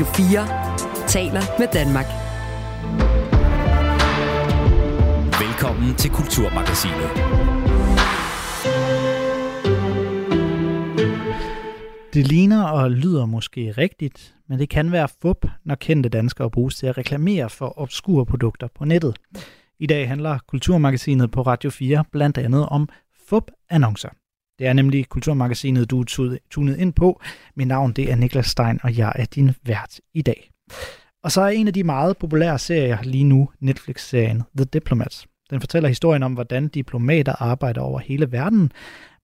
Radio 0.00 0.12
4 0.14 1.08
taler 1.08 1.42
med 1.58 1.68
Danmark. 1.72 2.06
Velkommen 5.42 5.94
til 5.94 6.10
Kulturmagasinet. 6.10 7.10
Det 12.14 12.26
ligner 12.26 12.64
og 12.64 12.90
lyder 12.90 13.26
måske 13.26 13.72
rigtigt, 13.72 14.34
men 14.48 14.58
det 14.58 14.68
kan 14.68 14.92
være 14.92 15.08
fup, 15.22 15.46
når 15.64 15.74
kendte 15.74 16.08
danskere 16.08 16.50
bruges 16.50 16.76
til 16.76 16.86
at 16.86 16.98
reklamere 16.98 17.50
for 17.50 17.78
obskure 17.78 18.26
produkter 18.26 18.68
på 18.78 18.84
nettet. 18.84 19.16
I 19.78 19.86
dag 19.86 20.08
handler 20.08 20.38
Kulturmagasinet 20.46 21.30
på 21.30 21.42
Radio 21.42 21.70
4 21.70 22.04
blandt 22.12 22.38
andet 22.38 22.66
om 22.66 22.88
fup-annoncer. 23.28 24.19
Det 24.60 24.68
er 24.68 24.72
nemlig 24.72 25.08
Kulturmagasinet, 25.08 25.90
du 25.90 26.00
er 26.00 26.36
tunet 26.50 26.78
ind 26.78 26.92
på. 26.92 27.20
Mit 27.56 27.68
navn 27.68 27.92
det 27.92 28.10
er 28.10 28.16
Niklas 28.16 28.46
Stein, 28.46 28.80
og 28.82 28.98
jeg 28.98 29.12
er 29.14 29.24
din 29.24 29.50
vært 29.64 30.00
i 30.14 30.22
dag. 30.22 30.50
Og 31.22 31.32
så 31.32 31.40
er 31.40 31.48
en 31.48 31.66
af 31.66 31.72
de 31.72 31.84
meget 31.84 32.16
populære 32.16 32.58
serier 32.58 32.98
lige 33.02 33.24
nu 33.24 33.48
Netflix-serien 33.60 34.42
The 34.56 34.64
Diplomats. 34.64 35.26
Den 35.50 35.60
fortæller 35.60 35.88
historien 35.88 36.22
om, 36.22 36.32
hvordan 36.32 36.68
diplomater 36.68 37.42
arbejder 37.42 37.80
over 37.80 37.98
hele 37.98 38.32
verden, 38.32 38.72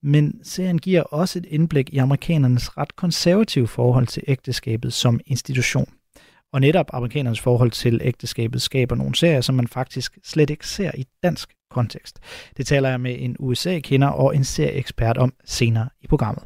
men 0.02 0.40
serien 0.42 0.78
giver 0.78 1.02
også 1.02 1.38
et 1.38 1.46
indblik 1.48 1.90
i 1.92 1.98
amerikanernes 1.98 2.78
ret 2.78 2.96
konservative 2.96 3.68
forhold 3.68 4.06
til 4.06 4.22
ægteskabet 4.26 4.92
som 4.92 5.20
institution. 5.26 5.88
Og 6.52 6.60
netop 6.60 6.90
amerikanernes 6.92 7.40
forhold 7.40 7.70
til 7.70 8.00
ægteskabet 8.04 8.62
skaber 8.62 8.96
nogle 8.96 9.14
serier, 9.14 9.40
som 9.40 9.54
man 9.54 9.68
faktisk 9.68 10.18
slet 10.24 10.50
ikke 10.50 10.68
ser 10.68 10.90
i 10.94 11.04
dansk 11.22 11.55
kontekst. 11.76 12.18
Det 12.56 12.66
taler 12.66 12.88
jeg 12.88 13.00
med 13.00 13.16
en 13.18 13.36
USA-kender 13.38 14.08
og 14.08 14.36
en 14.36 14.44
serieekspert 14.44 15.18
om 15.18 15.32
senere 15.44 15.88
i 16.02 16.06
programmet. 16.06 16.44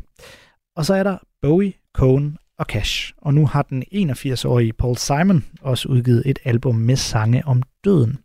Og 0.77 0.87
så 0.87 0.95
er 0.95 1.03
der 1.03 1.19
Bowie, 1.43 1.73
Cohen 1.95 2.37
og 2.59 2.67
Cash. 2.67 3.13
Og 3.19 3.35
nu 3.35 3.47
har 3.47 3.63
den 3.63 3.85
81-årige 3.95 4.73
Paul 4.73 4.97
Simon 4.97 5.45
også 5.61 5.89
udgivet 5.89 6.23
et 6.27 6.39
album 6.45 6.75
med 6.75 6.97
sange 6.97 7.47
om 7.47 7.63
døden. 7.85 8.19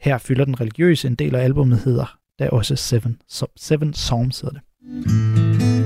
Her 0.00 0.18
fylder 0.18 0.44
den 0.44 0.60
religiøse 0.60 1.08
en 1.08 1.14
del 1.14 1.34
af 1.34 1.44
albumet 1.44 1.78
hedder 1.78 2.18
der 2.38 2.44
er 2.44 2.50
også 2.50 2.76
Seven, 2.76 3.16
so, 3.28 3.46
seven 3.56 3.92
Psalms 3.92 4.40
hedder 4.40 4.58
det. 4.58 4.62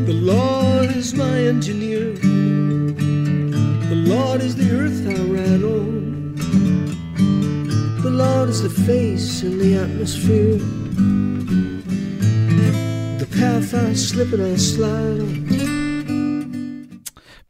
The 0.07 0.21
Lord 0.21 0.97
is 0.97 1.15
my 1.15 1.49
engineer 1.49 2.15
The 3.91 3.95
Lord 3.95 4.41
is 4.41 4.55
the 4.55 4.71
earth 4.79 5.01
I 5.07 5.15
ran 5.37 5.66
notice 8.47 8.65
is 8.65 8.75
the 8.75 8.83
face 8.93 9.47
in 9.47 9.59
the 9.59 9.83
atmosphere. 9.85 10.59
The 13.19 13.27
path 13.39 13.75
I 13.75 13.95
slip 13.95 14.33
and 14.33 14.43
I 14.55 14.57
slide 14.57 15.21
on. 15.21 15.47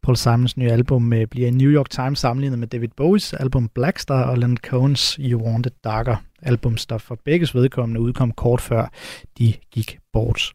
Paul 0.03 0.17
Simons 0.17 0.57
nye 0.57 0.71
album 0.71 1.13
øh, 1.13 1.27
bliver 1.27 1.49
i 1.49 1.51
New 1.51 1.71
York 1.71 1.91
Times 1.91 2.19
sammenlignet 2.19 2.59
med 2.59 2.69
David 2.69 2.89
Bowies 2.97 3.33
album 3.33 3.69
Blackstar 3.75 4.23
og 4.23 4.39
Leonard 4.39 4.67
Cohen's 4.67 5.17
You 5.19 5.43
Want 5.43 5.67
It 5.67 5.85
Darker. 5.85 6.17
Albums, 6.43 6.87
der 6.87 6.99
for 6.99 7.19
begges 7.25 7.55
vedkommende 7.55 8.01
udkom 8.01 8.33
kort 8.33 8.61
før 8.61 8.93
de 9.39 9.55
gik 9.71 9.99
bort. 10.13 10.53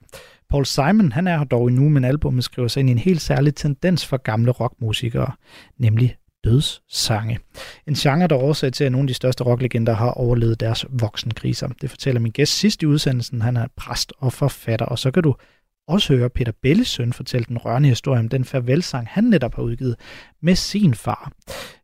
Paul 0.50 0.66
Simon 0.66 1.12
han 1.12 1.28
er 1.28 1.38
her 1.38 1.44
dog 1.44 1.68
endnu, 1.68 1.90
men 1.90 2.04
albumet 2.04 2.44
skriver 2.44 2.68
sig 2.68 2.80
ind 2.80 2.90
i 2.90 2.92
en 2.92 2.98
helt 2.98 3.22
særlig 3.22 3.56
tendens 3.56 4.06
for 4.06 4.18
gamle 4.18 4.52
rockmusikere, 4.52 5.32
nemlig 5.78 6.16
dødssange. 6.44 7.40
En 7.88 7.94
genre, 7.94 8.28
der 8.28 8.36
er 8.36 8.40
årsag 8.40 8.74
til, 8.74 8.84
at 8.84 8.92
nogle 8.92 9.04
af 9.06 9.08
de 9.08 9.14
største 9.14 9.44
rocklegender 9.44 9.94
har 9.94 10.12
overlevet 10.12 10.60
deres 10.60 10.86
voksenkriser. 10.90 11.68
Det 11.82 11.90
fortæller 11.90 12.22
min 12.22 12.32
gæst 12.32 12.54
sidst 12.58 12.84
i 12.84 12.86
udsendelsen. 12.86 13.42
Han 13.42 13.58
er 13.58 13.68
præst 13.76 14.14
og 14.18 14.34
forfatter, 14.34 14.86
og 14.86 15.00
så 15.00 15.12
kan 15.12 15.24
du 15.24 15.36
også 15.88 16.16
høre 16.16 16.30
Peter 16.30 16.52
Belles 16.62 16.88
søn 16.88 17.14
fortælle 17.14 17.46
den 17.46 17.58
rørende 17.58 17.90
historie 17.90 18.20
om 18.20 18.30
den 18.30 18.46
farvelsang, 18.46 19.08
han 19.10 19.24
netop 19.24 19.56
har 19.56 19.64
udgivet 19.64 19.96
med 20.42 20.56
sin 20.56 20.94
far. 20.94 21.32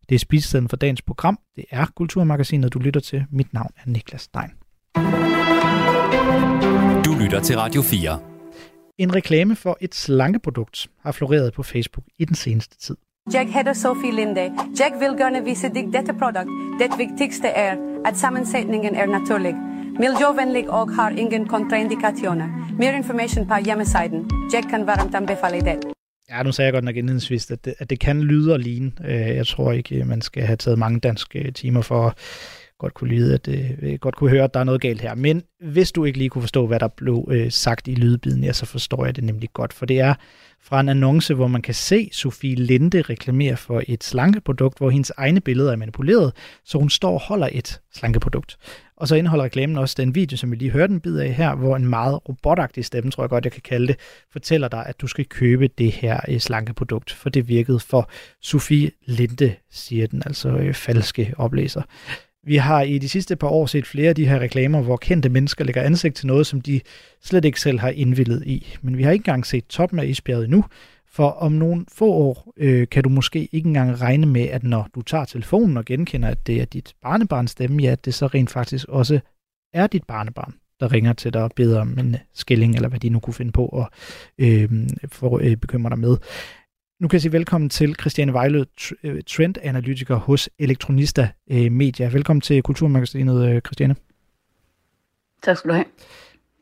Det 0.09 0.15
er 0.15 0.19
spisestedet 0.19 0.69
for 0.69 0.77
dagens 0.77 1.01
program. 1.01 1.39
Det 1.55 1.65
er 1.71 1.85
Kulturmagasinet, 1.95 2.73
du 2.73 2.79
lytter 2.79 3.01
til. 3.01 3.25
Mit 3.31 3.53
navn 3.53 3.71
er 3.77 3.89
Niklas 3.89 4.21
Stein. 4.21 4.49
Du 7.05 7.15
lytter 7.23 7.41
til 7.43 7.57
Radio 7.57 7.81
4. 7.81 8.19
En 8.97 9.15
reklame 9.15 9.55
for 9.55 9.77
et 9.81 9.95
slankeprodukt 9.95 10.87
har 10.99 11.11
floreret 11.11 11.53
på 11.53 11.63
Facebook 11.63 12.05
i 12.19 12.25
den 12.25 12.35
seneste 12.35 12.77
tid. 12.77 12.97
Jeg 13.33 13.47
hedder 13.53 13.73
Sofie 13.73 14.15
Linde. 14.15 14.41
Jeg 14.79 14.91
vil 14.99 15.17
gerne 15.17 15.43
vise 15.43 15.69
dig 15.69 15.85
dette 15.93 16.13
produkt. 16.13 16.49
Det 16.79 16.97
vigtigste 16.97 17.47
er, 17.47 17.75
at 18.05 18.17
sammensætningen 18.17 18.95
er 18.95 19.05
naturlig. 19.05 19.55
Miljøvenlig 19.99 20.69
og 20.69 20.95
har 20.95 21.09
ingen 21.09 21.47
kontraindikationer. 21.47 22.47
Mere 22.79 22.95
information 22.95 23.47
på 23.47 23.53
hjemmesiden. 23.65 24.29
Jeg 24.53 24.63
kan 24.69 24.87
varmt 24.87 25.15
anbefale 25.15 25.61
det. 25.61 25.77
Ja, 26.29 26.43
nu 26.43 26.51
sagde 26.51 26.65
jeg 26.65 26.73
godt 26.73 26.83
nok 26.83 26.95
indledningsvis, 26.95 27.51
at 27.51 27.65
det, 27.65 27.73
at 27.79 27.89
det 27.89 27.99
kan 27.99 28.21
lyde 28.21 28.53
og 28.53 28.59
ligne. 28.59 28.91
Øh, 29.05 29.35
jeg 29.35 29.47
tror 29.47 29.71
ikke, 29.71 29.95
øh, 29.95 30.07
man 30.07 30.21
skal 30.21 30.43
have 30.43 30.57
taget 30.57 30.79
mange 30.79 30.99
danske 30.99 31.39
øh, 31.39 31.53
timer 31.53 31.81
for 31.81 32.07
at 32.07 32.17
godt 32.79 32.93
kunne 32.93 33.09
lide, 33.09 33.33
at 33.33 33.45
det, 33.45 33.77
øh, 33.81 33.93
godt 33.93 34.15
kunne 34.15 34.29
høre, 34.29 34.43
at 34.43 34.53
der 34.53 34.59
er 34.59 34.63
noget 34.63 34.81
galt 34.81 35.01
her. 35.01 35.15
Men 35.15 35.43
hvis 35.59 35.91
du 35.91 36.05
ikke 36.05 36.17
lige 36.17 36.29
kunne 36.29 36.41
forstå, 36.41 36.67
hvad 36.67 36.79
der 36.79 36.87
blev 36.87 37.27
øh, 37.31 37.51
sagt 37.51 37.87
i 37.87 37.95
lydbiden, 37.95 38.43
ja, 38.43 38.53
så 38.53 38.65
forstår 38.65 39.05
jeg 39.05 39.15
det 39.15 39.23
nemlig 39.23 39.49
godt. 39.53 39.73
For 39.73 39.85
det 39.85 39.99
er 39.99 40.13
fra 40.67 40.79
en 40.79 40.89
annonce, 40.89 41.33
hvor 41.33 41.47
man 41.47 41.61
kan 41.61 41.73
se 41.73 42.09
Sofie 42.11 42.55
Linde 42.55 43.01
reklamere 43.01 43.57
for 43.57 43.83
et 43.87 44.03
slankeprodukt, 44.03 44.77
hvor 44.77 44.89
hendes 44.89 45.11
egne 45.17 45.41
billeder 45.41 45.71
er 45.71 45.75
manipuleret, 45.75 46.33
så 46.65 46.77
hun 46.77 46.89
står 46.89 47.13
og 47.13 47.21
holder 47.21 47.49
et 47.51 47.81
slankeprodukt. 47.93 48.57
Og 48.97 49.07
så 49.07 49.15
indeholder 49.15 49.45
reklamen 49.45 49.77
også 49.77 49.95
den 49.97 50.15
video, 50.15 50.37
som 50.37 50.51
vi 50.51 50.55
lige 50.55 50.71
hørte 50.71 50.93
en 50.93 50.99
bid 50.99 51.17
af 51.17 51.33
her, 51.33 51.55
hvor 51.55 51.75
en 51.75 51.85
meget 51.85 52.29
robotagtig 52.29 52.85
stemme, 52.85 53.11
tror 53.11 53.23
jeg 53.23 53.29
godt, 53.29 53.45
jeg 53.45 53.51
kan 53.51 53.61
kalde 53.61 53.87
det, 53.87 53.95
fortæller 54.31 54.67
dig, 54.67 54.85
at 54.85 55.01
du 55.01 55.07
skal 55.07 55.25
købe 55.25 55.67
det 55.67 55.91
her 55.91 56.19
øh, 56.27 56.39
slankeprodukt, 56.39 57.11
for 57.11 57.29
det 57.29 57.47
virkede 57.47 57.79
for 57.79 58.09
Sofie 58.41 58.91
Linde, 59.05 59.55
siger 59.71 60.07
den 60.07 60.23
altså 60.25 60.49
øh, 60.49 60.73
falske 60.73 61.33
oplæser. 61.37 61.81
Vi 62.47 62.55
har 62.55 62.81
i 62.81 62.97
de 62.97 63.09
sidste 63.09 63.35
par 63.35 63.47
år 63.47 63.65
set 63.65 63.87
flere 63.87 64.09
af 64.09 64.15
de 64.15 64.27
her 64.27 64.39
reklamer, 64.39 64.81
hvor 64.81 64.97
kendte 64.97 65.29
mennesker 65.29 65.65
lægger 65.65 65.81
ansigt 65.81 66.15
til 66.15 66.27
noget, 66.27 66.47
som 66.47 66.61
de 66.61 66.81
slet 67.23 67.45
ikke 67.45 67.61
selv 67.61 67.79
har 67.79 67.89
indvillet 67.89 68.43
i. 68.45 68.77
Men 68.81 68.97
vi 68.97 69.03
har 69.03 69.11
ikke 69.11 69.21
engang 69.21 69.45
set 69.45 69.65
toppen 69.65 69.99
af 69.99 70.05
isbjerget 70.05 70.43
endnu, 70.43 70.65
for 71.07 71.29
om 71.29 71.51
nogle 71.51 71.85
få 71.91 72.11
år 72.11 72.53
øh, 72.57 72.87
kan 72.91 73.03
du 73.03 73.09
måske 73.09 73.49
ikke 73.51 73.67
engang 73.67 74.01
regne 74.01 74.25
med, 74.25 74.41
at 74.41 74.63
når 74.63 74.89
du 74.95 75.01
tager 75.01 75.25
telefonen 75.25 75.77
og 75.77 75.85
genkender, 75.85 76.29
at 76.29 76.47
det 76.47 76.61
er 76.61 76.65
dit 76.65 76.93
barnebarns 77.01 77.51
stemme, 77.51 77.81
ja, 77.81 77.91
at 77.91 78.05
det 78.05 78.13
så 78.13 78.27
rent 78.27 78.49
faktisk 78.49 78.85
også 78.89 79.19
er 79.73 79.87
dit 79.87 80.03
barnebarn, 80.03 80.53
der 80.79 80.91
ringer 80.91 81.13
til 81.13 81.33
dig 81.33 81.43
og 81.43 81.51
beder 81.55 81.81
om 81.81 81.99
en 81.99 82.13
øh, 82.13 82.19
skilling, 82.33 82.75
eller 82.75 82.89
hvad 82.89 82.99
de 82.99 83.09
nu 83.09 83.19
kunne 83.19 83.33
finde 83.33 83.51
på 83.51 83.67
at 83.67 83.87
øh, 84.45 84.69
for, 85.07 85.39
øh, 85.43 85.55
bekymre 85.55 85.89
dig 85.89 85.99
med. 85.99 86.17
Nu 86.99 87.07
kan 87.07 87.15
jeg 87.15 87.21
sige 87.21 87.31
velkommen 87.31 87.69
til 87.69 87.95
Christiane 87.99 88.33
Vejlød, 88.33 88.65
øh, 89.03 89.21
trendanalytiker 89.27 90.15
hos 90.15 90.49
Elektronista 90.59 91.29
øh, 91.51 91.71
Media. 91.71 92.09
Velkommen 92.09 92.41
til 92.41 92.63
Kulturmagasinet, 92.63 93.49
øh, 93.49 93.61
Christiane. 93.61 93.95
Tak 95.43 95.57
skal 95.57 95.69
du 95.69 95.73
have. 95.75 95.85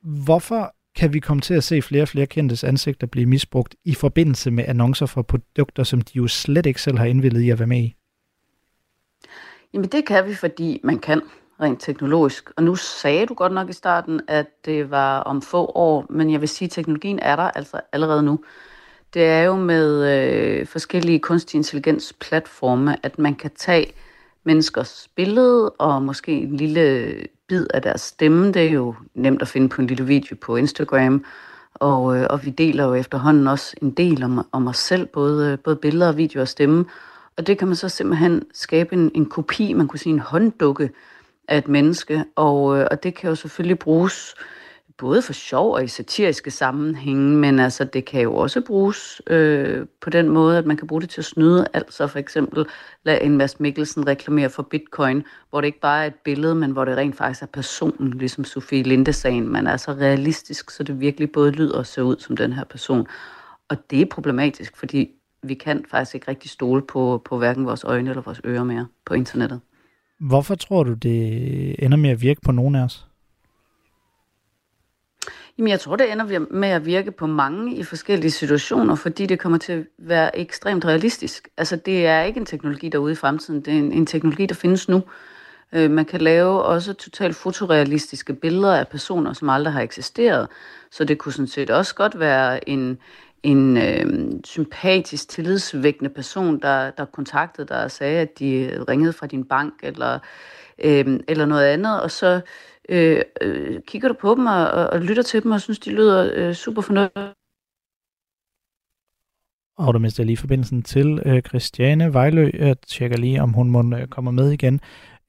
Hvorfor 0.01 0.75
kan 0.95 1.13
vi 1.13 1.19
komme 1.19 1.41
til 1.41 1.53
at 1.53 1.63
se 1.63 1.81
flere 1.81 2.01
og 2.01 2.07
flere 2.07 2.25
kendtes 2.25 2.63
ansigter 2.63 3.07
blive 3.07 3.25
misbrugt 3.25 3.75
i 3.85 3.93
forbindelse 3.93 4.51
med 4.51 4.63
annoncer 4.67 5.05
for 5.05 5.21
produkter, 5.21 5.83
som 5.83 6.01
de 6.01 6.11
jo 6.15 6.27
slet 6.27 6.65
ikke 6.65 6.81
selv 6.81 6.97
har 6.97 7.05
indvildet 7.05 7.41
i 7.41 7.49
at 7.49 7.59
være 7.59 7.67
med 7.67 7.79
i? 7.79 7.95
Jamen 9.73 9.89
det 9.89 10.05
kan 10.05 10.25
vi, 10.27 10.33
fordi 10.33 10.81
man 10.83 10.99
kan 10.99 11.21
rent 11.61 11.81
teknologisk. 11.81 12.51
Og 12.57 12.63
nu 12.63 12.75
sagde 12.75 13.25
du 13.25 13.33
godt 13.33 13.53
nok 13.53 13.69
i 13.69 13.73
starten, 13.73 14.21
at 14.27 14.47
det 14.65 14.91
var 14.91 15.19
om 15.19 15.41
få 15.41 15.65
år, 15.65 16.05
men 16.09 16.31
jeg 16.31 16.41
vil 16.41 16.49
sige, 16.49 16.65
at 16.65 16.71
teknologien 16.71 17.19
er 17.19 17.35
der 17.35 17.43
altså 17.43 17.81
allerede 17.93 18.23
nu. 18.23 18.39
Det 19.15 19.25
er 19.25 19.41
jo 19.41 19.55
med 19.55 20.13
øh, 20.13 20.67
forskellige 20.67 21.19
kunstig 21.19 21.57
intelligens 21.57 22.13
platforme, 22.13 22.95
at 23.03 23.19
man 23.19 23.35
kan 23.35 23.51
tage 23.55 23.93
menneskers 24.43 25.09
billede 25.15 25.69
og 25.69 26.01
måske 26.01 26.31
en 26.31 26.57
lille 26.57 27.15
bid 27.47 27.67
af 27.73 27.81
deres 27.81 28.01
stemme. 28.01 28.47
Det 28.47 28.65
er 28.65 28.71
jo 28.71 28.95
nemt 29.13 29.41
at 29.41 29.47
finde 29.47 29.69
på 29.69 29.81
en 29.81 29.87
lille 29.87 30.05
video 30.05 30.35
på 30.41 30.55
Instagram. 30.55 31.25
Og, 31.73 32.17
øh, 32.17 32.27
og 32.29 32.45
vi 32.45 32.49
deler 32.49 32.85
jo 32.85 32.93
efterhånden 32.93 33.47
også 33.47 33.75
en 33.81 33.91
del 33.91 34.23
om, 34.23 34.47
om 34.51 34.67
os 34.67 34.77
selv, 34.77 35.05
både, 35.05 35.57
både 35.57 35.75
billeder, 35.75 36.11
video 36.11 36.41
og 36.41 36.47
stemme. 36.47 36.85
Og 37.37 37.47
det 37.47 37.57
kan 37.57 37.67
man 37.67 37.75
så 37.75 37.89
simpelthen 37.89 38.43
skabe 38.53 38.93
en, 38.93 39.11
en 39.15 39.25
kopi, 39.25 39.73
man 39.73 39.87
kunne 39.87 39.99
sige 39.99 40.13
en 40.13 40.19
hånddukke 40.19 40.89
af 41.47 41.57
et 41.57 41.67
menneske. 41.67 42.25
Og, 42.35 42.79
øh, 42.79 42.87
og 42.91 43.03
det 43.03 43.15
kan 43.15 43.29
jo 43.29 43.35
selvfølgelig 43.35 43.79
bruges 43.79 44.35
øh, 44.39 44.45
både 44.97 45.21
for 45.21 45.33
sjov 45.33 45.73
og 45.73 45.83
i 45.83 45.87
satiriske 45.87 46.51
sammenhænge, 46.51 47.37
men 47.37 47.59
altså 47.59 47.83
det 47.83 48.05
kan 48.05 48.21
jo 48.21 48.35
også 48.35 48.61
bruges 48.61 49.21
øh, 49.27 49.85
på 50.01 50.09
den 50.09 50.29
måde, 50.29 50.57
at 50.57 50.65
man 50.65 50.77
kan 50.77 50.87
bruge 50.87 51.01
det 51.01 51.09
til 51.09 51.21
at 51.21 51.25
snyde. 51.25 51.67
Altså 51.73 52.07
for 52.07 52.19
eksempel 52.19 52.65
lad 53.03 53.19
en 53.21 53.37
Mads 53.37 53.59
Mikkelsen 53.59 54.07
reklamere 54.07 54.49
for 54.49 54.63
bitcoin, 54.63 55.23
hvor 55.49 55.61
det 55.61 55.65
ikke 55.65 55.79
bare 55.79 56.03
er 56.03 56.07
et 56.07 56.15
billede, 56.23 56.55
men 56.55 56.71
hvor 56.71 56.85
det 56.85 56.97
rent 56.97 57.15
faktisk 57.15 57.41
er 57.41 57.47
personen, 57.47 58.17
ligesom 58.17 58.43
Sofie 58.43 58.83
Linde-sagen. 58.83 59.49
Man 59.49 59.67
er 59.67 59.77
så 59.77 59.91
realistisk, 59.91 60.69
så 60.69 60.83
det 60.83 60.99
virkelig 60.99 61.31
både 61.31 61.51
lyder 61.51 61.77
og 61.77 61.85
ser 61.85 62.01
ud 62.01 62.15
som 62.19 62.37
den 62.37 62.53
her 62.53 62.63
person. 62.63 63.07
Og 63.69 63.77
det 63.91 64.01
er 64.01 64.05
problematisk, 64.05 64.77
fordi 64.77 65.09
vi 65.43 65.53
kan 65.53 65.85
faktisk 65.91 66.15
ikke 66.15 66.27
rigtig 66.27 66.49
stole 66.49 66.81
på, 66.81 67.21
på 67.25 67.37
hverken 67.37 67.65
vores 67.65 67.83
øjne 67.83 68.09
eller 68.09 68.21
vores 68.21 68.41
ører 68.45 68.63
mere 68.63 68.87
på 69.05 69.13
internettet. 69.13 69.59
Hvorfor 70.19 70.55
tror 70.55 70.83
du, 70.83 70.93
det 70.93 71.83
ender 71.83 71.97
med 71.97 72.09
at 72.09 72.21
virke 72.21 72.41
på 72.41 72.51
nogen 72.51 72.75
af 72.75 72.83
os? 72.83 73.07
Jamen, 75.57 75.71
jeg 75.71 75.79
tror, 75.79 75.95
det 75.95 76.11
ender 76.11 76.45
med 76.51 76.69
at 76.69 76.85
virke 76.85 77.11
på 77.11 77.27
mange 77.27 77.75
i 77.75 77.83
forskellige 77.83 78.31
situationer, 78.31 78.95
fordi 78.95 79.25
det 79.25 79.39
kommer 79.39 79.57
til 79.57 79.73
at 79.73 79.85
være 79.97 80.37
ekstremt 80.37 80.85
realistisk. 80.85 81.49
Altså, 81.57 81.75
det 81.75 82.05
er 82.05 82.21
ikke 82.21 82.39
en 82.39 82.45
teknologi, 82.45 82.89
der 82.89 82.97
er 82.97 83.01
ude 83.01 83.11
i 83.11 83.15
fremtiden. 83.15 83.61
Det 83.61 83.73
er 83.73 83.77
en, 83.77 83.91
en 83.91 84.05
teknologi, 84.05 84.45
der 84.45 84.55
findes 84.55 84.89
nu. 84.89 85.03
Øh, 85.73 85.91
man 85.91 86.05
kan 86.05 86.21
lave 86.21 86.63
også 86.63 86.93
totalt 86.93 87.35
fotorealistiske 87.35 88.33
billeder 88.33 88.75
af 88.75 88.87
personer, 88.87 89.33
som 89.33 89.49
aldrig 89.49 89.73
har 89.73 89.81
eksisteret. 89.81 90.47
Så 90.91 91.03
det 91.03 91.17
kunne 91.17 91.33
sådan 91.33 91.47
set 91.47 91.69
også 91.69 91.95
godt 91.95 92.19
være 92.19 92.69
en, 92.69 92.97
en 93.43 93.77
øh, 93.77 94.31
sympatisk, 94.43 95.29
tillidsvækkende 95.29 96.09
person, 96.09 96.61
der, 96.61 96.91
der 96.91 97.05
kontaktede 97.05 97.67
dig 97.67 97.83
og 97.83 97.91
sagde, 97.91 98.19
at 98.19 98.39
de 98.39 98.83
ringede 98.89 99.13
fra 99.13 99.27
din 99.27 99.43
bank, 99.43 99.73
eller, 99.83 100.19
øh, 100.83 101.19
eller 101.27 101.45
noget 101.45 101.65
andet, 101.65 102.01
og 102.01 102.11
så 102.11 102.41
øh, 102.89 103.21
øh, 103.41 103.81
kigger 103.87 104.07
du 104.07 104.13
på 104.13 104.35
dem 104.35 104.45
og, 104.45 104.71
og, 104.71 104.87
og 104.87 104.99
lytter 105.01 105.23
til 105.23 105.43
dem, 105.43 105.51
og 105.51 105.61
synes, 105.61 105.79
de 105.79 105.91
lyder 105.91 106.31
øh, 106.33 106.53
super 106.53 106.81
fornuftige. 106.81 107.33
Og 109.77 109.93
du 109.93 109.99
mister 109.99 110.23
lige 110.23 110.37
forbindelsen 110.37 110.83
til 110.83 111.21
øh, 111.25 111.41
Christiane 111.41 112.13
Vejlø. 112.13 112.49
Jeg 112.53 112.75
tjekker 112.87 113.17
lige, 113.17 113.41
om 113.41 113.53
hun 113.53 113.69
må 113.69 113.97
øh, 113.97 114.07
komme 114.07 114.31
med 114.31 114.51
igen. 114.51 114.79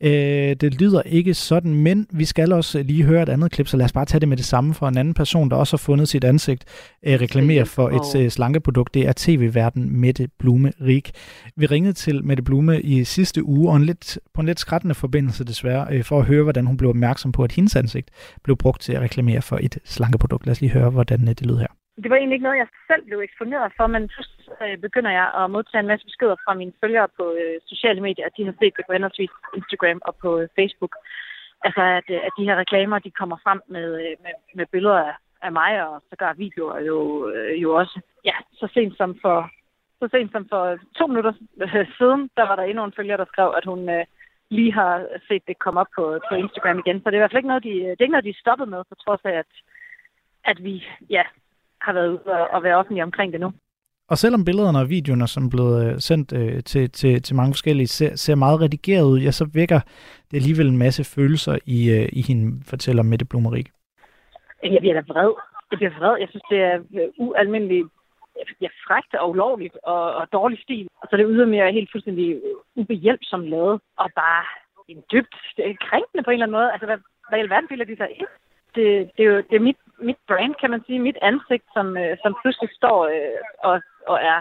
Øh, 0.02 0.56
det 0.60 0.80
lyder 0.80 1.02
ikke 1.02 1.34
sådan, 1.34 1.74
men 1.74 2.06
vi 2.10 2.24
skal 2.24 2.52
også 2.52 2.82
lige 2.82 3.02
høre 3.02 3.22
et 3.22 3.28
andet 3.28 3.52
klip, 3.52 3.68
så 3.68 3.76
lad 3.76 3.84
os 3.84 3.92
bare 3.92 4.04
tage 4.04 4.20
det 4.20 4.28
med 4.28 4.36
det 4.36 4.44
samme 4.44 4.74
for 4.74 4.88
en 4.88 4.98
anden 4.98 5.14
person, 5.14 5.50
der 5.50 5.56
også 5.56 5.76
har 5.76 5.78
fundet 5.78 6.08
sit 6.08 6.24
ansigt 6.24 6.64
øh, 7.06 7.20
reklamere 7.20 7.66
for 7.66 7.88
et 7.88 8.20
øh, 8.20 8.30
slankeprodukt. 8.30 8.94
Det 8.94 9.06
er 9.06 9.12
tv-verden 9.16 10.00
Mette 10.00 10.28
Blume 10.38 10.72
Rig. 10.80 11.02
Vi 11.56 11.66
ringede 11.66 11.92
til 11.92 12.24
Mette 12.24 12.42
Blume 12.42 12.80
i 12.80 13.04
sidste 13.04 13.44
uge, 13.44 13.70
og 13.70 13.76
en 13.76 13.84
lidt, 13.84 14.18
på 14.34 14.40
en 14.40 14.46
lidt 14.46 14.60
skrættende 14.60 14.94
forbindelse 14.94 15.44
desværre, 15.44 15.86
øh, 15.90 16.04
for 16.04 16.18
at 16.18 16.26
høre, 16.26 16.42
hvordan 16.42 16.66
hun 16.66 16.76
blev 16.76 16.90
opmærksom 16.90 17.32
på, 17.32 17.44
at 17.44 17.52
hendes 17.52 17.76
ansigt 17.76 18.10
blev 18.44 18.56
brugt 18.56 18.82
til 18.82 18.92
at 18.92 19.00
reklamere 19.00 19.42
for 19.42 19.58
et 19.62 19.78
slankeprodukt. 19.84 20.46
Lad 20.46 20.52
os 20.52 20.60
lige 20.60 20.70
høre, 20.70 20.90
hvordan 20.90 21.28
øh, 21.28 21.28
det 21.28 21.46
lyder 21.46 21.58
her 21.58 21.85
det 22.02 22.10
var 22.10 22.16
egentlig 22.16 22.36
ikke 22.36 22.48
noget, 22.48 22.62
jeg 22.62 22.68
selv 22.90 23.02
blev 23.06 23.20
eksponeret 23.20 23.72
for, 23.76 23.86
men 23.86 24.08
pludselig 24.08 24.46
øh, 24.64 24.78
begynder 24.86 25.10
jeg 25.10 25.26
at 25.40 25.50
modtage 25.50 25.80
en 25.80 25.92
masse 25.92 26.06
beskeder 26.06 26.36
fra 26.44 26.54
mine 26.54 26.72
følgere 26.80 27.08
på 27.18 27.24
øh, 27.40 27.56
sociale 27.66 28.00
medier, 28.00 28.26
at 28.26 28.36
de 28.36 28.44
har 28.44 28.54
set 28.60 28.74
det 28.76 28.84
på 28.86 28.92
henholdsvis 28.92 29.30
Instagram 29.56 30.00
og 30.08 30.14
på 30.22 30.38
øh, 30.40 30.48
Facebook. 30.58 30.94
Altså, 31.66 31.82
at, 31.98 32.08
øh, 32.14 32.20
at 32.26 32.32
de 32.38 32.44
her 32.48 32.56
reklamer, 32.56 32.98
de 32.98 33.10
kommer 33.10 33.36
frem 33.44 33.60
med, 33.68 33.86
øh, 34.04 34.14
med, 34.24 34.34
med 34.54 34.66
billeder 34.72 35.00
af, 35.08 35.14
af 35.42 35.52
mig, 35.52 35.88
og 35.88 36.02
så 36.10 36.16
gør 36.16 36.32
videoer 36.32 36.80
jo, 36.80 37.28
øh, 37.30 37.62
jo 37.62 37.74
også. 37.74 38.00
Ja, 38.24 38.36
så 38.52 38.68
sent 38.74 38.96
som 38.96 39.18
for, 39.22 39.50
så 40.00 40.08
sent 40.10 40.32
som 40.32 40.48
for 40.48 40.62
øh, 40.64 40.78
to 40.98 41.06
minutter 41.06 41.32
øh, 41.62 41.86
siden, 41.98 42.30
der 42.36 42.44
var 42.48 42.56
der 42.56 42.62
endnu 42.62 42.84
en 42.84 42.96
følger, 42.96 43.16
der 43.16 43.24
skrev, 43.32 43.54
at 43.56 43.64
hun 43.64 43.88
øh, 43.88 44.04
lige 44.50 44.72
har 44.72 45.06
set 45.28 45.42
det 45.48 45.58
komme 45.58 45.80
op 45.80 45.90
på, 45.96 46.18
på 46.28 46.34
Instagram 46.34 46.78
igen. 46.78 46.98
Så 46.98 47.04
det 47.10 47.14
er 47.14 47.20
i 47.20 47.24
hvert 47.24 47.30
fald 47.30 47.42
ikke 47.42 47.54
noget, 47.54 47.64
de, 47.64 47.74
øh, 47.84 47.90
det 47.90 48.00
er 48.00 48.06
ikke 48.06 48.16
noget, 48.16 48.24
de 48.24 48.36
er 48.36 48.44
stoppet 48.44 48.68
med, 48.68 48.82
på 48.88 48.94
trods 48.94 49.20
af, 49.24 49.32
at, 49.42 49.52
at 50.44 50.64
vi 50.64 50.84
ja, 51.10 51.22
har 51.86 51.92
været 51.92 52.08
ude 52.08 52.48
og 52.54 52.62
være 52.62 52.76
offentlige 52.76 53.02
omkring 53.02 53.32
det 53.32 53.40
nu. 53.40 53.52
Og 54.10 54.16
selvom 54.18 54.44
billederne 54.44 54.78
og 54.78 54.90
videoerne, 54.90 55.28
som 55.28 55.44
er 55.46 55.50
blevet 55.54 55.76
øh, 55.84 55.92
sendt 56.08 56.32
øh, 56.40 56.62
til, 56.70 56.90
til, 56.90 57.22
til 57.22 57.36
mange 57.36 57.52
forskellige, 57.52 57.86
ser, 57.86 58.12
ser 58.16 58.34
meget 58.34 58.60
redigeret 58.60 59.06
ud, 59.12 59.18
ja, 59.26 59.30
så 59.30 59.44
vækker 59.54 59.80
det 60.28 60.36
alligevel 60.40 60.68
en 60.68 60.82
masse 60.84 61.02
følelser 61.14 61.56
i, 61.76 61.78
øh, 61.96 62.08
i 62.12 62.22
hende, 62.28 62.46
fortæller 62.70 63.02
Mette 63.02 63.24
Blumerik. 63.30 63.68
Jeg 64.62 64.80
bliver 64.80 64.96
da 65.00 65.02
vred. 65.12 65.32
Jeg 65.70 65.78
bliver 65.78 65.94
vred. 65.98 66.14
Jeg 66.22 66.28
synes, 66.30 66.46
det 66.50 66.60
er 66.70 66.76
øh, 67.00 67.08
ualmindeligt 67.18 67.86
ja, 68.60 68.68
frægt 68.86 69.14
og 69.14 69.30
ulovligt 69.30 69.76
og, 69.82 70.14
og 70.14 70.24
dårlig 70.32 70.58
stil. 70.62 70.88
Og 71.00 71.08
så 71.10 71.16
det 71.16 71.26
ydermere 71.28 71.72
helt 71.72 71.90
fuldstændig 71.92 72.40
ubehjælpsomt 72.76 73.48
lavet. 73.48 73.80
Og 74.02 74.08
bare 74.22 74.44
en 74.88 75.02
dybt 75.12 75.36
krænkende 75.88 76.22
på 76.24 76.30
en 76.30 76.34
eller 76.34 76.46
anden 76.46 76.58
måde. 76.58 76.72
Altså, 76.72 76.86
hvad, 76.86 76.98
hvad 77.28 77.38
i 77.38 77.42
alverden 77.42 77.68
bilder 77.68 77.84
de 77.84 77.96
sig 77.96 78.08
ind? 78.20 78.30
det, 78.76 78.88
det 79.16 79.22
er 79.26 79.30
jo 79.32 79.36
det 79.50 79.56
er 79.56 79.66
mit, 79.68 79.80
mit 79.98 80.16
brand, 80.28 80.54
kan 80.60 80.70
man 80.70 80.82
sige, 80.86 80.98
mit 80.98 81.18
ansigt, 81.22 81.66
som, 81.74 81.96
øh, 81.96 82.16
som 82.22 82.36
pludselig 82.42 82.70
står 82.80 82.98
øh, 83.14 83.40
og, 83.68 83.82
og 84.06 84.18
er 84.32 84.40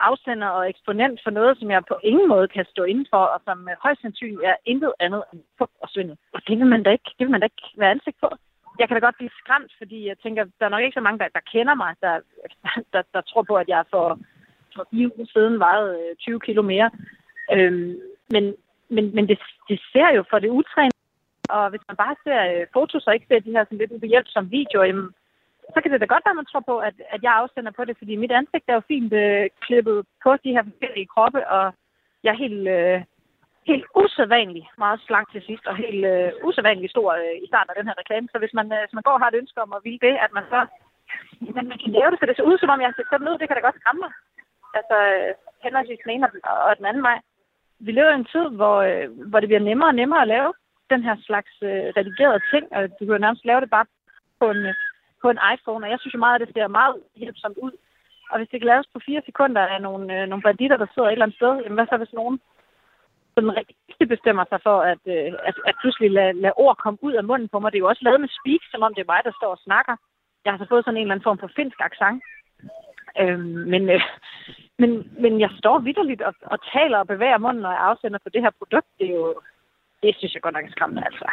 afsender 0.00 0.48
og 0.48 0.68
eksponent 0.68 1.20
for 1.24 1.30
noget, 1.30 1.58
som 1.58 1.70
jeg 1.70 1.82
på 1.88 1.96
ingen 2.02 2.28
måde 2.28 2.48
kan 2.48 2.64
stå 2.64 2.82
indenfor, 2.82 3.24
og 3.34 3.40
som 3.44 3.68
øh, 3.68 3.76
højst 3.82 4.00
sandsynligt 4.02 4.42
er 4.44 4.56
intet 4.64 4.92
andet 5.00 5.22
end 5.32 5.40
fup 5.58 5.70
og 5.82 5.88
svindel. 5.88 6.16
Og 6.32 6.40
det 6.48 6.58
vil 6.58 6.66
man 6.66 6.82
da 6.82 6.90
ikke, 6.90 7.10
det 7.18 7.24
vil 7.24 7.30
man 7.30 7.40
da 7.40 7.46
ikke 7.46 7.68
være 7.76 7.90
ansigt 7.90 8.16
på. 8.20 8.28
Jeg 8.78 8.88
kan 8.88 8.94
da 8.94 9.06
godt 9.06 9.16
blive 9.16 9.38
skræmt, 9.40 9.72
fordi 9.78 10.06
jeg 10.08 10.18
tænker, 10.18 10.44
der 10.58 10.66
er 10.66 10.74
nok 10.74 10.82
ikke 10.82 10.98
så 10.98 11.00
mange, 11.00 11.18
der, 11.18 11.28
der 11.34 11.50
kender 11.52 11.74
mig, 11.74 11.94
der, 12.00 12.20
der, 12.92 13.02
der 13.14 13.20
tror 13.20 13.42
på, 13.42 13.54
at 13.54 13.68
jeg 13.68 13.84
for, 13.90 14.18
for 14.76 14.86
fire 14.90 15.10
uger 15.16 15.26
siden 15.32 15.58
vejede 15.58 15.98
øh, 16.10 16.16
20 16.16 16.40
kilo 16.40 16.62
mere. 16.62 16.90
Øhm, 17.52 17.96
men 18.30 18.54
men, 18.88 19.14
men 19.14 19.28
det, 19.28 19.38
det 19.68 19.80
ser 19.92 20.08
jo 20.16 20.24
for 20.30 20.38
det 20.38 20.48
utrænede 20.48 20.96
og 21.48 21.70
hvis 21.70 21.84
man 21.88 21.96
bare 21.96 22.16
ser 22.24 22.40
øh, 22.52 22.66
fotos 22.72 23.06
og 23.06 23.14
ikke 23.14 23.26
ser 23.28 23.40
de 23.40 23.54
her 23.56 23.64
sådan 23.64 23.78
lidt 23.78 23.92
ubehjælpsomme 23.92 24.50
videoer, 24.50 24.84
jamen, 24.84 25.10
så 25.74 25.78
kan 25.80 25.90
det 25.90 26.00
da 26.00 26.06
godt 26.06 26.24
være, 26.24 26.36
at 26.36 26.40
man 26.42 26.50
tror 26.50 26.64
på, 26.70 26.78
at, 26.88 26.94
at 27.14 27.20
jeg 27.22 27.32
afsender 27.34 27.72
på 27.74 27.84
det, 27.84 27.98
fordi 27.98 28.16
mit 28.16 28.32
ansigt 28.40 28.64
er 28.68 28.74
jo 28.74 28.88
fint 28.92 29.12
øh, 29.12 29.44
klippet 29.66 29.98
på 30.24 30.30
de 30.44 30.54
her 30.54 30.62
forskellige 30.68 31.10
kroppe, 31.14 31.40
og 31.56 31.64
jeg 32.24 32.30
er 32.32 32.42
helt, 32.44 32.68
øh, 32.76 32.98
helt 33.70 33.86
usædvanlig 34.00 34.64
meget 34.78 35.00
slank 35.06 35.26
til 35.32 35.42
sidst, 35.48 35.64
og 35.70 35.76
helt 35.76 36.04
øh, 36.12 36.32
usædvanlig 36.46 36.90
stor 36.90 37.08
øh, 37.12 37.36
i 37.44 37.46
starten 37.50 37.70
af 37.70 37.76
den 37.78 37.88
her 37.88 37.98
reklame. 37.98 38.28
Så 38.32 38.38
hvis 38.38 38.54
man, 38.58 38.66
øh, 38.72 38.80
hvis 38.84 38.96
man 38.96 39.06
går 39.06 39.14
og 39.16 39.20
har 39.22 39.28
et 39.30 39.40
ønske 39.42 39.62
om 39.62 39.72
at 39.72 39.84
ville 39.84 40.00
det, 40.06 40.14
at 40.24 40.32
man 40.36 40.44
så 40.52 40.60
men 41.40 41.68
man 41.68 41.78
kan 41.82 41.92
lave 41.96 42.10
det, 42.10 42.18
så 42.18 42.26
det 42.26 42.36
ser 42.36 42.50
ud, 42.50 42.58
som 42.58 42.70
om 42.70 42.80
jeg 42.80 42.88
har 42.90 42.96
set 42.96 43.10
sådan 43.10 43.28
ud, 43.28 43.38
det 43.38 43.48
kan 43.48 43.56
da 43.56 43.62
godt 43.66 43.80
skræmme 43.80 44.00
mig. 44.04 44.12
Altså, 44.78 44.96
øh, 45.14 45.30
henholdsvis 45.64 46.02
den 46.04 46.12
ene 46.14 46.26
og 46.68 46.76
den 46.78 46.86
anden 46.90 47.02
vej. 47.08 47.18
Vi 47.86 47.90
lever 47.92 48.10
i 48.12 48.20
en 48.20 48.32
tid, 48.34 48.46
hvor, 48.58 48.76
øh, 48.90 49.06
hvor 49.30 49.40
det 49.40 49.48
bliver 49.48 49.68
nemmere 49.68 49.88
og 49.92 49.98
nemmere 50.00 50.22
at 50.22 50.32
lave 50.34 50.52
den 50.90 51.02
her 51.06 51.16
slags 51.28 51.52
øh, 51.62 51.86
redigerede 51.98 52.42
ting, 52.52 52.64
og 52.72 52.80
du 52.96 53.02
kan 53.04 53.16
jo 53.16 53.24
nærmest 53.24 53.44
lave 53.44 53.60
det 53.60 53.70
bare 53.70 53.86
på 54.40 54.50
en, 54.50 54.62
øh, 54.66 54.74
på 55.22 55.30
en 55.30 55.40
iPhone, 55.54 55.86
og 55.86 55.90
jeg 55.90 55.98
synes 56.00 56.14
jo 56.14 56.18
meget, 56.18 56.36
at 56.36 56.48
det 56.48 56.54
ser 56.54 56.78
meget 56.80 56.96
hjælpsomt 57.16 57.58
ud. 57.66 57.72
Og 58.30 58.38
hvis 58.38 58.48
det 58.48 58.60
kan 58.60 58.70
laves 58.72 58.88
på 58.92 59.00
fire 59.06 59.22
sekunder 59.28 59.62
af 59.74 59.82
nogle, 59.82 60.04
øh, 60.16 60.28
nogle 60.28 60.42
banditter, 60.42 60.76
der 60.76 60.86
sidder 60.94 61.08
et 61.08 61.12
eller 61.12 61.26
andet 61.26 61.36
sted, 61.36 61.52
jamen 61.62 61.78
hvad 61.78 61.86
så 61.86 61.96
hvis 61.96 62.12
nogen 62.20 62.40
sådan 63.34 63.56
rigtig 63.60 64.08
bestemmer 64.14 64.44
sig 64.48 64.60
for, 64.66 64.78
at, 64.92 65.02
øh, 65.14 65.32
at, 65.48 65.54
at 65.68 65.74
pludselig 65.80 66.10
lade, 66.10 66.32
lade 66.42 66.58
ord 66.64 66.76
komme 66.76 66.98
ud 67.06 67.14
af 67.20 67.24
munden 67.24 67.48
på 67.48 67.58
mig. 67.58 67.72
Det 67.72 67.78
er 67.78 67.84
jo 67.84 67.92
også 67.92 68.04
lavet 68.04 68.20
med 68.20 68.36
speak, 68.38 68.62
som 68.72 68.82
om 68.82 68.94
det 68.94 69.02
er 69.02 69.12
mig, 69.12 69.20
der 69.24 69.38
står 69.38 69.50
og 69.56 69.64
snakker. 69.66 69.94
Jeg 70.44 70.52
har 70.52 70.58
så 70.58 70.66
fået 70.68 70.84
sådan 70.84 70.96
en 70.96 71.02
eller 71.02 71.14
anden 71.14 71.28
form 71.28 71.38
for 71.38 71.50
finsk 71.56 71.78
accent. 71.88 72.22
Øh, 73.20 73.40
men, 73.72 73.82
øh, 73.94 74.00
men, 74.80 74.90
men 75.22 75.32
jeg 75.44 75.50
står 75.60 75.78
vidderligt 75.78 76.22
og, 76.28 76.34
og 76.52 76.58
taler 76.72 76.98
og 76.98 77.06
bevæger 77.06 77.38
munden, 77.38 77.62
når 77.62 77.72
jeg 77.76 77.86
afsender 77.90 78.18
på 78.22 78.28
det 78.34 78.42
her 78.44 78.52
produkt. 78.60 78.88
Det 78.98 79.06
er 79.10 79.14
jo, 79.14 79.40
det 80.02 80.14
synes 80.18 80.34
jeg 80.34 80.42
godt 80.42 80.54
nok 80.54 80.64
er 80.64 80.70
skræmmende, 80.70 81.02
altså. 81.04 81.24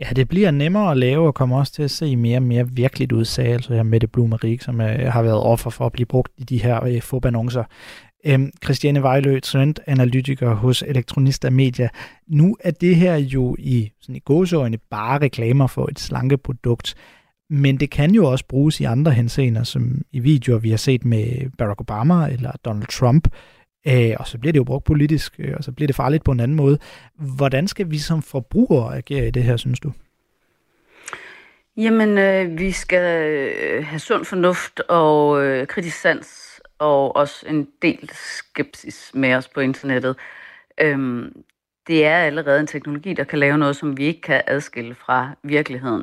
Ja, 0.00 0.06
det 0.16 0.28
bliver 0.28 0.50
nemmere 0.50 0.90
at 0.90 0.96
lave, 0.96 1.26
og 1.26 1.34
kommer 1.34 1.58
også 1.58 1.72
til 1.72 1.82
at 1.82 1.90
se 1.90 2.16
mere 2.16 2.38
og 2.38 2.42
mere 2.42 2.68
virkeligt 2.68 3.12
ud, 3.12 3.24
sagde 3.24 3.52
altså 3.52 3.74
her 3.74 3.82
Mette 3.82 4.06
Blumerik, 4.06 4.62
som 4.62 4.80
øh, 4.80 5.12
har 5.12 5.22
været 5.22 5.42
offer 5.42 5.70
for 5.70 5.86
at 5.86 5.92
blive 5.92 6.06
brugt 6.06 6.32
i 6.36 6.44
de 6.44 6.62
her 6.62 6.84
øh, 6.84 7.02
fobannoncer. 7.02 7.64
Øhm, 8.26 8.50
Christiane 8.64 9.02
Vejlø, 9.02 9.40
trendanalytiker 9.40 10.54
hos 10.54 10.82
Elektronista 10.82 11.50
Media. 11.50 11.88
Nu 12.26 12.56
er 12.60 12.70
det 12.70 12.96
her 12.96 13.16
jo 13.16 13.56
i, 13.58 13.90
sådan 14.00 14.16
i 14.16 14.18
gåseøjne 14.18 14.78
bare 14.90 15.20
reklamer 15.20 15.66
for 15.66 15.88
et 15.90 15.98
slankeprodukt, 15.98 16.94
men 17.50 17.80
det 17.80 17.90
kan 17.90 18.10
jo 18.10 18.30
også 18.30 18.44
bruges 18.48 18.80
i 18.80 18.84
andre 18.84 19.12
henseender, 19.12 19.62
som 19.62 20.02
i 20.12 20.18
videoer, 20.18 20.58
vi 20.58 20.70
har 20.70 20.76
set 20.76 21.04
med 21.04 21.50
Barack 21.58 21.80
Obama 21.80 22.28
eller 22.28 22.52
Donald 22.64 22.86
Trump, 22.86 23.28
Øh, 23.86 24.16
og 24.18 24.26
så 24.26 24.38
bliver 24.38 24.52
det 24.52 24.58
jo 24.58 24.64
brugt 24.64 24.84
politisk, 24.84 25.34
øh, 25.38 25.54
og 25.56 25.64
så 25.64 25.72
bliver 25.72 25.86
det 25.86 25.96
farligt 25.96 26.24
på 26.24 26.32
en 26.32 26.40
anden 26.40 26.56
måde. 26.56 26.78
Hvordan 27.14 27.68
skal 27.68 27.90
vi 27.90 27.98
som 27.98 28.22
forbrugere 28.22 28.96
agere 28.96 29.28
i 29.28 29.30
det 29.30 29.42
her, 29.42 29.56
synes 29.56 29.80
du? 29.80 29.92
Jamen, 31.76 32.18
øh, 32.18 32.58
vi 32.58 32.72
skal 32.72 33.30
øh, 33.30 33.86
have 33.86 33.98
sund 33.98 34.24
fornuft 34.24 34.80
og 34.80 35.44
øh, 35.44 35.66
kritisk 35.66 36.00
sans, 36.00 36.60
og 36.78 37.16
også 37.16 37.46
en 37.48 37.68
del 37.82 38.10
skepsis 38.12 39.10
med 39.14 39.34
os 39.34 39.48
på 39.48 39.60
internettet. 39.60 40.16
Øhm, 40.80 41.42
det 41.86 42.04
er 42.04 42.16
allerede 42.16 42.60
en 42.60 42.66
teknologi, 42.66 43.14
der 43.14 43.24
kan 43.24 43.38
lave 43.38 43.58
noget, 43.58 43.76
som 43.76 43.96
vi 43.96 44.04
ikke 44.04 44.20
kan 44.20 44.42
adskille 44.46 44.94
fra 44.94 45.30
virkeligheden. 45.42 46.02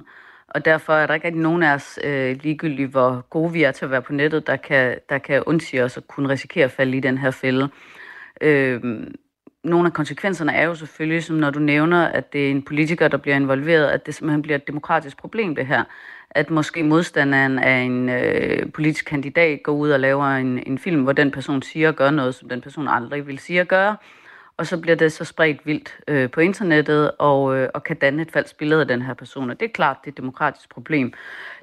Og 0.56 0.66
derfor 0.66 0.94
er 0.94 1.08
der 1.08 1.14
ikke 1.14 1.28
rigtig 1.28 1.42
nogen 1.42 1.64
af 1.64 1.74
os, 1.74 2.00
øh, 2.04 2.36
ligegyldigt 2.42 2.92
hvor 2.92 3.26
gode 3.30 3.54
vi 3.54 3.64
er 3.64 3.72
til 3.72 3.86
at 3.86 3.92
være 3.92 4.02
på 4.02 4.14
nettet, 4.14 4.48
der 4.48 4.56
kan, 4.56 4.98
der 5.10 5.18
kan 5.18 5.44
undsige 5.46 5.84
os 5.84 5.98
og 5.98 6.08
kunne 6.08 6.30
risikere 6.30 6.66
at 6.66 6.72
falde 6.72 6.98
i 6.98 7.00
den 7.00 7.18
her 7.18 7.32
fælde. 7.32 7.70
Øh, 8.42 8.82
nogle 9.64 9.88
af 9.88 9.94
konsekvenserne 9.94 10.54
er 10.54 10.66
jo 10.66 10.76
selvfølgelig, 10.76 11.24
som 11.24 11.36
når 11.36 11.50
du 11.50 11.60
nævner, 11.60 12.06
at 12.06 12.34
det 12.34 12.48
er 12.48 12.52
en 12.52 12.62
politiker, 12.62 13.08
der 13.08 13.18
bliver 13.18 13.36
involveret, 13.36 13.88
at 13.88 14.06
det 14.06 14.16
simpelthen 14.16 14.42
bliver 14.42 14.56
et 14.56 14.68
demokratisk 14.68 15.18
problem, 15.18 15.56
det 15.56 15.66
her. 15.66 15.84
At 16.32 16.50
måske 16.50 16.84
modstanderen 16.84 17.60
af 17.60 17.78
en 17.78 18.10
øh, 18.10 18.72
politisk 18.72 19.06
kandidat 19.06 19.64
går 19.64 19.74
ud 19.74 19.90
og 19.90 20.00
laver 20.00 20.28
en, 20.28 20.64
en 20.68 20.78
film, 20.78 21.04
hvor 21.04 21.14
den 21.14 21.32
person 21.32 21.62
siger 21.62 21.88
og 21.88 21.96
gør 21.96 22.12
noget, 22.12 22.36
som 22.36 22.50
den 22.50 22.62
person 22.62 22.88
aldrig 22.88 23.28
vil 23.28 23.40
sige 23.40 23.62
og 23.62 23.68
gøre 23.68 23.96
og 24.58 24.68
så 24.68 24.82
bliver 24.82 24.96
det 24.96 25.12
så 25.12 25.26
spredt 25.26 25.66
vildt 25.66 25.98
øh, 26.08 26.32
på 26.32 26.40
internettet 26.42 27.12
og, 27.20 27.58
øh, 27.58 27.70
og 27.74 27.84
kan 27.84 27.96
danne 27.96 28.22
et 28.22 28.32
falsk 28.32 28.58
billede 28.58 28.82
af 28.82 28.88
den 28.88 29.02
her 29.02 29.14
person. 29.14 29.50
Og 29.50 29.60
det 29.60 29.66
er 29.66 29.72
klart, 29.74 29.98
det 30.04 30.08
er 30.08 30.12
et 30.12 30.18
demokratisk 30.18 30.70
problem. 30.70 31.14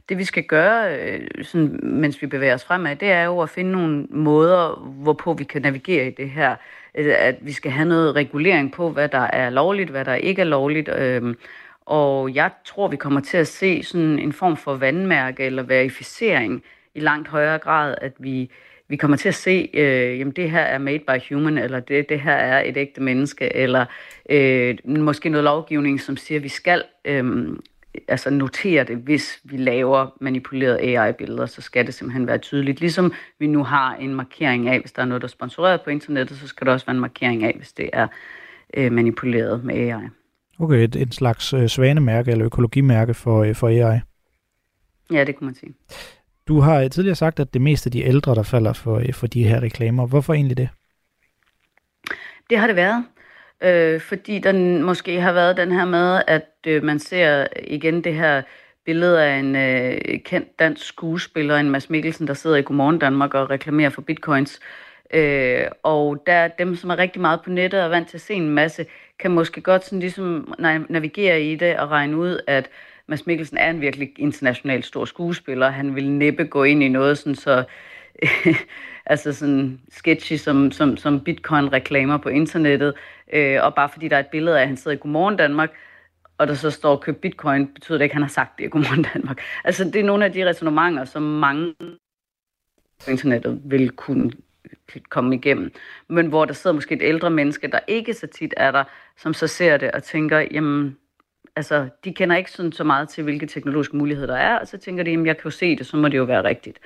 Det 0.08 0.18
vi 0.18 0.24
skal 0.24 0.44
gøre, 0.44 0.98
øh, 1.00 1.44
sådan, 1.44 1.80
mens 1.82 2.22
vi 2.22 2.26
bevæger 2.26 2.54
os 2.54 2.64
fremad, 2.64 2.96
det 2.96 3.10
er 3.10 3.24
jo 3.24 3.40
at 3.40 3.50
finde 3.50 3.72
nogle 3.72 4.06
måder, 4.10 4.76
hvorpå 5.02 5.34
vi 5.34 5.44
kan 5.44 5.62
navigere 5.62 6.06
i 6.06 6.10
det 6.10 6.30
her. 6.30 6.56
Øh, 6.94 7.14
at 7.18 7.36
vi 7.40 7.52
skal 7.52 7.70
have 7.70 7.88
noget 7.88 8.16
regulering 8.16 8.72
på, 8.72 8.90
hvad 8.90 9.08
der 9.08 9.18
er 9.18 9.50
lovligt, 9.50 9.90
hvad 9.90 10.04
der 10.04 10.14
ikke 10.14 10.40
er 10.42 10.46
lovligt. 10.46 10.88
Øh, 10.88 11.34
Og 11.86 12.34
jeg 12.34 12.50
tror, 12.64 12.88
vi 12.88 12.96
kommer 12.96 13.20
til 13.20 13.36
at 13.36 13.48
se 13.48 13.82
sådan 13.82 14.18
en 14.18 14.32
form 14.32 14.56
for 14.56 14.74
vandmærke 14.76 15.44
eller 15.44 15.62
verificering 15.62 16.62
i 16.94 17.00
langt 17.00 17.28
højere 17.28 17.58
grad, 17.58 17.94
at 18.00 18.12
vi, 18.18 18.50
vi 18.92 18.96
kommer 18.96 19.16
til 19.16 19.28
at 19.28 19.34
se, 19.34 19.70
øh, 19.74 20.18
jamen 20.18 20.32
det 20.32 20.50
her 20.50 20.60
er 20.60 20.78
made 20.78 20.98
by 20.98 21.34
human, 21.34 21.58
eller 21.58 21.80
det, 21.80 22.08
det 22.08 22.20
her 22.20 22.32
er 22.32 22.62
et 22.68 22.76
ægte 22.76 23.02
menneske, 23.02 23.56
eller 23.56 23.84
øh, 24.30 24.78
måske 24.86 25.28
noget 25.28 25.44
lovgivning, 25.44 26.00
som 26.00 26.16
siger, 26.16 26.38
at 26.38 26.42
vi 26.42 26.48
skal 26.48 26.82
øh, 27.04 27.48
altså 28.08 28.30
notere 28.30 28.84
det, 28.84 28.96
hvis 28.96 29.40
vi 29.44 29.56
laver 29.56 30.16
manipulerede 30.20 30.80
AI-billeder, 30.80 31.46
så 31.46 31.62
skal 31.62 31.86
det 31.86 31.94
simpelthen 31.94 32.26
være 32.26 32.38
tydeligt. 32.38 32.80
Ligesom 32.80 33.12
vi 33.38 33.46
nu 33.46 33.64
har 33.64 33.94
en 33.94 34.14
markering 34.14 34.68
af, 34.68 34.80
hvis 34.80 34.92
der 34.92 35.02
er 35.02 35.06
noget, 35.06 35.22
der 35.22 35.26
er 35.26 35.30
sponsoreret 35.30 35.80
på 35.82 35.90
internettet, 35.90 36.38
så 36.38 36.48
skal 36.48 36.66
der 36.66 36.72
også 36.72 36.86
være 36.86 36.94
en 36.94 37.00
markering 37.00 37.44
af, 37.44 37.54
hvis 37.56 37.72
det 37.72 37.90
er 37.92 38.06
øh, 38.74 38.92
manipuleret 38.92 39.64
med 39.64 39.74
AI. 39.74 40.08
Okay, 40.58 40.84
et, 40.84 40.96
et 40.96 41.14
slags 41.14 41.52
øh, 41.52 41.68
svanemærke 41.68 42.30
eller 42.30 42.46
økologimærke 42.46 43.14
for, 43.14 43.42
øh, 43.42 43.54
for 43.54 43.68
AI. 43.68 44.00
Ja, 45.12 45.24
det 45.24 45.36
kunne 45.36 45.46
man 45.46 45.54
sige. 45.54 45.74
Du 46.48 46.60
har 46.60 46.88
tidligere 46.88 47.16
sagt, 47.16 47.40
at 47.40 47.54
det 47.54 47.60
meste 47.60 47.86
af 47.86 47.92
de 47.92 48.02
ældre, 48.02 48.34
der 48.34 48.42
falder 48.42 48.72
for, 48.72 48.98
øh, 48.98 49.12
for 49.12 49.26
de 49.26 49.44
her 49.44 49.62
reklamer. 49.62 50.06
Hvorfor 50.06 50.34
egentlig 50.34 50.56
det? 50.56 50.68
Det 52.50 52.58
har 52.58 52.66
det 52.66 52.76
været. 52.76 53.04
Øh, 53.62 54.00
fordi 54.00 54.38
der 54.38 54.82
måske 54.82 55.20
har 55.20 55.32
været 55.32 55.56
den 55.56 55.72
her 55.72 55.84
med, 55.84 56.22
at 56.26 56.48
øh, 56.66 56.82
man 56.82 56.98
ser 56.98 57.46
igen 57.66 58.04
det 58.04 58.14
her 58.14 58.42
billede 58.84 59.24
af 59.24 59.38
en 59.38 59.56
øh, 59.56 60.20
kendt 60.24 60.58
dansk 60.58 60.86
skuespiller, 60.86 61.56
en 61.56 61.70
Mads 61.70 61.90
Mikkelsen, 61.90 62.26
der 62.26 62.34
sidder 62.34 62.56
i 62.56 62.62
Godmorgen 62.62 62.98
Danmark 62.98 63.34
og 63.34 63.50
reklamerer 63.50 63.90
for 63.90 64.02
bitcoins. 64.02 64.60
Øh, 65.14 65.64
og 65.82 66.22
der 66.26 66.48
dem, 66.48 66.76
som 66.76 66.90
er 66.90 66.98
rigtig 66.98 67.20
meget 67.20 67.40
på 67.42 67.50
nettet 67.50 67.80
og 67.80 67.86
er 67.86 67.90
vant 67.90 68.08
til 68.08 68.16
at 68.16 68.20
se 68.20 68.34
en 68.34 68.50
masse, 68.50 68.86
kan 69.18 69.30
måske 69.30 69.60
godt 69.60 69.84
sådan 69.84 70.00
ligesom 70.00 70.54
navigere 70.88 71.42
i 71.42 71.56
det 71.56 71.78
og 71.78 71.90
regne 71.90 72.16
ud, 72.16 72.40
at 72.46 72.70
Mads 73.12 73.26
Mikkelsen 73.26 73.56
er 73.58 73.70
en 73.70 73.80
virkelig 73.80 74.12
international 74.18 74.82
stor 74.82 75.04
skuespiller. 75.04 75.70
Han 75.70 75.94
vil 75.94 76.10
næppe 76.10 76.44
gå 76.44 76.64
ind 76.64 76.82
i 76.82 76.88
noget 76.88 77.18
sådan 77.18 77.34
så 77.34 77.64
altså 79.06 79.32
sådan 79.32 79.80
sketchy 79.90 80.36
som, 80.36 80.70
som, 80.70 80.96
som 80.96 81.20
bitcoin-reklamer 81.20 82.16
på 82.16 82.28
internettet. 82.28 82.94
Øh, 83.32 83.58
og 83.62 83.74
bare 83.74 83.88
fordi 83.88 84.08
der 84.08 84.16
er 84.16 84.20
et 84.20 84.26
billede 84.26 84.58
af, 84.58 84.62
at 84.62 84.68
han 84.68 84.76
sidder 84.76 84.96
i 84.96 85.00
Godmorgen 85.00 85.36
Danmark, 85.36 85.70
og 86.38 86.48
der 86.48 86.54
så 86.54 86.70
står 86.70 86.96
køb 86.96 87.20
bitcoin, 87.20 87.66
betyder 87.74 87.98
det 87.98 88.04
ikke, 88.04 88.12
at 88.12 88.16
han 88.16 88.22
har 88.22 88.28
sagt 88.28 88.58
det 88.58 88.64
i 88.64 88.68
Godmorgen 88.68 89.06
Danmark. 89.14 89.40
Altså 89.64 89.84
det 89.84 89.96
er 89.96 90.04
nogle 90.04 90.24
af 90.24 90.32
de 90.32 90.48
resonemanger, 90.48 91.04
som 91.04 91.22
mange 91.22 91.74
på 93.04 93.10
internettet 93.10 93.60
vil 93.64 93.90
kunne 93.90 94.30
komme 95.08 95.34
igennem. 95.34 95.72
Men 96.08 96.26
hvor 96.26 96.44
der 96.44 96.52
sidder 96.52 96.74
måske 96.74 96.94
et 96.94 97.02
ældre 97.02 97.30
menneske, 97.30 97.68
der 97.68 97.78
ikke 97.88 98.14
så 98.14 98.26
tit 98.26 98.54
er 98.56 98.70
der, 98.70 98.84
som 99.16 99.34
så 99.34 99.46
ser 99.46 99.76
det 99.76 99.90
og 99.90 100.02
tænker, 100.02 100.38
jamen, 100.38 100.96
altså, 101.56 101.88
de 102.04 102.14
kender 102.14 102.36
ikke 102.36 102.50
sådan 102.50 102.72
så 102.72 102.84
meget 102.84 103.08
til, 103.08 103.24
hvilke 103.24 103.46
teknologiske 103.46 103.96
muligheder 103.96 104.26
der 104.26 104.36
er, 104.36 104.58
og 104.58 104.66
så 104.66 104.78
tænker 104.78 105.04
de, 105.04 105.10
jamen, 105.10 105.26
jeg 105.26 105.36
kan 105.36 105.44
jo 105.44 105.50
se 105.50 105.76
det, 105.76 105.86
så 105.86 105.96
må 105.96 106.08
det 106.08 106.18
jo 106.18 106.24
være 106.24 106.44
rigtigt. 106.44 106.78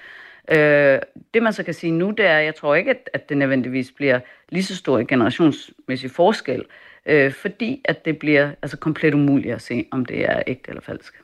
Øh, 0.50 0.99
det 1.35 1.42
man 1.42 1.52
så 1.52 1.62
kan 1.62 1.75
sige 1.75 1.92
nu, 1.92 2.11
det 2.11 2.26
er, 2.26 2.38
jeg 2.38 2.54
tror 2.54 2.75
ikke, 2.75 2.90
at, 2.90 3.11
at 3.12 3.28
det 3.28 3.37
nødvendigvis 3.37 3.92
bliver 3.92 4.20
lige 4.49 4.64
så 4.64 4.76
stor 4.76 4.99
en 4.99 5.06
generationsmæssig 5.06 6.11
forskel, 6.11 6.64
øh, 7.06 7.32
fordi 7.32 7.82
at 7.85 8.04
det 8.04 8.18
bliver 8.18 8.50
altså 8.62 8.76
komplet 8.78 9.14
umuligt 9.14 9.54
at 9.54 9.62
se, 9.62 9.87
om 9.90 10.04
det 10.04 10.25
er 10.25 10.42
ægte 10.46 10.68
eller 10.68 10.82
falsk. 10.82 11.14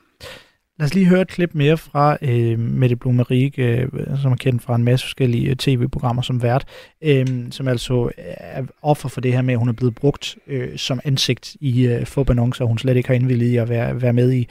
Lad 0.83 0.87
os 0.91 0.99
lige 0.99 1.13
høre 1.13 1.25
et 1.27 1.35
klip 1.37 1.53
mere 1.63 1.77
fra 1.77 2.05
øh, 2.29 2.59
Mette 2.81 2.95
Blumerik, 3.01 3.53
øh, 3.67 3.83
som 4.21 4.31
er 4.35 4.39
kendt 4.45 4.61
fra 4.65 4.75
en 4.75 4.87
masse 4.89 5.03
forskellige 5.07 5.49
øh, 5.49 5.55
tv-programmer 5.65 6.21
som 6.21 6.37
vært, 6.47 6.63
øh, 7.09 7.25
som 7.57 7.65
altså 7.73 7.95
er 8.57 8.63
offer 8.91 9.09
for 9.13 9.21
det 9.21 9.33
her 9.35 9.43
med, 9.47 9.53
at 9.53 9.61
hun 9.63 9.69
er 9.69 9.79
blevet 9.79 9.95
brugt 10.01 10.25
øh, 10.47 10.77
som 10.87 10.97
ansigt 11.09 11.45
i 11.71 11.71
øh, 11.87 12.29
annoncer 12.31 12.65
hun 12.65 12.77
slet 12.77 12.97
ikke 12.97 13.09
har 13.09 13.15
indvillet 13.15 13.47
i 13.53 13.57
at 13.63 13.69
være, 13.69 14.01
være 14.05 14.17
med 14.21 14.29
i. 14.39 14.41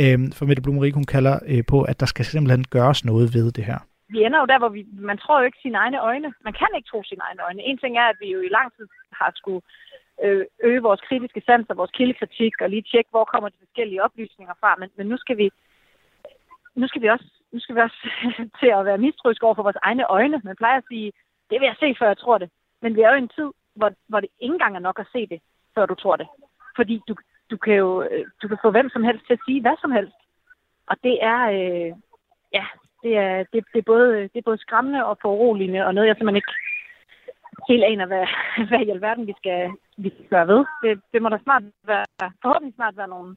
Øh, 0.00 0.18
for 0.36 0.44
Mette 0.48 0.62
Blumerik, 0.62 0.94
hun 1.00 1.10
kalder 1.14 1.34
øh, 1.52 1.62
på, 1.72 1.78
at 1.90 2.00
der 2.00 2.06
skal 2.06 2.24
simpelthen 2.24 2.64
gøres 2.76 3.04
noget 3.04 3.26
ved 3.36 3.46
det 3.52 3.64
her. 3.64 3.78
Vi 4.14 4.18
ender 4.26 4.38
jo 4.42 4.46
der, 4.52 4.58
hvor 4.58 4.72
vi, 4.76 4.82
man 5.10 5.18
tror 5.18 5.40
jo 5.40 5.46
ikke 5.46 5.62
sine 5.62 5.78
egne 5.84 5.98
øjne. 6.10 6.28
Man 6.46 6.54
kan 6.60 6.70
ikke 6.76 6.90
tro 6.92 7.00
sine 7.10 7.22
egne 7.28 7.40
øjne. 7.46 7.62
En 7.62 7.78
ting 7.78 7.92
er, 8.02 8.06
at 8.12 8.18
vi 8.22 8.28
jo 8.36 8.40
i 8.40 8.54
lang 8.58 8.68
tid 8.76 8.86
har 9.20 9.30
skulle 9.40 9.62
øh, 10.24 10.44
øge 10.68 10.82
vores 10.88 11.00
kritiske 11.08 11.42
sans 11.46 11.66
og 11.70 11.76
vores 11.76 11.92
kildekritik 11.98 12.52
og 12.62 12.70
lige 12.70 12.88
tjekke, 12.90 13.10
hvor 13.10 13.24
kommer 13.32 13.48
de 13.48 13.62
forskellige 13.64 14.02
oplysninger 14.06 14.54
fra. 14.60 14.70
Men, 14.80 14.88
men 14.98 15.06
nu 15.06 15.16
skal 15.24 15.36
vi 15.42 15.48
nu 16.80 16.88
skal 16.88 17.02
vi 17.02 17.08
også, 17.08 17.28
nu 17.52 17.60
skal 17.60 17.74
vi 17.74 17.80
også 17.80 18.00
til 18.60 18.70
at 18.78 18.84
være 18.84 19.04
mistroiske 19.06 19.46
over 19.46 19.54
for 19.54 19.62
vores 19.62 19.82
egne 19.82 20.04
øjne. 20.10 20.40
Man 20.44 20.56
plejer 20.56 20.78
at 20.78 20.88
sige, 20.90 21.12
det 21.50 21.60
vil 21.60 21.66
jeg 21.66 21.76
se, 21.80 21.96
før 21.98 22.06
jeg 22.06 22.18
tror 22.18 22.38
det. 22.38 22.50
Men 22.82 22.96
vi 22.96 23.00
er 23.00 23.10
jo 23.10 23.14
i 23.14 23.26
en 23.26 23.34
tid, 23.38 23.50
hvor, 23.74 23.90
hvor 24.08 24.20
det 24.20 24.30
ikke 24.40 24.52
engang 24.52 24.76
er 24.76 24.86
nok 24.88 24.98
at 24.98 25.10
se 25.12 25.26
det, 25.26 25.40
før 25.74 25.86
du 25.86 25.94
tror 25.94 26.16
det. 26.16 26.28
Fordi 26.76 27.00
du, 27.08 27.14
du 27.50 27.56
kan 27.56 27.74
jo 27.74 28.08
du 28.42 28.48
kan 28.48 28.58
få 28.62 28.70
hvem 28.70 28.88
som 28.90 29.04
helst 29.04 29.26
til 29.26 29.32
at 29.32 29.44
sige 29.46 29.60
hvad 29.60 29.76
som 29.80 29.92
helst. 29.92 30.18
Og 30.86 30.96
det 31.04 31.18
er, 31.22 31.40
øh, 31.58 31.92
ja, 32.52 32.64
det 33.02 33.16
er, 33.16 33.36
det, 33.52 33.64
det, 33.72 33.78
er 33.78 33.90
både, 33.92 34.22
det 34.22 34.38
er 34.38 34.48
både 34.50 34.58
skræmmende 34.58 35.04
og 35.06 35.18
foruroligende, 35.22 35.86
og 35.86 35.94
noget, 35.94 36.08
jeg 36.08 36.16
simpelthen 36.16 36.42
ikke 36.42 36.54
helt 37.68 37.84
aner, 37.84 38.06
hvad, 38.06 38.26
hvad 38.68 38.80
i 38.80 38.90
alverden 38.90 39.26
vi 39.26 39.34
skal, 39.36 39.70
vi 39.96 40.08
skal 40.10 40.28
gøre 40.28 40.48
ved. 40.48 40.64
Det, 40.82 41.00
det 41.12 41.22
må 41.22 41.28
da 41.28 41.38
snart 41.42 41.62
være, 41.84 42.04
forhåbentlig 42.42 42.74
snart 42.74 42.96
være 42.96 43.08
nogle, 43.08 43.36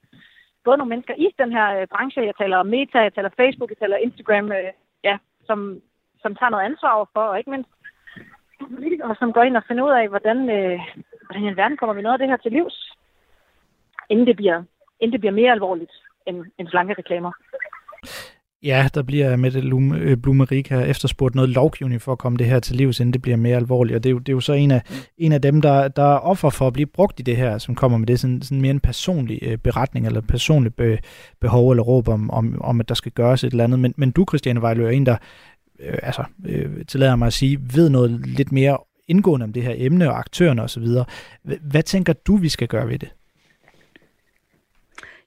både 0.64 0.78
nogle 0.78 0.90
mennesker 0.90 1.14
i 1.14 1.28
den 1.42 1.52
her 1.52 1.68
øh, 1.82 1.88
branche, 1.88 2.26
jeg 2.26 2.36
taler 2.38 2.58
om 2.58 2.68
Meta, 2.68 3.00
jeg 3.00 3.14
taler 3.14 3.30
Facebook, 3.38 3.70
jeg 3.70 3.78
taler 3.78 3.98
Instagram, 3.98 4.52
øh, 4.52 4.72
ja, 5.04 5.18
som, 5.46 5.82
som 6.22 6.36
tager 6.36 6.50
noget 6.50 6.66
ansvar 6.66 7.10
for, 7.14 7.22
og 7.22 7.38
ikke 7.38 7.50
mindst 7.50 7.70
politikere, 8.70 9.16
som 9.20 9.34
går 9.34 9.44
ind 9.44 9.58
og 9.58 9.64
finder 9.68 9.84
ud 9.84 9.92
af, 9.92 10.10
hvordan, 10.10 10.38
øh, 10.58 10.80
hvordan 11.26 11.44
i 11.44 11.58
verden 11.58 11.78
kommer 11.78 11.94
vi 11.94 12.02
noget 12.02 12.14
af 12.14 12.20
det 12.20 12.30
her 12.30 12.38
til 12.38 12.52
livs, 12.52 12.92
inden 14.10 14.28
det 14.28 14.36
bliver, 14.36 14.64
inden 15.00 15.14
det 15.14 15.20
bliver 15.20 15.34
mere 15.34 15.52
alvorligt 15.52 15.92
end, 16.26 16.46
end 16.58 16.68
slanke 16.68 16.94
reklamer. 16.94 17.32
Ja, 18.64 18.90
der 18.94 19.04
bliver 19.04 19.36
med 19.36 19.52
det 19.52 19.64
øh, 20.02 20.18
Blumerik 20.18 20.70
her 20.70 20.80
efterspurgt 20.80 21.36
noget 21.36 21.50
lovgivning 21.50 22.02
for 22.02 22.12
at 22.12 22.18
komme 22.18 22.38
det 22.38 22.48
her 22.48 22.60
til 22.60 22.76
livs, 22.76 23.00
inden 23.00 23.14
det 23.14 23.22
bliver 23.22 23.38
mere 23.38 23.56
alvorligt. 23.56 23.96
Og 23.96 24.04
det 24.04 24.10
er 24.10 24.12
jo, 24.12 24.20
det 24.20 24.30
er 24.30 24.34
jo 24.34 24.40
så 24.40 24.54
en 24.54 24.72
af, 24.72 24.82
en 25.18 25.32
af 25.32 25.42
dem, 25.42 25.62
der, 25.62 25.88
der 25.88 26.04
er 26.04 26.18
offer 26.18 26.50
for 26.50 26.68
at 26.68 26.74
blive 26.74 26.86
brugt 26.86 27.20
i 27.20 27.24
det 27.24 27.38
her, 27.38 27.58
som 27.58 27.76
kommer 27.76 27.98
med 27.98 28.08
det 28.08 28.20
sådan, 28.20 28.42
sådan 28.42 28.62
mere 28.62 28.72
en 28.72 28.80
personlig 28.80 29.40
øh, 29.42 29.58
beretning, 29.58 30.06
eller 30.06 30.22
personlig 30.22 30.74
be, 30.76 31.00
behov 31.42 31.72
eller 31.72 31.84
råb 31.84 32.08
om, 32.08 32.30
om, 32.32 32.62
om, 32.62 32.80
at 32.80 32.90
der 32.90 32.96
skal 32.96 33.12
gøres 33.12 33.44
et 33.44 33.52
eller 33.52 33.64
andet. 33.64 33.80
Men, 33.80 33.94
men 33.98 34.12
du, 34.12 34.26
Christiane 34.30 34.62
Vejlø, 34.62 34.86
er 34.86 34.90
en, 34.90 35.06
der 35.06 35.18
øh, 35.80 35.98
altså, 36.04 36.24
øh, 36.46 36.86
tillader 36.86 37.16
mig 37.16 37.28
at 37.28 37.34
sige, 37.34 37.60
ved 37.74 37.90
noget 37.90 38.28
lidt 38.28 38.52
mere 38.52 38.78
indgående 39.08 39.44
om 39.44 39.54
det 39.54 39.64
her 39.64 39.74
emne 39.78 40.10
og 40.10 40.20
aktørerne 40.20 40.64
osv. 40.64 40.88
Hvad 41.62 41.84
tænker 41.84 42.14
du, 42.14 42.36
vi 42.36 42.50
skal 42.50 42.68
gøre 42.68 42.88
ved 42.88 43.00
det? 43.00 43.10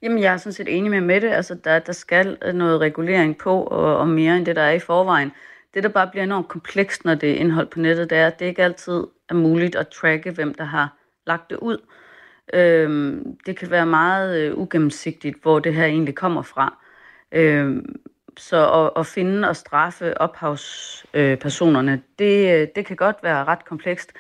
Jamen, 0.04 0.23
jeg 0.23 0.32
er 0.32 0.37
sådan 0.37 0.52
set 0.52 0.76
enig 0.76 0.90
med 0.90 1.00
Mette. 1.00 1.30
Altså, 1.30 1.54
der, 1.54 1.78
der 1.78 1.92
skal 1.92 2.38
øh, 2.44 2.54
noget 2.54 2.80
regulering 2.80 3.38
på, 3.38 3.62
og, 3.62 3.96
og 3.96 4.08
mere 4.08 4.37
end 4.37 4.46
det, 4.46 4.56
der 4.56 4.62
er 4.62 4.73
i 4.73 4.78
forvejen. 4.78 5.32
Det, 5.75 5.82
der 5.82 5.88
bare 5.88 6.08
bliver 6.11 6.25
enormt 6.25 6.49
komplekst, 6.49 7.04
når 7.04 7.14
det 7.14 7.30
er 7.30 7.34
indhold 7.34 7.66
på 7.66 7.78
nettet, 7.78 8.11
det 8.11 8.18
er, 8.18 8.26
at 8.26 8.38
det 8.38 8.46
ikke 8.46 8.64
altid 8.64 9.04
er 9.28 9.34
muligt 9.34 9.76
at 9.76 9.88
tracke, 9.88 10.30
hvem 10.30 10.54
der 10.54 10.64
har 10.64 10.96
lagt 11.26 11.50
det 11.50 11.56
ud. 11.56 11.78
Øhm, 12.54 13.37
det 13.46 13.56
kan 13.56 13.70
være 13.70 13.87
meget 13.87 14.40
øh, 14.40 14.58
ugennemsigtigt, 14.58 15.42
hvor 15.42 15.58
det 15.58 15.75
her 15.75 15.84
egentlig 15.84 16.14
kommer 16.14 16.42
fra. 16.42 16.78
Øhm, 17.32 17.96
så 18.37 18.73
at, 18.73 19.00
at 19.00 19.06
finde 19.06 19.49
og 19.49 19.56
straffe 19.56 20.20
ophavspersonerne, 20.20 21.92
øh, 21.92 21.99
det, 22.18 22.76
det 22.76 22.87
kan 22.87 22.96
godt 22.96 23.16
være 23.23 23.44
ret 23.44 23.64
komplekst. 23.64 24.12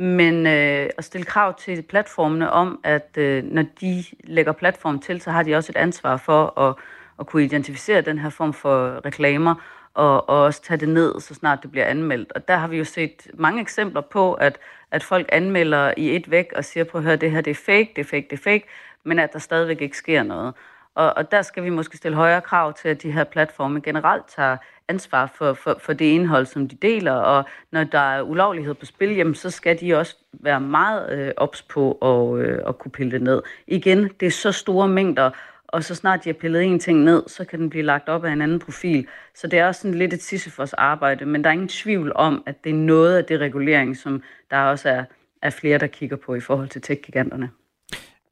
Men 0.00 0.46
øh, 0.46 0.90
at 0.98 1.04
stille 1.04 1.24
krav 1.24 1.58
til 1.58 1.82
platformene 1.82 2.50
om, 2.50 2.80
at 2.84 3.16
øh, 3.16 3.44
når 3.44 3.64
de 3.80 4.04
lægger 4.24 4.52
platform 4.52 4.98
til, 4.98 5.20
så 5.20 5.30
har 5.30 5.42
de 5.42 5.54
også 5.54 5.72
et 5.72 5.76
ansvar 5.76 6.16
for 6.16 6.60
at, 6.60 6.74
at 7.20 7.26
kunne 7.26 7.44
identificere 7.44 8.00
den 8.00 8.18
her 8.18 8.30
form 8.30 8.52
for 8.52 9.04
reklamer, 9.04 9.54
og, 9.94 10.28
og 10.28 10.42
også 10.42 10.62
tage 10.62 10.80
det 10.80 10.88
ned, 10.88 11.20
så 11.20 11.34
snart 11.34 11.62
det 11.62 11.70
bliver 11.70 11.86
anmeldt. 11.86 12.32
Og 12.32 12.48
der 12.48 12.56
har 12.56 12.68
vi 12.68 12.78
jo 12.78 12.84
set 12.84 13.30
mange 13.34 13.60
eksempler 13.60 14.00
på, 14.00 14.34
at, 14.34 14.58
at 14.90 15.02
folk 15.02 15.28
anmelder 15.32 15.94
i 15.96 16.16
et 16.16 16.30
væk 16.30 16.52
og 16.56 16.64
siger, 16.64 16.84
på 16.84 16.98
at 16.98 17.04
høre, 17.04 17.16
det 17.16 17.30
her 17.30 17.40
det 17.40 17.50
er 17.50 17.54
fake, 17.66 17.92
det 17.96 18.00
er 18.00 18.08
fake, 18.08 18.26
det 18.30 18.38
er 18.38 18.42
fake, 18.42 18.66
men 19.04 19.18
at 19.18 19.32
der 19.32 19.38
stadigvæk 19.38 19.80
ikke 19.80 19.96
sker 19.96 20.22
noget. 20.22 20.54
Og, 20.94 21.16
og 21.16 21.30
der 21.30 21.42
skal 21.42 21.64
vi 21.64 21.70
måske 21.70 21.96
stille 21.96 22.16
højere 22.16 22.40
krav 22.40 22.72
til, 22.72 22.88
at 22.88 23.02
de 23.02 23.12
her 23.12 23.24
platforme 23.24 23.80
generelt 23.80 24.24
tager 24.36 24.56
ansvar 24.90 25.32
for, 25.34 25.52
for, 25.52 25.80
for 25.80 25.92
det 25.92 26.04
indhold, 26.04 26.46
som 26.46 26.68
de 26.68 26.76
deler, 26.76 27.12
og 27.12 27.44
når 27.70 27.84
der 27.84 27.98
er 27.98 28.22
ulovlighed 28.22 28.74
på 28.74 28.86
spil, 28.86 29.16
jamen, 29.16 29.34
så 29.34 29.50
skal 29.50 29.80
de 29.80 29.94
også 29.94 30.16
være 30.32 30.60
meget 30.60 31.12
øh, 31.12 31.32
ops 31.36 31.62
på 31.62 31.92
at, 31.92 32.44
øh, 32.44 32.58
at 32.68 32.78
kunne 32.78 32.92
pille 32.92 33.12
det 33.12 33.22
ned. 33.22 33.42
Igen, 33.66 34.08
det 34.20 34.26
er 34.26 34.30
så 34.30 34.52
store 34.52 34.88
mængder, 34.88 35.30
og 35.66 35.84
så 35.84 35.94
snart 35.94 36.24
de 36.24 36.28
har 36.28 36.34
pillet 36.34 36.62
en 36.62 36.78
ting 36.78 36.98
ned, 36.98 37.22
så 37.26 37.44
kan 37.44 37.58
den 37.58 37.70
blive 37.70 37.84
lagt 37.84 38.08
op 38.08 38.24
af 38.24 38.32
en 38.32 38.42
anden 38.42 38.58
profil. 38.58 39.06
Så 39.34 39.46
det 39.46 39.58
er 39.58 39.66
også 39.66 39.80
sådan 39.80 39.98
lidt 39.98 40.12
et 40.12 40.22
Sisyfos 40.22 40.72
arbejde, 40.72 41.26
men 41.26 41.44
der 41.44 41.50
er 41.50 41.54
ingen 41.54 41.68
tvivl 41.68 42.12
om, 42.14 42.42
at 42.46 42.64
det 42.64 42.70
er 42.70 42.74
noget 42.74 43.16
af 43.16 43.24
det 43.24 43.40
regulering, 43.40 43.96
som 43.96 44.22
der 44.50 44.58
også 44.58 44.88
er, 44.88 45.04
er 45.42 45.50
flere, 45.50 45.78
der 45.78 45.86
kigger 45.86 46.16
på 46.16 46.34
i 46.34 46.40
forhold 46.40 46.68
til 46.68 46.82
tech-giganterne. 46.82 47.50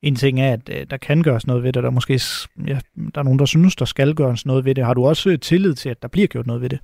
En 0.03 0.17
ting 0.17 0.41
er, 0.41 0.53
at 0.53 0.61
øh, 0.71 0.87
der 0.91 0.97
kan 0.97 1.23
gøres 1.23 1.47
noget 1.47 1.63
ved 1.63 1.73
det, 1.73 1.83
der 1.83 1.91
måske 1.91 2.21
ja, 2.67 2.79
der 3.15 3.21
er 3.21 3.23
nogen, 3.23 3.39
der 3.39 3.45
synes, 3.45 3.77
der 3.77 3.85
skal 3.85 4.15
gøres 4.15 4.47
noget 4.47 4.65
ved 4.65 4.75
det. 4.75 4.85
Har 4.85 4.95
du 4.95 5.07
også 5.07 5.31
øh, 5.31 5.39
tillid 5.39 5.75
til, 5.75 5.89
at 5.89 6.03
der 6.03 6.09
bliver 6.09 6.27
gjort 6.27 6.47
noget 6.47 6.63
ved 6.63 6.69
det? 6.69 6.79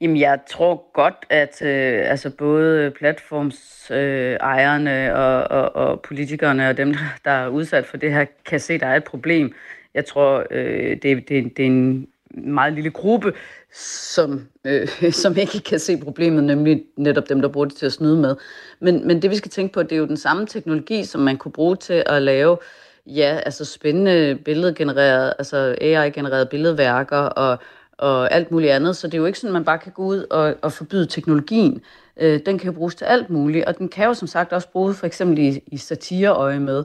Jamen, 0.00 0.16
jeg 0.16 0.38
tror 0.50 0.90
godt, 0.94 1.26
at 1.30 1.62
øh, 1.62 2.10
altså 2.10 2.30
både 2.30 2.90
platformsejerne 2.90 5.06
øh, 5.06 5.18
og, 5.18 5.50
og, 5.50 5.76
og 5.76 6.00
politikerne 6.00 6.68
og 6.68 6.76
dem, 6.76 6.94
der 7.24 7.30
er 7.30 7.48
udsat 7.48 7.86
for 7.86 7.96
det 7.96 8.12
her, 8.12 8.24
kan 8.44 8.60
se, 8.60 8.74
at 8.74 8.80
der 8.80 8.86
er 8.86 8.96
et 8.96 9.04
problem. 9.04 9.54
Jeg 9.94 10.04
tror, 10.04 10.46
øh, 10.50 10.96
det, 11.02 11.28
det, 11.28 11.56
det 11.56 11.62
er 11.62 11.66
en 11.66 12.08
meget 12.30 12.72
lille 12.72 12.90
gruppe, 12.90 13.32
som, 13.74 14.48
øh, 14.64 14.88
som 15.22 15.36
ikke 15.36 15.60
kan 15.60 15.78
se 15.78 15.96
problemet, 15.96 16.44
nemlig 16.44 16.84
netop 16.96 17.28
dem, 17.28 17.40
der 17.40 17.48
bruger 17.48 17.66
det 17.66 17.76
til 17.76 17.86
at 17.86 17.92
snyde 17.92 18.16
med. 18.16 18.36
Men, 18.80 19.06
men 19.06 19.22
det 19.22 19.30
vi 19.30 19.36
skal 19.36 19.50
tænke 19.50 19.72
på, 19.72 19.82
det 19.82 19.92
er 19.92 19.96
jo 19.96 20.06
den 20.06 20.16
samme 20.16 20.46
teknologi, 20.46 21.04
som 21.04 21.20
man 21.20 21.36
kunne 21.36 21.52
bruge 21.52 21.76
til 21.76 22.02
at 22.06 22.22
lave 22.22 22.58
ja, 23.06 23.40
altså 23.44 23.64
spændende 23.64 24.38
billedgenererede, 24.44 25.34
altså 25.38 25.76
AI-genererede 25.80 26.46
billedværker 26.46 27.16
og, 27.16 27.58
og 27.98 28.32
alt 28.32 28.50
muligt 28.50 28.72
andet. 28.72 28.96
Så 28.96 29.06
det 29.06 29.14
er 29.14 29.18
jo 29.18 29.26
ikke 29.26 29.38
sådan, 29.38 29.50
at 29.50 29.60
man 29.60 29.64
bare 29.64 29.78
kan 29.78 29.92
gå 29.92 30.02
ud 30.02 30.26
og, 30.30 30.54
og 30.62 30.72
forbyde 30.72 31.06
teknologien. 31.06 31.80
Øh, 32.16 32.40
den 32.46 32.58
kan 32.58 32.66
jo 32.66 32.72
bruges 32.72 32.94
til 32.94 33.04
alt 33.04 33.30
muligt, 33.30 33.64
og 33.64 33.78
den 33.78 33.88
kan 33.88 34.06
jo 34.06 34.14
som 34.14 34.28
sagt 34.28 34.52
også 34.52 34.68
bruges 34.68 34.98
for 34.98 35.06
eksempel 35.06 35.38
i, 35.38 35.62
i 35.66 35.76
satireøje 35.76 36.60
med. 36.60 36.84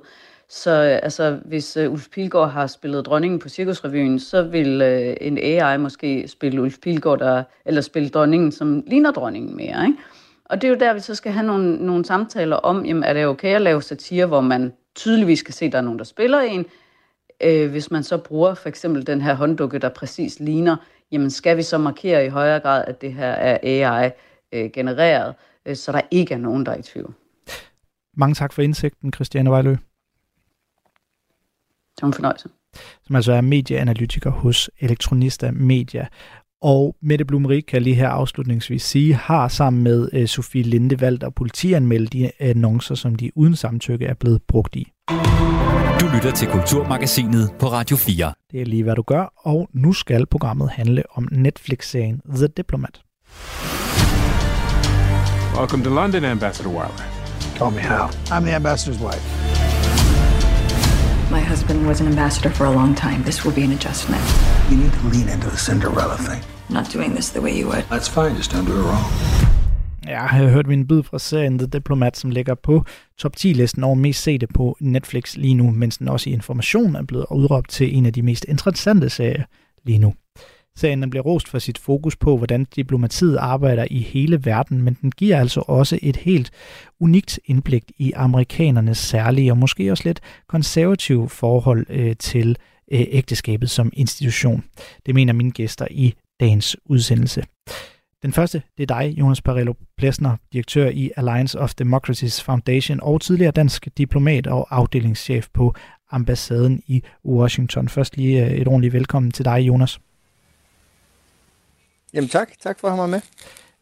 Så 0.49 0.71
øh, 0.71 0.99
altså, 1.03 1.39
hvis 1.45 1.77
uh, 1.77 1.93
Ulf 1.93 2.07
Pilgaard 2.09 2.49
har 2.49 2.67
spillet 2.67 3.05
dronningen 3.05 3.39
på 3.39 3.49
Cirkusrevyen, 3.49 4.19
så 4.19 4.43
vil 4.43 4.81
uh, 4.81 5.27
en 5.27 5.37
AI 5.37 5.77
måske 5.77 6.27
spille 6.27 6.61
Ulf 6.61 6.77
Pilgaard, 6.81 7.19
der, 7.19 7.43
eller 7.65 7.81
spille 7.81 8.09
dronningen, 8.09 8.51
som 8.51 8.83
ligner 8.87 9.11
dronningen 9.11 9.55
mere. 9.55 9.85
Ikke? 9.87 9.97
Og 10.45 10.61
det 10.61 10.67
er 10.67 10.71
jo 10.71 10.79
der, 10.79 10.93
vi 10.93 10.99
så 10.99 11.15
skal 11.15 11.31
have 11.31 11.45
nogle, 11.45 11.85
nogle 11.85 12.05
samtaler 12.05 12.55
om, 12.55 12.85
jamen, 12.85 13.03
er 13.03 13.13
det 13.13 13.25
okay 13.25 13.55
at 13.55 13.61
lave 13.61 13.81
satire, 13.81 14.25
hvor 14.25 14.41
man 14.41 14.73
tydeligvis 14.95 15.41
kan 15.41 15.53
se, 15.53 15.65
at 15.65 15.71
der 15.71 15.77
er 15.77 15.81
nogen, 15.81 15.99
der 15.99 16.05
spiller 16.05 16.39
en, 16.39 16.65
øh, 17.43 17.71
hvis 17.71 17.91
man 17.91 18.03
så 18.03 18.17
bruger 18.17 18.53
for 18.53 18.69
eksempel 18.69 19.07
den 19.07 19.21
her 19.21 19.33
hånddukke, 19.33 19.79
der 19.79 19.89
præcis 19.89 20.39
ligner, 20.39 20.75
jamen 21.11 21.29
skal 21.29 21.57
vi 21.57 21.61
så 21.61 21.77
markere 21.77 22.25
i 22.25 22.29
højere 22.29 22.59
grad, 22.59 22.83
at 22.87 23.01
det 23.01 23.13
her 23.13 23.27
er 23.27 23.57
AI-genereret, 23.63 25.35
øh, 25.65 25.71
øh, 25.71 25.75
så 25.75 25.91
der 25.91 26.01
ikke 26.11 26.33
er 26.33 26.37
nogen, 26.37 26.65
der 26.65 26.71
er 26.71 26.77
i 26.77 26.81
tvivl. 26.81 27.13
Mange 28.17 28.35
tak 28.35 28.53
for 28.53 28.61
indsigten, 28.61 29.13
Christiane 29.13 29.49
Vejlø. 29.49 29.75
Det 31.97 32.01
var 32.01 32.07
en 32.07 32.13
fornøjelse. 32.13 32.49
Som 33.05 33.15
altså 33.15 33.31
er 33.33 33.41
medieanalytiker 33.41 34.29
hos 34.31 34.69
Elektronista 34.79 35.51
Media. 35.51 36.07
Og 36.61 36.95
Mette 37.01 37.25
Blumerik 37.25 37.63
kan 37.67 37.81
lige 37.81 37.95
her 37.95 38.09
afslutningsvis 38.09 38.83
sige, 38.83 39.13
har 39.13 39.47
sammen 39.47 39.83
med 39.83 40.09
uh, 40.13 40.25
Sofie 40.25 40.63
Linde 40.63 41.01
valgt 41.01 41.23
at 41.23 41.35
politianmelde 41.35 42.07
de 42.07 42.31
annoncer, 42.39 42.95
som 42.95 43.15
de 43.15 43.31
uden 43.35 43.55
samtykke 43.55 44.05
er 44.05 44.13
blevet 44.13 44.41
brugt 44.47 44.75
i. 44.75 44.91
Du 45.99 46.05
lytter 46.15 46.31
til 46.35 46.47
Kulturmagasinet 46.47 47.51
på 47.59 47.67
Radio 47.67 47.97
4. 47.97 48.33
Det 48.51 48.61
er 48.61 48.65
lige, 48.65 48.83
hvad 48.83 48.95
du 48.95 49.01
gør, 49.01 49.33
og 49.37 49.69
nu 49.73 49.93
skal 49.93 50.25
programmet 50.25 50.69
handle 50.69 51.03
om 51.11 51.27
Netflix-serien 51.31 52.21
The 52.35 52.47
Diplomat. 52.47 53.01
Welcome 55.59 55.83
to 55.83 55.89
London, 55.89 56.25
Ambassador 56.25 56.69
Wilder. 56.69 57.03
Call 57.57 57.71
me 57.71 57.79
Hal. 57.79 58.09
I'm 58.29 58.43
the 58.43 58.55
ambassador's 58.55 59.01
wife. 59.03 59.56
My 61.37 61.43
husband 61.43 61.79
was 61.87 62.01
an 62.01 62.07
ambassador 62.07 62.51
for 62.57 62.65
a 62.65 62.73
long 62.79 62.95
time. 62.95 63.19
This 63.23 63.45
will 63.45 63.55
be 63.59 63.63
an 63.69 63.71
adjustment. 63.71 64.23
You 64.69 64.77
need 64.83 64.93
to 64.99 65.03
lean 65.13 65.27
into 65.33 65.47
the 65.49 65.61
Cinderella 65.67 66.17
thing. 66.27 66.41
I'm 66.67 66.75
not 66.79 66.87
doing 66.93 67.11
this 67.15 67.29
the 67.29 67.41
way 67.41 67.53
you 67.59 67.67
would. 67.71 67.85
That's 67.93 68.09
fine, 68.17 68.35
just 68.35 68.51
don't 68.53 68.65
do 68.65 68.73
it 68.81 68.85
wrong. 68.89 69.05
Ja, 70.05 70.21
jeg 70.21 70.29
har 70.29 70.49
hørt 70.49 70.67
min 70.67 70.87
bid 70.87 71.03
fra 71.03 71.19
serien 71.19 71.57
The 71.59 71.67
Diplomat, 71.67 72.17
som 72.17 72.29
ligger 72.29 72.55
på 72.55 72.85
top 73.17 73.35
10-listen 73.39 73.83
over 73.83 73.95
mest 73.95 74.23
sete 74.23 74.47
på 74.47 74.77
Netflix 74.79 75.35
lige 75.35 75.53
nu, 75.53 75.71
mens 75.71 75.97
den 75.97 76.07
også 76.07 76.29
i 76.29 76.33
information 76.33 76.95
er 76.95 77.03
blevet 77.03 77.25
udråbt 77.31 77.69
til 77.69 77.97
en 77.97 78.05
af 78.05 78.13
de 78.13 78.21
mest 78.21 78.45
interessante 78.49 79.09
serier 79.09 79.43
lige 79.85 79.99
nu. 79.99 80.13
Serien 80.77 81.09
bliver 81.09 81.23
rost 81.23 81.47
for 81.47 81.59
sit 81.59 81.77
fokus 81.77 82.15
på, 82.15 82.37
hvordan 82.37 82.67
diplomatiet 82.75 83.37
arbejder 83.37 83.87
i 83.91 83.99
hele 83.99 84.45
verden, 84.45 84.81
men 84.81 84.97
den 85.01 85.11
giver 85.11 85.39
altså 85.39 85.63
også 85.67 85.99
et 86.01 86.15
helt 86.15 86.51
unikt 86.99 87.39
indblik 87.45 87.83
i 87.97 88.11
amerikanernes 88.15 88.97
særlige 88.97 89.51
og 89.51 89.57
måske 89.57 89.91
også 89.91 90.03
lidt 90.05 90.19
konservative 90.47 91.29
forhold 91.29 91.85
øh, 91.89 92.15
til 92.15 92.57
øh, 92.91 93.05
ægteskabet 93.09 93.69
som 93.69 93.91
institution. 93.93 94.63
Det 95.05 95.15
mener 95.15 95.33
mine 95.33 95.51
gæster 95.51 95.87
i 95.91 96.13
dagens 96.39 96.77
udsendelse. 96.85 97.43
Den 98.23 98.33
første, 98.33 98.61
det 98.77 98.91
er 98.91 98.99
dig, 98.99 99.19
Jonas 99.19 99.41
Parello 99.41 99.73
Plesner, 99.97 100.37
direktør 100.53 100.89
i 100.89 101.11
Alliance 101.17 101.59
of 101.59 101.73
Democracies 101.73 102.43
Foundation 102.43 102.99
og 103.01 103.21
tidligere 103.21 103.51
dansk 103.51 103.87
diplomat 103.97 104.47
og 104.47 104.67
afdelingschef 104.75 105.47
på 105.53 105.75
ambassaden 106.11 106.81
i 106.87 107.03
Washington. 107.25 107.89
Først 107.89 108.17
lige 108.17 108.45
øh, 108.45 108.51
et 108.51 108.67
ordentligt 108.67 108.93
velkommen 108.93 109.31
til 109.31 109.45
dig, 109.45 109.59
Jonas. 109.59 109.99
Jamen 112.13 112.29
tak. 112.29 112.49
Tak 112.63 112.79
for 112.79 112.87
at 112.87 112.93
have 112.93 113.07
mig 113.07 113.09
med. 113.09 113.21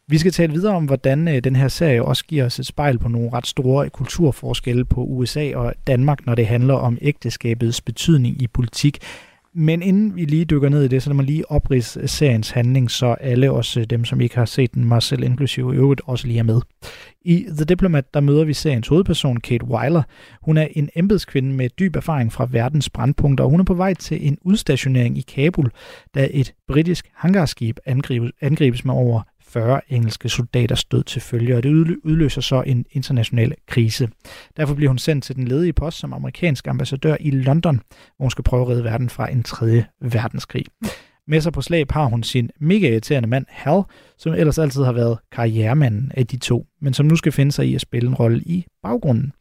Vi 0.07 0.17
skal 0.17 0.31
tale 0.31 0.53
videre 0.53 0.75
om, 0.75 0.85
hvordan 0.85 1.27
øh, 1.27 1.43
den 1.43 1.55
her 1.55 1.67
serie 1.67 2.03
også 2.03 2.25
giver 2.25 2.45
os 2.45 2.59
et 2.59 2.65
spejl 2.65 2.99
på 2.99 3.07
nogle 3.07 3.29
ret 3.33 3.47
store 3.47 3.89
kulturforskelle 3.89 4.85
på 4.85 5.03
USA 5.03 5.51
og 5.55 5.73
Danmark, 5.88 6.25
når 6.25 6.35
det 6.35 6.47
handler 6.47 6.73
om 6.73 6.97
ægteskabets 7.01 7.81
betydning 7.81 8.41
i 8.41 8.47
politik. 8.47 8.99
Men 9.57 9.81
inden 9.81 10.15
vi 10.15 10.25
lige 10.25 10.45
dykker 10.45 10.69
ned 10.69 10.83
i 10.83 10.87
det, 10.87 11.03
så 11.03 11.09
lad 11.09 11.15
mig 11.15 11.25
lige 11.25 11.51
oprids 11.51 11.97
øh, 11.97 12.09
seriens 12.09 12.49
handling, 12.49 12.91
så 12.91 13.05
alle 13.05 13.51
os 13.51 13.77
øh, 13.77 13.83
dem, 13.83 14.05
som 14.05 14.21
ikke 14.21 14.35
har 14.35 14.45
set 14.45 14.73
den, 14.73 14.85
mig 14.85 15.03
selv 15.03 15.23
inklusive 15.23 15.73
i 15.73 15.77
øvrigt, 15.77 16.01
også 16.05 16.27
lige 16.27 16.39
er 16.39 16.43
med. 16.43 16.61
I 17.21 17.45
The 17.49 17.65
Diplomat, 17.65 18.13
der 18.13 18.19
møder 18.19 18.43
vi 18.43 18.53
seriens 18.53 18.87
hovedperson, 18.87 19.37
Kate 19.37 19.65
Weiler. 19.65 20.03
Hun 20.41 20.57
er 20.57 20.67
en 20.71 20.89
embedskvinde 20.95 21.53
med 21.53 21.69
dyb 21.69 21.95
erfaring 21.95 22.33
fra 22.33 22.47
verdens 22.51 22.89
brandpunkter, 22.89 23.43
og 23.43 23.49
hun 23.49 23.59
er 23.59 23.63
på 23.63 23.73
vej 23.73 23.93
til 23.93 24.27
en 24.27 24.37
udstationering 24.41 25.17
i 25.17 25.21
Kabul, 25.21 25.71
da 26.15 26.27
et 26.31 26.53
britisk 26.67 27.07
hangarskib 27.15 27.77
angribes, 27.85 28.31
angribes 28.41 28.85
med 28.85 28.93
over 28.93 29.21
40 29.55 29.81
engelske 29.89 30.29
soldater 30.29 30.75
stød 30.75 31.03
til 31.03 31.21
følge, 31.21 31.57
og 31.57 31.63
det 31.63 31.97
udløser 32.03 32.41
så 32.41 32.61
en 32.61 32.85
international 32.91 33.53
krise. 33.67 34.09
Derfor 34.57 34.75
bliver 34.75 34.89
hun 34.89 34.97
sendt 34.97 35.23
til 35.23 35.35
den 35.35 35.47
ledige 35.47 35.73
post 35.73 35.99
som 35.99 36.13
amerikansk 36.13 36.67
ambassadør 36.67 37.15
i 37.19 37.31
London, 37.31 37.81
hvor 38.17 38.23
hun 38.23 38.31
skal 38.31 38.43
prøve 38.43 38.61
at 38.61 38.67
redde 38.67 38.83
verden 38.83 39.09
fra 39.09 39.31
en 39.31 39.43
tredje 39.43 39.85
verdenskrig. 40.01 40.65
Med 41.27 41.41
sig 41.41 41.53
på 41.53 41.61
slæb 41.61 41.91
har 41.91 42.05
hun 42.05 42.23
sin 42.23 42.49
mega 42.59 42.89
irriterende 42.89 43.29
mand 43.29 43.45
Hal, 43.49 43.83
som 44.17 44.33
ellers 44.33 44.57
altid 44.57 44.83
har 44.83 44.91
været 44.91 45.17
karrieremanden 45.31 46.11
af 46.15 46.27
de 46.27 46.37
to, 46.37 46.65
men 46.81 46.93
som 46.93 47.05
nu 47.05 47.15
skal 47.15 47.31
finde 47.31 47.51
sig 47.51 47.67
i 47.67 47.75
at 47.75 47.81
spille 47.81 48.09
en 48.09 48.15
rolle 48.15 48.41
i 48.45 48.65
baggrunden. 48.83 49.31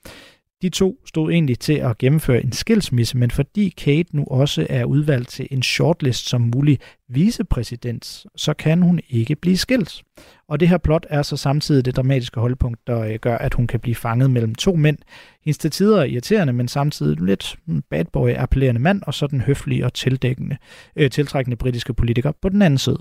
De 0.63 0.69
to 0.69 0.99
stod 1.07 1.33
egentlig 1.33 1.59
til 1.59 1.73
at 1.73 1.99
gennemføre 1.99 2.45
en 2.45 2.53
skilsmisse, 2.53 3.17
men 3.17 3.31
fordi 3.31 3.69
Kate 3.69 4.17
nu 4.17 4.25
også 4.31 4.67
er 4.71 4.85
udvalgt 4.85 5.29
til 5.29 5.49
en 5.51 5.63
shortlist 5.63 6.29
som 6.29 6.51
mulig 6.55 6.79
vicepræsident, 7.09 8.27
så 8.37 8.55
kan 8.55 8.83
hun 8.83 9.01
ikke 9.09 9.37
blive 9.37 9.57
skilt. 9.57 10.03
Og 10.49 10.61
det 10.61 10.69
her 10.69 10.79
plot 10.79 11.07
er 11.11 11.23
så 11.23 11.37
samtidig 11.37 11.85
det 11.85 11.97
dramatiske 11.97 12.41
holdpunkt, 12.41 12.87
der 12.87 13.01
øh, 13.01 13.15
gør, 13.15 13.39
at 13.39 13.55
hun 13.55 13.67
kan 13.67 13.81
blive 13.81 13.95
fanget 13.95 14.31
mellem 14.31 14.55
to 14.55 14.77
mænd. 14.77 14.99
Hendes 15.45 15.59
til 15.59 15.71
tider 15.71 16.01
er 16.01 16.05
irriterende, 16.05 16.53
men 16.53 16.69
samtidig 16.69 17.21
lidt 17.21 17.57
bad 17.91 18.05
boy 18.13 18.31
appellerende 18.37 18.81
mand, 18.81 19.03
og 19.07 19.15
så 19.15 19.27
den 19.27 19.41
høflige 19.41 19.85
og 19.85 19.95
tildækkende, 19.95 20.57
øh, 20.97 21.11
tiltrækkende 21.11 21.57
britiske 21.57 21.95
politiker 21.95 22.33
på 22.43 22.49
den 22.49 22.63
anden 22.63 22.79
side. 22.79 22.99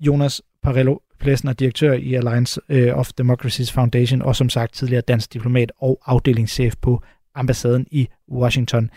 Jonas 0.00 0.42
Parello 0.62 0.96
Plessner, 1.22 1.52
direktør 1.52 1.92
i 1.92 2.14
Alliance 2.14 2.60
øh, 2.68 2.98
of 2.98 3.12
Democracies 3.18 3.72
Foundation, 3.72 4.22
og 4.22 4.36
som 4.36 4.48
sagt 4.48 4.74
tidligere 4.74 5.02
dansk 5.02 5.32
diplomat 5.32 5.72
og 5.78 6.00
afdelingschef 6.06 6.74
på 6.80 7.02
ambassaden 7.34 7.86
i 7.90 8.08
Washington. 8.32 8.90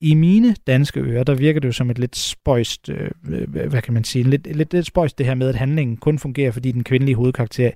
I 0.00 0.14
mine 0.14 0.56
danske 0.66 1.00
ører, 1.00 1.24
der 1.24 1.34
virker 1.34 1.60
det 1.60 1.68
jo 1.68 1.72
som 1.72 1.90
et 1.90 1.98
lidt 1.98 2.16
spøjst, 2.16 2.88
øh, 2.88 3.10
øh, 3.28 3.50
hvad 3.50 3.82
kan 3.82 3.94
man 3.94 4.04
sige, 4.04 4.22
lidt, 4.22 4.56
lidt, 4.56 4.72
lidt 4.72 4.86
spøjst 4.86 5.18
det 5.18 5.26
her 5.26 5.34
med, 5.34 5.48
at 5.48 5.54
handlingen 5.54 5.96
kun 5.96 6.18
fungerer, 6.18 6.52
fordi 6.52 6.72
den 6.72 6.84
kvindelige 6.84 7.16
hovedkarakter 7.16 7.70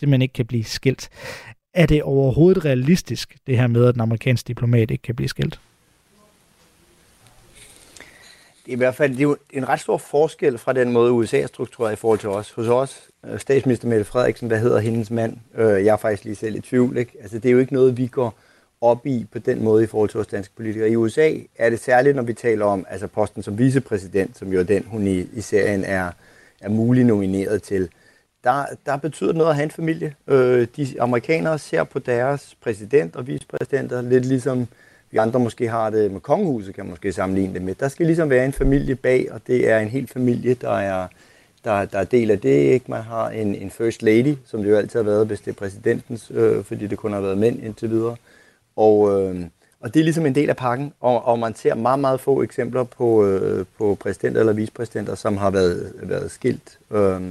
simpelthen 0.00 0.22
ikke 0.22 0.32
kan 0.32 0.46
blive 0.46 0.64
skilt. 0.64 1.08
Er 1.74 1.86
det 1.86 2.02
overhovedet 2.02 2.64
realistisk, 2.64 3.36
det 3.46 3.58
her 3.58 3.66
med, 3.66 3.84
at 3.84 3.94
den 3.94 4.00
amerikanske 4.00 4.48
diplomat 4.48 4.90
ikke 4.90 5.02
kan 5.02 5.16
blive 5.16 5.28
skilt? 5.28 5.60
I 8.68 8.74
hvert 8.74 8.94
fald 8.94 9.10
det 9.10 9.18
er 9.18 9.22
jo 9.22 9.36
en 9.50 9.68
ret 9.68 9.80
stor 9.80 9.98
forskel 9.98 10.58
fra 10.58 10.72
den 10.72 10.92
måde, 10.92 11.12
USA 11.12 11.40
er 11.40 11.46
struktureret 11.46 11.92
i 11.92 11.96
forhold 11.96 12.18
til 12.18 12.28
os. 12.28 12.50
Hos 12.50 12.68
os, 12.68 13.08
øh, 13.26 13.38
statsminister 13.38 13.88
Mette 13.88 14.04
Frederiksen, 14.04 14.48
hvad 14.48 14.58
hedder 14.58 14.78
hendes 14.78 15.10
mand? 15.10 15.36
Øh, 15.54 15.84
jeg 15.84 15.92
er 15.92 15.96
faktisk 15.96 16.24
lige 16.24 16.36
selv 16.36 16.56
i 16.56 16.60
tvivl. 16.60 16.96
Ikke? 16.96 17.12
Altså, 17.22 17.38
det 17.38 17.48
er 17.48 17.52
jo 17.52 17.58
ikke 17.58 17.72
noget, 17.72 17.96
vi 17.96 18.06
går 18.06 18.34
op 18.80 19.06
i 19.06 19.26
på 19.32 19.38
den 19.38 19.64
måde 19.64 19.84
i 19.84 19.86
forhold 19.86 20.08
til 20.08 20.18
vores 20.18 20.28
danske 20.28 20.54
politikere. 20.56 20.90
I 20.90 20.96
USA 20.96 21.32
er 21.56 21.70
det 21.70 21.80
særligt, 21.80 22.16
når 22.16 22.22
vi 22.22 22.32
taler 22.32 22.64
om 22.64 22.86
altså 22.88 23.06
posten 23.06 23.42
som 23.42 23.58
vicepræsident, 23.58 24.38
som 24.38 24.52
jo 24.52 24.58
er 24.58 24.64
den, 24.64 24.84
hun 24.86 25.06
i, 25.06 25.18
i 25.32 25.40
serien 25.40 25.84
er, 25.84 26.10
er 26.60 26.68
mulig 26.68 27.04
nomineret 27.04 27.62
til. 27.62 27.88
Der, 28.44 28.64
der 28.86 28.96
betyder 28.96 29.32
noget 29.32 29.50
at 29.50 29.54
have 29.54 29.64
en 29.64 29.70
familie. 29.70 30.14
Øh, 30.26 30.66
de 30.76 31.00
amerikanere 31.00 31.58
ser 31.58 31.84
på 31.84 31.98
deres 31.98 32.56
præsident 32.60 33.16
og 33.16 33.26
vicepræsidenter 33.26 34.02
lidt 34.02 34.26
ligesom 34.26 34.68
vi 35.10 35.18
andre 35.18 35.40
måske 35.40 35.68
har 35.68 35.90
det 35.90 36.12
med 36.12 36.20
kongehuset, 36.20 36.74
kan 36.74 36.84
man 36.84 36.90
måske 36.90 37.12
sammenligne 37.12 37.54
det 37.54 37.62
med. 37.62 37.74
Der 37.74 37.88
skal 37.88 38.06
ligesom 38.06 38.30
være 38.30 38.44
en 38.44 38.52
familie 38.52 38.94
bag, 38.94 39.32
og 39.32 39.40
det 39.46 39.70
er 39.70 39.78
en 39.78 39.88
hel 39.88 40.06
familie, 40.06 40.54
der 40.54 40.70
er, 40.70 41.06
der, 41.64 41.84
der 41.84 41.98
er 41.98 42.04
del 42.04 42.30
af 42.30 42.40
det. 42.40 42.48
Ikke? 42.48 42.90
Man 42.90 43.02
har 43.02 43.30
en, 43.30 43.54
en 43.54 43.70
first 43.70 44.02
lady, 44.02 44.34
som 44.46 44.62
det 44.62 44.70
jo 44.70 44.76
altid 44.76 44.98
har 44.98 45.04
været, 45.04 45.26
hvis 45.26 45.40
det 45.40 45.50
er 45.50 45.54
præsidentens, 45.54 46.32
øh, 46.34 46.64
fordi 46.64 46.86
det 46.86 46.98
kun 46.98 47.12
har 47.12 47.20
været 47.20 47.38
mænd 47.38 47.62
indtil 47.62 47.90
videre. 47.90 48.16
Og, 48.76 49.22
øh, 49.22 49.40
og 49.80 49.94
det 49.94 50.00
er 50.00 50.04
ligesom 50.04 50.26
en 50.26 50.34
del 50.34 50.48
af 50.48 50.56
pakken, 50.56 50.92
og, 51.00 51.24
og 51.24 51.38
man 51.38 51.54
ser 51.54 51.74
meget, 51.74 51.98
meget 51.98 52.20
få 52.20 52.42
eksempler 52.42 52.84
på, 52.84 53.26
øh, 53.26 53.66
på 53.78 53.96
præsidenter 54.00 54.40
eller 54.40 54.52
vicepræsidenter, 54.52 55.14
som 55.14 55.36
har 55.36 55.50
været, 55.50 55.92
været 56.02 56.30
skilt. 56.30 56.78
Øh, 56.90 57.22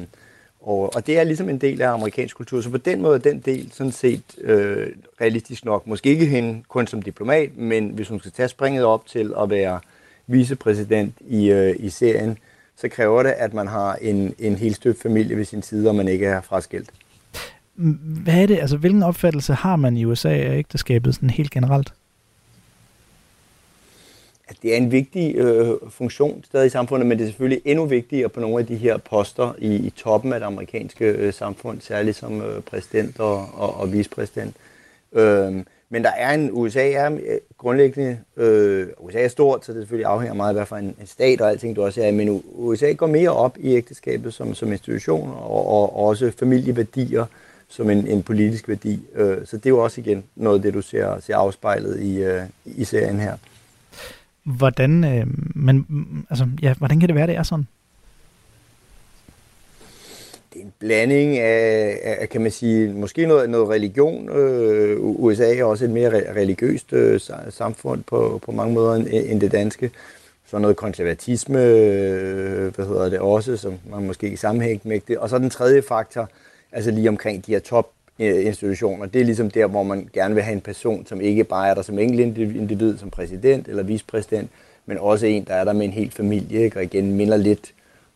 og, 0.67 0.95
og 0.95 1.08
det 1.08 1.19
er 1.19 1.23
ligesom 1.23 1.49
en 1.49 1.58
del 1.58 1.82
af 1.82 1.89
amerikansk 1.89 2.36
kultur, 2.36 2.62
så 2.62 2.69
på 2.69 2.77
den 2.77 3.01
måde 3.01 3.15
er 3.15 3.19
den 3.19 3.39
del 3.39 3.71
sådan 3.73 3.91
set 3.91 4.23
øh, 4.41 4.88
realistisk 5.21 5.65
nok. 5.65 5.88
Måske 5.88 6.10
ikke 6.10 6.25
hende 6.25 6.63
kun 6.67 6.88
som 6.88 7.01
diplomat, 7.01 7.58
men 7.58 7.89
hvis 7.89 8.08
hun 8.08 8.19
skal 8.19 8.32
tage 8.32 8.47
springet 8.47 8.86
op 8.86 9.06
til 9.06 9.34
at 9.41 9.49
være 9.49 9.80
vicepræsident 10.27 11.15
i, 11.27 11.51
øh, 11.51 11.75
i 11.80 11.89
serien, 11.89 12.38
så 12.77 12.89
kræver 12.89 13.23
det, 13.23 13.30
at 13.30 13.53
man 13.53 13.67
har 13.67 13.95
en, 13.95 14.36
en 14.39 14.56
helt 14.56 14.75
støbt 14.75 15.01
familie 15.01 15.38
ved 15.38 15.45
sin 15.45 15.62
side, 15.62 15.89
og 15.89 15.95
man 15.95 16.08
ikke 16.08 16.25
er 16.25 16.41
fraskilt. 16.41 16.89
Hvad 18.23 18.41
er 18.41 18.45
det, 18.45 18.60
altså 18.60 18.77
hvilken 18.77 19.03
opfattelse 19.03 19.53
har 19.53 19.75
man 19.75 19.97
i 19.97 20.06
USA 20.06 20.30
af 20.30 20.58
ægteskabet 20.58 21.15
sådan 21.15 21.30
helt 21.30 21.51
generelt? 21.51 21.93
At 24.49 24.57
det 24.62 24.73
er 24.73 24.77
en 24.77 24.91
vigtig 24.91 25.36
øh, 25.36 25.69
funktion 25.89 26.43
stadig 26.43 26.67
i 26.67 26.69
samfundet, 26.69 27.07
men 27.07 27.17
det 27.17 27.23
er 27.23 27.27
selvfølgelig 27.27 27.62
endnu 27.65 27.86
vigtigere 27.86 28.29
på 28.29 28.39
nogle 28.39 28.60
af 28.60 28.65
de 28.65 28.75
her 28.75 28.97
poster 28.97 29.55
i, 29.57 29.75
i 29.75 29.89
toppen 29.89 30.33
af 30.33 30.39
det 30.39 30.47
amerikanske 30.47 31.05
øh, 31.05 31.33
samfund, 31.33 31.81
særligt 31.81 32.17
som 32.17 32.41
øh, 32.41 32.62
præsident 32.62 33.19
og, 33.19 33.49
og, 33.53 33.79
og 33.79 33.93
vicepræsident. 33.93 34.55
Øh, 35.13 35.63
men 35.89 36.03
der 36.03 36.10
er 36.10 36.33
en, 36.33 36.49
USA 36.51 36.91
er 36.91 37.12
øh, 37.13 37.19
grundlæggende, 37.57 38.19
øh, 38.38 38.88
USA 38.99 39.23
er 39.23 39.27
stort, 39.27 39.65
så 39.65 39.73
det 39.73 39.81
selvfølgelig 39.81 40.05
afhænger 40.05 40.33
meget 40.33 40.49
af, 40.49 40.55
hvad 40.55 40.65
for 40.65 40.75
en, 40.75 40.95
en 41.01 41.07
stat 41.07 41.41
og 41.41 41.49
alting 41.49 41.75
du 41.75 41.83
også 41.83 42.01
er, 42.03 42.12
men 42.12 42.43
USA 42.45 42.91
går 42.91 43.07
mere 43.07 43.29
op 43.29 43.57
i 43.60 43.75
ægteskabet 43.75 44.33
som, 44.33 44.53
som 44.53 44.71
institution 44.71 45.29
og, 45.29 45.67
og 45.67 45.95
også 45.95 46.31
familieværdier 46.39 47.25
som 47.69 47.89
en, 47.89 48.07
en 48.07 48.23
politisk 48.23 48.67
værdi. 48.67 48.99
Øh, 49.15 49.38
så 49.45 49.57
det 49.57 49.65
er 49.65 49.69
jo 49.69 49.83
også 49.83 50.01
igen 50.01 50.23
noget 50.36 50.55
af 50.57 50.62
det, 50.62 50.73
du 50.73 50.81
ser, 50.81 51.19
ser 51.19 51.38
afspejlet 51.38 51.99
i, 51.99 52.23
øh, 52.23 52.41
i 52.65 52.83
serien 52.83 53.19
her. 53.19 53.38
Hvordan, 54.47 55.03
øh, 55.03 55.27
men, 55.55 55.86
altså, 56.29 56.49
ja, 56.62 56.73
hvordan 56.73 56.99
kan 56.99 57.10
det 57.10 57.15
være, 57.15 57.27
det 57.27 57.36
er 57.36 57.43
sådan? 57.43 57.67
det 60.57 60.63
er 60.63 60.65
en 60.65 60.73
blanding 60.79 61.38
af, 61.38 61.99
af, 62.03 62.29
kan 62.29 62.41
man 62.41 62.51
sige, 62.51 62.93
måske 62.93 63.25
noget, 63.25 63.49
noget 63.49 63.69
religion. 63.69 64.29
Øh, 64.29 64.99
USA 64.99 65.55
er 65.55 65.63
også 65.63 65.86
et 65.86 65.91
mere 65.91 66.33
religiøst 66.33 66.93
øh, 66.93 67.19
samfund 67.49 68.03
på, 68.03 68.39
på 68.45 68.51
mange 68.51 68.73
måder 68.73 68.95
end, 68.95 69.07
end 69.12 69.41
det 69.41 69.51
danske. 69.51 69.91
Så 70.45 70.57
noget 70.57 70.77
konservatisme, 70.77 71.63
øh, 71.63 72.75
hvad 72.75 72.86
hedder 72.86 73.10
det 73.10 73.19
også, 73.19 73.57
som 73.57 73.73
man 73.91 74.07
måske 74.07 74.25
ikke 74.25 74.38
sammenhængt 74.38 74.86
med 74.86 74.99
det. 75.07 75.17
Og 75.17 75.29
så 75.29 75.38
den 75.38 75.49
tredje 75.49 75.81
faktor, 75.81 76.29
altså 76.71 76.91
lige 76.91 77.10
omkring 77.10 77.45
de 77.45 77.51
her 77.51 77.60
top 77.60 77.89
Øh, 78.19 78.45
institutioner. 78.45 79.06
Det 79.06 79.21
er 79.21 79.25
ligesom 79.25 79.51
der, 79.51 79.67
hvor 79.67 79.84
man 79.84 80.10
gerne 80.13 80.34
vil 80.34 80.43
have 80.43 80.53
en 80.53 80.62
person, 80.62 81.06
som 81.06 81.21
ikke 81.21 81.43
bare 81.43 81.69
er 81.69 81.73
der 81.73 81.82
som 81.82 81.99
enkelt 81.99 82.38
individ, 82.38 82.97
som 82.97 83.10
præsident 83.10 83.67
eller 83.67 83.84
vicepræsident, 83.84 84.49
men 84.86 84.97
også 84.97 85.25
en, 85.25 85.45
der 85.45 85.53
er 85.53 85.63
der 85.63 85.73
med 85.73 85.86
en 85.86 85.91
hel 85.91 86.12
familie, 86.12 86.63
ikke? 86.63 86.77
og 86.77 86.84
igen 86.84 87.12
minder 87.15 87.38
lidt 87.38 87.73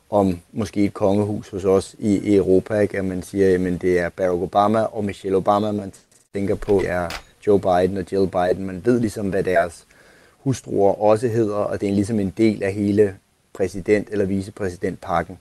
om 0.09 0.39
måske 0.51 0.83
et 0.83 0.93
kongehus 0.93 1.49
hos 1.49 1.65
os 1.65 1.95
i, 1.99 2.17
i 2.17 2.35
Europa, 2.35 2.79
ikke? 2.79 2.97
at 2.97 3.05
man 3.05 3.23
siger, 3.23 3.73
at 3.73 3.81
det 3.81 3.99
er 3.99 4.09
Barack 4.09 4.41
Obama 4.41 4.79
og 4.79 5.05
Michelle 5.05 5.37
Obama, 5.37 5.71
man 5.71 5.93
tænker 6.33 6.55
på, 6.55 6.79
det 6.79 6.89
er 6.89 7.09
Joe 7.47 7.59
Biden 7.59 7.97
og 7.97 8.05
Jill 8.11 8.27
Biden. 8.27 8.65
Man 8.65 8.81
ved 8.85 8.99
ligesom, 8.99 9.29
hvad 9.29 9.43
deres 9.43 9.85
hustruer 10.37 11.01
også 11.01 11.27
hedder, 11.27 11.55
og 11.55 11.81
det 11.81 11.89
er 11.89 11.93
ligesom 11.93 12.19
en 12.19 12.33
del 12.37 12.63
af 12.63 12.73
hele 12.73 13.15
præsident- 13.53 14.11
eller 14.11 14.25
vicepræsidentpakken. 14.25 15.37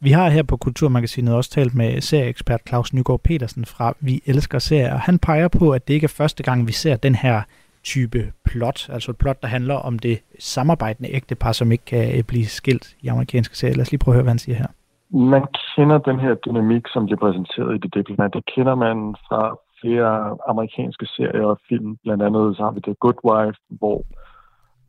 Vi 0.00 0.10
har 0.10 0.28
her 0.28 0.42
på 0.42 0.56
Kulturmagasinet 0.56 1.34
også 1.34 1.50
talt 1.50 1.74
med 1.74 2.00
serieekspert 2.00 2.60
Claus 2.68 2.94
Nygaard 2.94 3.20
Petersen 3.20 3.64
fra 3.64 3.94
Vi 4.00 4.20
Elsker 4.26 4.58
Serier, 4.58 4.92
og 4.92 5.00
han 5.00 5.18
peger 5.18 5.48
på, 5.48 5.70
at 5.70 5.88
det 5.88 5.94
ikke 5.94 6.04
er 6.04 6.16
første 6.18 6.42
gang, 6.42 6.66
vi 6.66 6.72
ser 6.72 6.96
den 6.96 7.14
her 7.14 7.42
type 7.84 8.32
plot, 8.44 8.88
altså 8.94 9.10
et 9.10 9.18
plot, 9.18 9.42
der 9.42 9.48
handler 9.48 9.74
om 9.74 9.98
det 9.98 10.22
samarbejdende 10.38 11.14
ægtepar, 11.14 11.52
som 11.52 11.72
ikke 11.72 11.84
kan 11.84 12.18
øh, 12.18 12.24
blive 12.24 12.46
skilt 12.46 12.96
i 13.00 13.06
amerikanske 13.08 13.56
serier. 13.56 13.74
Lad 13.76 13.82
os 13.82 13.92
lige 13.92 14.04
prøve 14.04 14.12
at 14.12 14.16
høre, 14.16 14.22
hvad 14.22 14.36
han 14.36 14.38
siger 14.38 14.56
her. 14.56 14.70
Man 15.10 15.44
kender 15.76 15.98
den 15.98 16.20
her 16.20 16.34
dynamik, 16.34 16.84
som 16.94 17.04
bliver 17.06 17.18
præsenteret 17.18 17.74
i 17.74 17.78
det 17.78 17.94
diplomat. 17.94 18.34
Det 18.34 18.44
kender 18.54 18.74
man 18.74 18.96
fra 19.28 19.56
flere 19.80 20.36
amerikanske 20.48 21.06
serier 21.06 21.46
og 21.52 21.58
film. 21.68 21.96
Blandt 22.04 22.22
andet 22.22 22.56
så 22.56 22.62
har 22.62 22.70
vi 22.70 22.80
The 22.80 22.94
Good 22.94 23.20
Wife, 23.28 23.58
hvor 23.68 23.98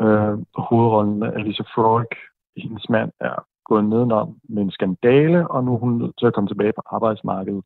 øh, 0.04 0.38
hovedrollen 0.67 1.24
Alicia 1.24 1.65
Frolic, 1.76 2.13
hendes 2.58 2.89
mand, 2.89 3.12
er 3.20 3.36
gået 3.69 3.86
nedenom 3.93 4.27
med 4.53 4.62
en 4.63 4.71
skandale, 4.77 5.39
og 5.53 5.63
nu 5.63 5.69
er 5.75 5.80
hun 5.86 5.93
nødt 6.01 6.15
til 6.19 6.27
at 6.27 6.34
komme 6.34 6.49
tilbage 6.49 6.73
på 6.77 6.82
arbejdsmarkedet 6.95 7.63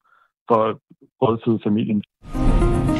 for 0.47 0.59
at 0.67 0.75
rådføde 1.21 1.59
familien. 1.67 2.01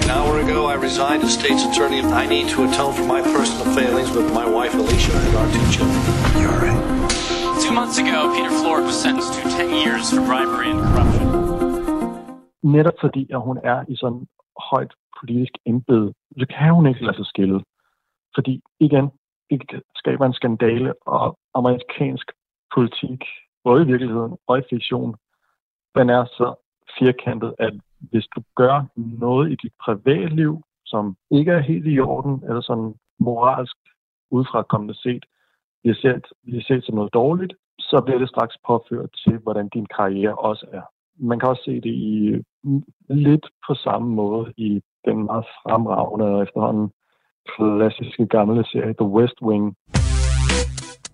An 0.03 0.09
hour 0.17 0.35
ago, 0.45 0.59
I 0.73 0.75
resigned 0.87 1.23
as 1.27 1.33
state's 1.41 1.65
attorney. 1.69 1.99
I 2.23 2.25
need 2.33 2.47
to 2.55 2.59
atone 2.69 2.93
for 2.99 3.07
my 3.13 3.21
personal 3.35 3.67
failings 3.77 4.09
with 4.17 4.29
my 4.39 4.45
wife, 4.57 4.73
Alicia, 4.81 5.15
and 5.27 5.33
our 5.39 5.49
two 5.55 5.65
children. 5.75 6.01
You're 6.41 6.59
right. 6.65 6.81
Two 7.63 7.73
months 7.79 7.97
ago, 8.03 8.19
Peter 8.35 8.53
Florek 8.59 8.85
was 8.91 8.97
sentenced 9.05 9.31
to 9.37 9.43
10 9.49 9.69
years 9.83 10.03
for 10.13 10.21
bribery 10.29 10.69
and 10.73 10.81
corruption. 10.87 11.25
Netop 12.75 12.97
fordi, 13.01 13.23
at 13.35 13.41
hun 13.47 13.57
er 13.63 13.79
i 13.93 13.95
sådan 13.95 14.27
højt 14.69 14.93
politisk 15.19 15.53
embede, 15.65 16.13
så 16.39 16.45
kan 16.55 16.73
hun 16.77 16.85
ikke 16.87 17.05
lade 17.05 17.17
sig 17.17 17.25
skille. 17.25 17.59
Fordi 18.35 18.53
igen, 18.79 19.05
det 19.49 19.81
skaber 19.95 20.25
en 20.25 20.33
skandale, 20.33 20.93
og 21.05 21.37
amerikansk 21.59 22.27
politik, 22.75 23.21
både 23.63 23.83
i 23.83 23.85
virkeligheden 23.85 24.37
og 24.47 24.59
i 24.59 24.61
fiktion, 24.69 25.15
den 25.95 26.09
er 26.09 26.25
så 26.25 26.55
firkantet, 26.99 27.55
at 27.59 27.73
hvis 27.99 28.27
du 28.35 28.41
gør 28.55 28.85
noget 28.95 29.51
i 29.51 29.55
dit 29.55 29.73
privatliv, 29.85 30.61
som 30.85 31.15
ikke 31.31 31.51
er 31.51 31.59
helt 31.59 31.87
i 31.87 31.99
orden, 31.99 32.43
eller 32.47 32.61
sådan 32.61 32.93
moralsk 33.19 33.77
udfrakommende 34.31 34.95
set, 34.95 35.25
bliver 35.83 35.95
set, 35.95 36.25
bliver 36.43 36.63
set 36.67 36.85
som 36.85 36.95
noget 36.95 37.13
dårligt, 37.13 37.53
så 37.79 38.01
bliver 38.05 38.19
det 38.19 38.29
straks 38.29 38.55
påført 38.67 39.09
til, 39.23 39.37
hvordan 39.37 39.69
din 39.69 39.85
karriere 39.85 40.35
også 40.35 40.65
er. 40.71 40.81
Man 41.19 41.39
kan 41.39 41.49
også 41.49 41.63
se 41.65 41.75
det 41.81 41.93
i 42.11 42.35
lidt 43.09 43.45
på 43.67 43.73
samme 43.73 44.09
måde 44.09 44.53
i 44.57 44.81
den 45.05 45.23
meget 45.23 45.45
fremragende 45.63 46.25
og 46.25 46.43
efterhånden 46.43 46.91
klassiske 47.55 48.25
gamle 48.27 48.65
serie 48.65 48.93
The 48.93 49.07
West 49.07 49.41
Wing. 49.41 49.75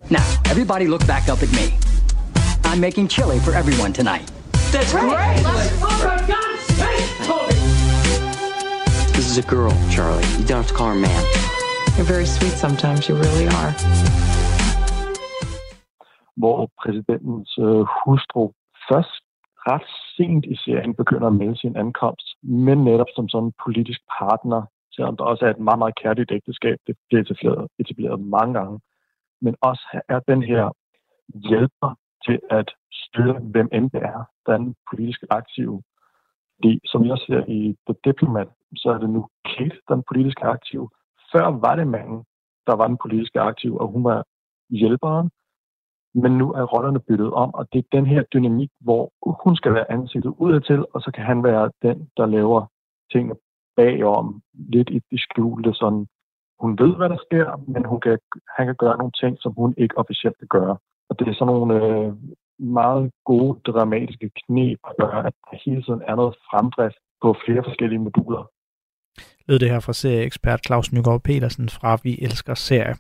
Now, 0.10 0.26
everybody 0.46 0.88
look 0.88 1.06
back 1.06 1.28
up 1.28 1.44
at 1.44 1.52
me. 1.52 1.74
I'm 2.64 2.80
making 2.80 3.10
chili 3.10 3.40
for 3.40 3.54
everyone 3.54 3.92
tonight. 3.92 4.32
That's 4.72 4.92
great! 4.94 5.10
For 5.84 6.16
God's 6.34 6.64
sake, 6.80 7.08
This 9.16 9.28
is 9.32 9.38
a 9.38 9.42
girl, 9.42 9.74
Charlie. 9.92 10.26
You 10.38 10.46
don't 10.46 10.64
have 10.64 10.68
to 10.68 10.74
call 10.74 10.90
her 10.90 10.96
man. 10.96 11.24
You're 11.98 12.06
very 12.06 12.26
sweet 12.26 12.54
sometimes, 12.54 13.10
you 13.10 13.16
really 13.16 13.48
are. 13.48 13.72
Hvor 16.38 16.70
præsidentens 16.82 17.58
øh, 17.60 17.86
hustru 18.06 18.52
først 18.90 19.24
ret 19.70 19.88
sent 20.16 20.46
i 20.46 20.56
serien 20.66 20.94
begynder 20.96 21.28
at 21.28 21.34
melde 21.34 21.58
sin 21.60 21.76
ankomst, 21.76 22.28
men 22.44 22.78
netop 22.84 23.08
som 23.16 23.30
sådan 23.30 23.48
en 23.48 23.54
politisk 23.66 24.00
partner, 24.20 24.62
selvom 24.96 25.18
der 25.18 25.24
også 25.24 25.46
er 25.46 25.50
et 25.50 25.60
meget, 25.60 25.80
meget 25.80 25.96
kærligt 26.04 26.32
ægteskab, 26.32 26.78
det 26.88 26.96
bliver 27.08 27.22
etableret, 27.22 27.68
etableret 27.80 28.20
mange 28.20 28.54
gange, 28.60 28.80
men 29.41 29.56
også 29.62 30.02
er 30.10 30.19
den 30.19 30.43
her 30.43 30.71
hjælper 31.50 31.95
til 32.26 32.39
at 32.50 32.71
styre, 32.91 33.39
hvem 33.39 33.69
end 33.71 33.91
det 33.91 34.02
er, 34.04 34.23
der 34.45 34.54
er 34.54 34.58
den 34.58 34.76
politisk 34.91 35.23
aktive. 35.30 35.84
Fordi, 36.56 36.80
som 36.86 37.06
jeg 37.06 37.17
ser 37.17 37.43
i 37.47 37.76
The 37.88 37.95
Diplomat, 38.06 38.47
så 38.76 38.89
er 38.89 38.97
det 38.97 39.10
nu 39.10 39.28
Kate, 39.45 39.80
den 39.89 40.04
politiske 40.08 40.43
aktive. 40.43 40.89
Før 41.32 41.45
var 41.45 41.76
det 41.76 41.88
manden, 41.88 42.23
der 42.67 42.76
var 42.76 42.88
den 42.88 42.97
politiske 43.04 43.39
aktiv, 43.39 43.78
og 43.78 43.88
hun 43.88 44.04
var 44.04 44.23
hjælperen. 44.69 45.30
Men 46.13 46.32
nu 46.38 46.52
er 46.54 46.63
rollerne 46.63 47.00
byttet 47.00 47.32
om, 47.34 47.54
og 47.54 47.67
det 47.73 47.80
er 47.80 47.97
den 47.97 48.06
her 48.06 48.23
dynamik, 48.23 48.71
hvor 48.80 49.12
hun 49.43 49.56
skal 49.56 49.73
være 49.73 49.91
ansigtet 49.91 50.34
udadtil, 50.38 50.86
og 50.93 51.02
så 51.02 51.12
kan 51.15 51.26
han 51.26 51.43
være 51.43 51.71
den, 51.82 52.10
der 52.17 52.26
laver 52.26 52.65
tingene 53.12 53.36
bagom, 53.76 54.41
lidt 54.54 54.89
i 54.89 55.00
det 55.12 55.19
skjulte, 55.19 55.73
sådan 55.73 56.08
hun 56.60 56.72
ved, 56.82 56.96
hvad 56.96 57.10
der 57.10 57.20
sker, 57.28 57.48
men 57.74 57.86
hun 57.91 58.00
kan, 58.00 58.17
han 58.58 58.65
kan 58.65 58.76
gøre 58.84 58.98
nogle 58.98 59.15
ting, 59.22 59.38
som 59.39 59.52
hun 59.62 59.74
ikke 59.78 59.98
officielt 59.98 60.38
kan 60.39 60.52
gøre. 60.58 60.78
Og 61.10 61.20
det 61.20 61.28
er 61.28 61.34
sådan 61.34 61.54
nogle 61.54 61.74
øh, 61.86 62.13
meget 62.60 63.12
gode 63.26 63.60
dramatiske 63.67 64.30
knep, 64.39 64.80
der 64.88 65.06
gør, 65.06 65.17
at 65.30 65.34
der 65.46 65.58
hele 65.65 65.82
tiden 65.84 66.02
er 66.10 66.15
noget 66.15 66.36
fremdrift 66.50 67.00
på 67.22 67.36
flere 67.46 67.63
forskellige 67.63 68.00
moduler. 68.00 68.43
Lød 69.48 69.60
det 69.60 69.70
her 69.70 69.80
fra 69.80 69.93
serieekspert 69.93 70.65
Claus 70.65 70.93
Nygaard 70.93 71.22
Petersen 71.24 71.70
fra 71.70 71.98
Vi 72.04 72.20
Elsker 72.22 72.54
Serie. 72.54 72.96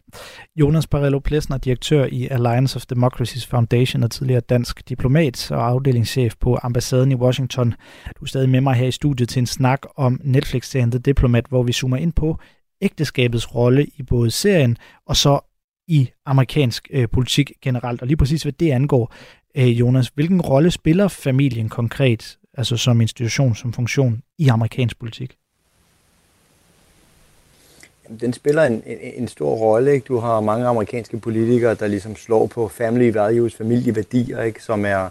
Jonas 0.55 0.87
Barello 0.87 1.19
Plesner, 1.19 1.57
direktør 1.57 2.05
i 2.11 2.27
Alliance 2.31 2.77
of 2.77 2.85
Democracies 2.85 3.47
Foundation 3.47 4.03
og 4.03 4.11
tidligere 4.11 4.41
dansk 4.41 4.89
diplomat 4.89 5.51
og 5.51 5.67
afdelingschef 5.67 6.33
på 6.39 6.57
ambassaden 6.63 7.11
i 7.11 7.15
Washington. 7.15 7.73
Du 8.19 8.23
er 8.23 8.27
stadig 8.27 8.49
med 8.49 8.61
mig 8.61 8.73
her 8.75 8.87
i 8.87 8.91
studiet 8.91 9.29
til 9.29 9.39
en 9.39 9.45
snak 9.45 9.81
om 9.95 10.19
Netflix-serien 10.23 10.91
The 10.91 10.99
Diplomat, 10.99 11.45
hvor 11.49 11.63
vi 11.63 11.71
zoomer 11.71 11.97
ind 11.97 12.13
på 12.13 12.37
ægteskabets 12.81 13.55
rolle 13.55 13.85
i 13.85 14.03
både 14.03 14.31
serien 14.31 14.77
og 15.05 15.15
så 15.15 15.39
i 15.87 16.09
amerikansk 16.25 16.87
øh, 16.91 17.07
politik 17.09 17.51
generelt. 17.61 18.01
Og 18.01 18.07
lige 18.07 18.17
præcis 18.17 18.43
hvad 18.43 18.53
det 18.53 18.71
angår, 18.71 19.13
øh, 19.57 19.79
Jonas, 19.79 20.11
hvilken 20.15 20.41
rolle 20.41 20.71
spiller 20.71 21.07
familien 21.07 21.69
konkret, 21.69 22.37
altså 22.57 22.77
som 22.77 23.01
institution, 23.01 23.55
som 23.55 23.73
funktion 23.73 24.21
i 24.37 24.47
amerikansk 24.47 24.99
politik? 24.99 25.37
Den 28.19 28.33
spiller 28.33 28.63
en, 28.63 28.83
en, 28.85 28.97
en 29.01 29.27
stor 29.27 29.55
rolle. 29.55 29.93
Ikke? 29.93 30.05
Du 30.05 30.17
har 30.17 30.41
mange 30.41 30.65
amerikanske 30.65 31.17
politikere, 31.19 31.75
der 31.75 31.87
ligesom 31.87 32.15
slår 32.15 32.47
på 32.47 32.67
family 32.67 33.13
values, 33.13 33.55
familieværdier, 33.55 34.41
ikke? 34.41 34.63
som 34.63 34.85
er, 34.85 35.09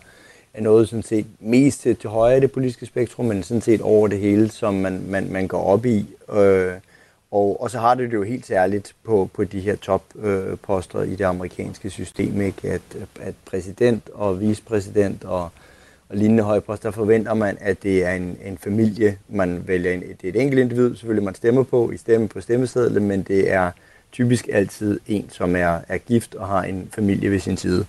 er 0.54 0.60
noget 0.60 0.88
sådan 0.88 1.02
set 1.02 1.26
mest 1.40 1.80
til, 1.80 1.96
til 1.96 2.10
højre 2.10 2.36
i 2.36 2.40
det 2.40 2.52
politiske 2.52 2.86
spektrum, 2.86 3.26
men 3.26 3.42
sådan 3.42 3.60
set 3.60 3.80
over 3.80 4.08
det 4.08 4.18
hele, 4.18 4.50
som 4.50 4.74
man, 4.74 5.02
man, 5.08 5.32
man 5.32 5.48
går 5.48 5.62
op 5.62 5.86
i. 5.86 6.06
Øh, 6.32 6.72
og, 7.30 7.62
og 7.62 7.70
så 7.70 7.78
har 7.78 7.94
det 7.94 8.10
det 8.10 8.16
jo 8.16 8.22
helt 8.22 8.46
særligt 8.46 8.94
på, 9.04 9.30
på 9.34 9.44
de 9.44 9.60
her 9.60 9.76
topposter 9.76 11.00
øh, 11.00 11.08
i 11.08 11.16
det 11.16 11.24
amerikanske 11.24 11.90
system, 11.90 12.40
ikke? 12.40 12.70
At, 12.70 12.82
at 13.20 13.34
præsident 13.50 14.10
og 14.14 14.40
vicepræsident 14.40 15.24
og, 15.24 15.42
og 16.08 16.16
lignende 16.16 16.42
højposter 16.42 16.90
forventer 16.90 17.34
man, 17.34 17.58
at 17.60 17.82
det 17.82 18.04
er 18.04 18.12
en, 18.12 18.38
en 18.44 18.58
familie, 18.58 19.18
man 19.28 19.62
vælger. 19.66 19.92
En, 19.92 20.00
det 20.00 20.24
er 20.24 20.28
et 20.28 20.40
enkelt 20.40 20.60
individ, 20.60 20.96
selvfølgelig 20.96 21.24
man 21.24 21.34
stemmer 21.34 21.62
på 21.62 21.90
i 21.90 21.96
stemme 21.96 22.28
på 22.28 22.40
stemmesedlen, 22.40 23.08
men 23.08 23.22
det 23.22 23.52
er 23.52 23.70
typisk 24.12 24.48
altid 24.52 25.00
en, 25.06 25.30
som 25.30 25.56
er, 25.56 25.78
er 25.88 25.98
gift 25.98 26.34
og 26.34 26.48
har 26.48 26.62
en 26.62 26.88
familie 26.92 27.30
ved 27.30 27.40
sin 27.40 27.56
side. 27.56 27.86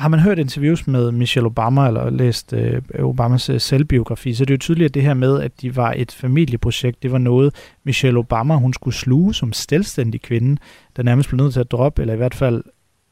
Har 0.00 0.08
man 0.08 0.20
hørt 0.20 0.38
interviews 0.38 0.86
med 0.86 1.12
Michelle 1.12 1.46
Obama 1.46 1.86
eller 1.86 2.10
læst 2.10 2.52
øh, 2.52 2.82
Obamas 2.98 3.48
øh, 3.48 3.60
selvbiografi, 3.60 4.34
så 4.34 4.44
det 4.44 4.50
er 4.50 4.54
jo 4.54 4.58
tydeligt, 4.58 4.88
at 4.88 4.94
det 4.94 5.02
her 5.02 5.14
med, 5.14 5.40
at 5.40 5.60
de 5.60 5.76
var 5.76 5.94
et 5.96 6.12
familieprojekt, 6.12 7.02
det 7.02 7.12
var 7.12 7.18
noget, 7.18 7.54
Michelle 7.84 8.18
Obama 8.18 8.54
hun 8.54 8.72
skulle 8.72 8.94
sluge 8.94 9.34
som 9.34 9.52
selvstændig 9.52 10.22
kvinde, 10.22 10.60
der 10.96 11.02
nærmest 11.02 11.28
blev 11.28 11.36
nødt 11.36 11.52
til 11.52 11.60
at 11.60 11.70
droppe, 11.70 12.02
eller 12.02 12.14
i 12.14 12.16
hvert 12.16 12.34
fald 12.34 12.64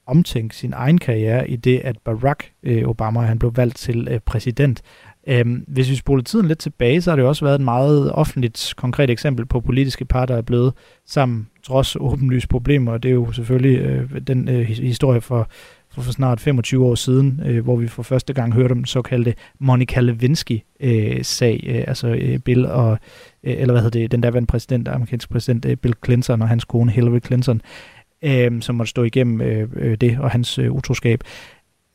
omtænke 0.07 0.57
sin 0.57 0.72
egen 0.72 0.98
karriere 0.98 1.51
i 1.51 1.57
det, 1.57 1.79
at 1.79 1.98
Barack 2.05 2.53
øh, 2.62 2.88
Obama 2.88 3.20
han 3.20 3.38
blev 3.38 3.57
valgt 3.57 3.77
til 3.77 4.09
øh, 4.11 4.20
præsident. 4.20 4.83
Øhm, 5.27 5.64
hvis 5.68 5.90
vi 5.90 5.94
spoler 5.94 6.22
tiden 6.22 6.48
lidt 6.48 6.59
tilbage, 6.59 7.01
så 7.01 7.11
har 7.11 7.16
det 7.16 7.22
jo 7.22 7.29
også 7.29 7.44
været 7.44 7.55
et 7.55 7.64
meget 7.64 8.12
offentligt 8.12 8.74
konkret 8.77 9.11
eksempel 9.11 9.46
på 9.46 9.61
politiske 9.61 10.05
par, 10.05 10.27
der 10.27 10.37
er 10.37 10.42
blevet 10.42 10.72
sammen 11.07 11.48
trods 11.62 11.96
åbenlyse 12.01 12.48
problemer, 12.48 12.92
og 12.92 13.03
det 13.03 13.09
er 13.09 13.14
jo 13.14 13.33
selvfølgelig 13.33 13.79
øh, 13.79 14.20
den 14.27 14.48
øh, 14.48 14.66
historie 14.66 15.20
for 15.20 15.48
for, 15.99 16.05
for 16.05 16.13
snart 16.13 16.41
25 16.41 16.85
år 16.85 16.95
siden, 16.95 17.41
øh, 17.47 17.65
hvor 17.65 17.77
vi 17.77 17.89
for 17.89 18.03
første 18.03 18.33
gang 18.33 18.55
hørte 18.55 18.73
om 18.73 18.79
den 18.79 18.87
såkaldte 18.87 19.35
Monica 19.59 20.01
Lewinsky-sag, 20.01 21.65
øh, 21.67 21.85
altså 21.87 22.09
øh, 22.09 22.39
Bill 22.39 22.67
og, 22.67 22.99
øh, 23.45 23.55
eller 23.59 23.75
hvad 23.75 23.83
hedder 23.83 24.01
det, 24.01 24.13
den 24.13 24.21
daværende 24.21 24.47
præsident, 24.47 24.89
amerikanske 24.89 25.33
præsident 25.33 25.65
øh, 25.65 25.77
Bill 25.77 25.95
Clinton 26.05 26.43
og 26.43 26.49
hans 26.49 26.65
kone 26.65 26.91
Hillary 26.91 27.21
Clinton, 27.27 27.61
øh, 28.23 28.63
som 28.63 28.75
måtte 28.75 28.91
stå 28.91 29.03
igennem 29.03 29.41
øh, 29.41 29.69
øh, 29.77 29.97
det 30.01 30.19
og 30.19 30.31
hans 30.31 30.59
øh, 30.59 30.73
utroskab. 30.73 31.21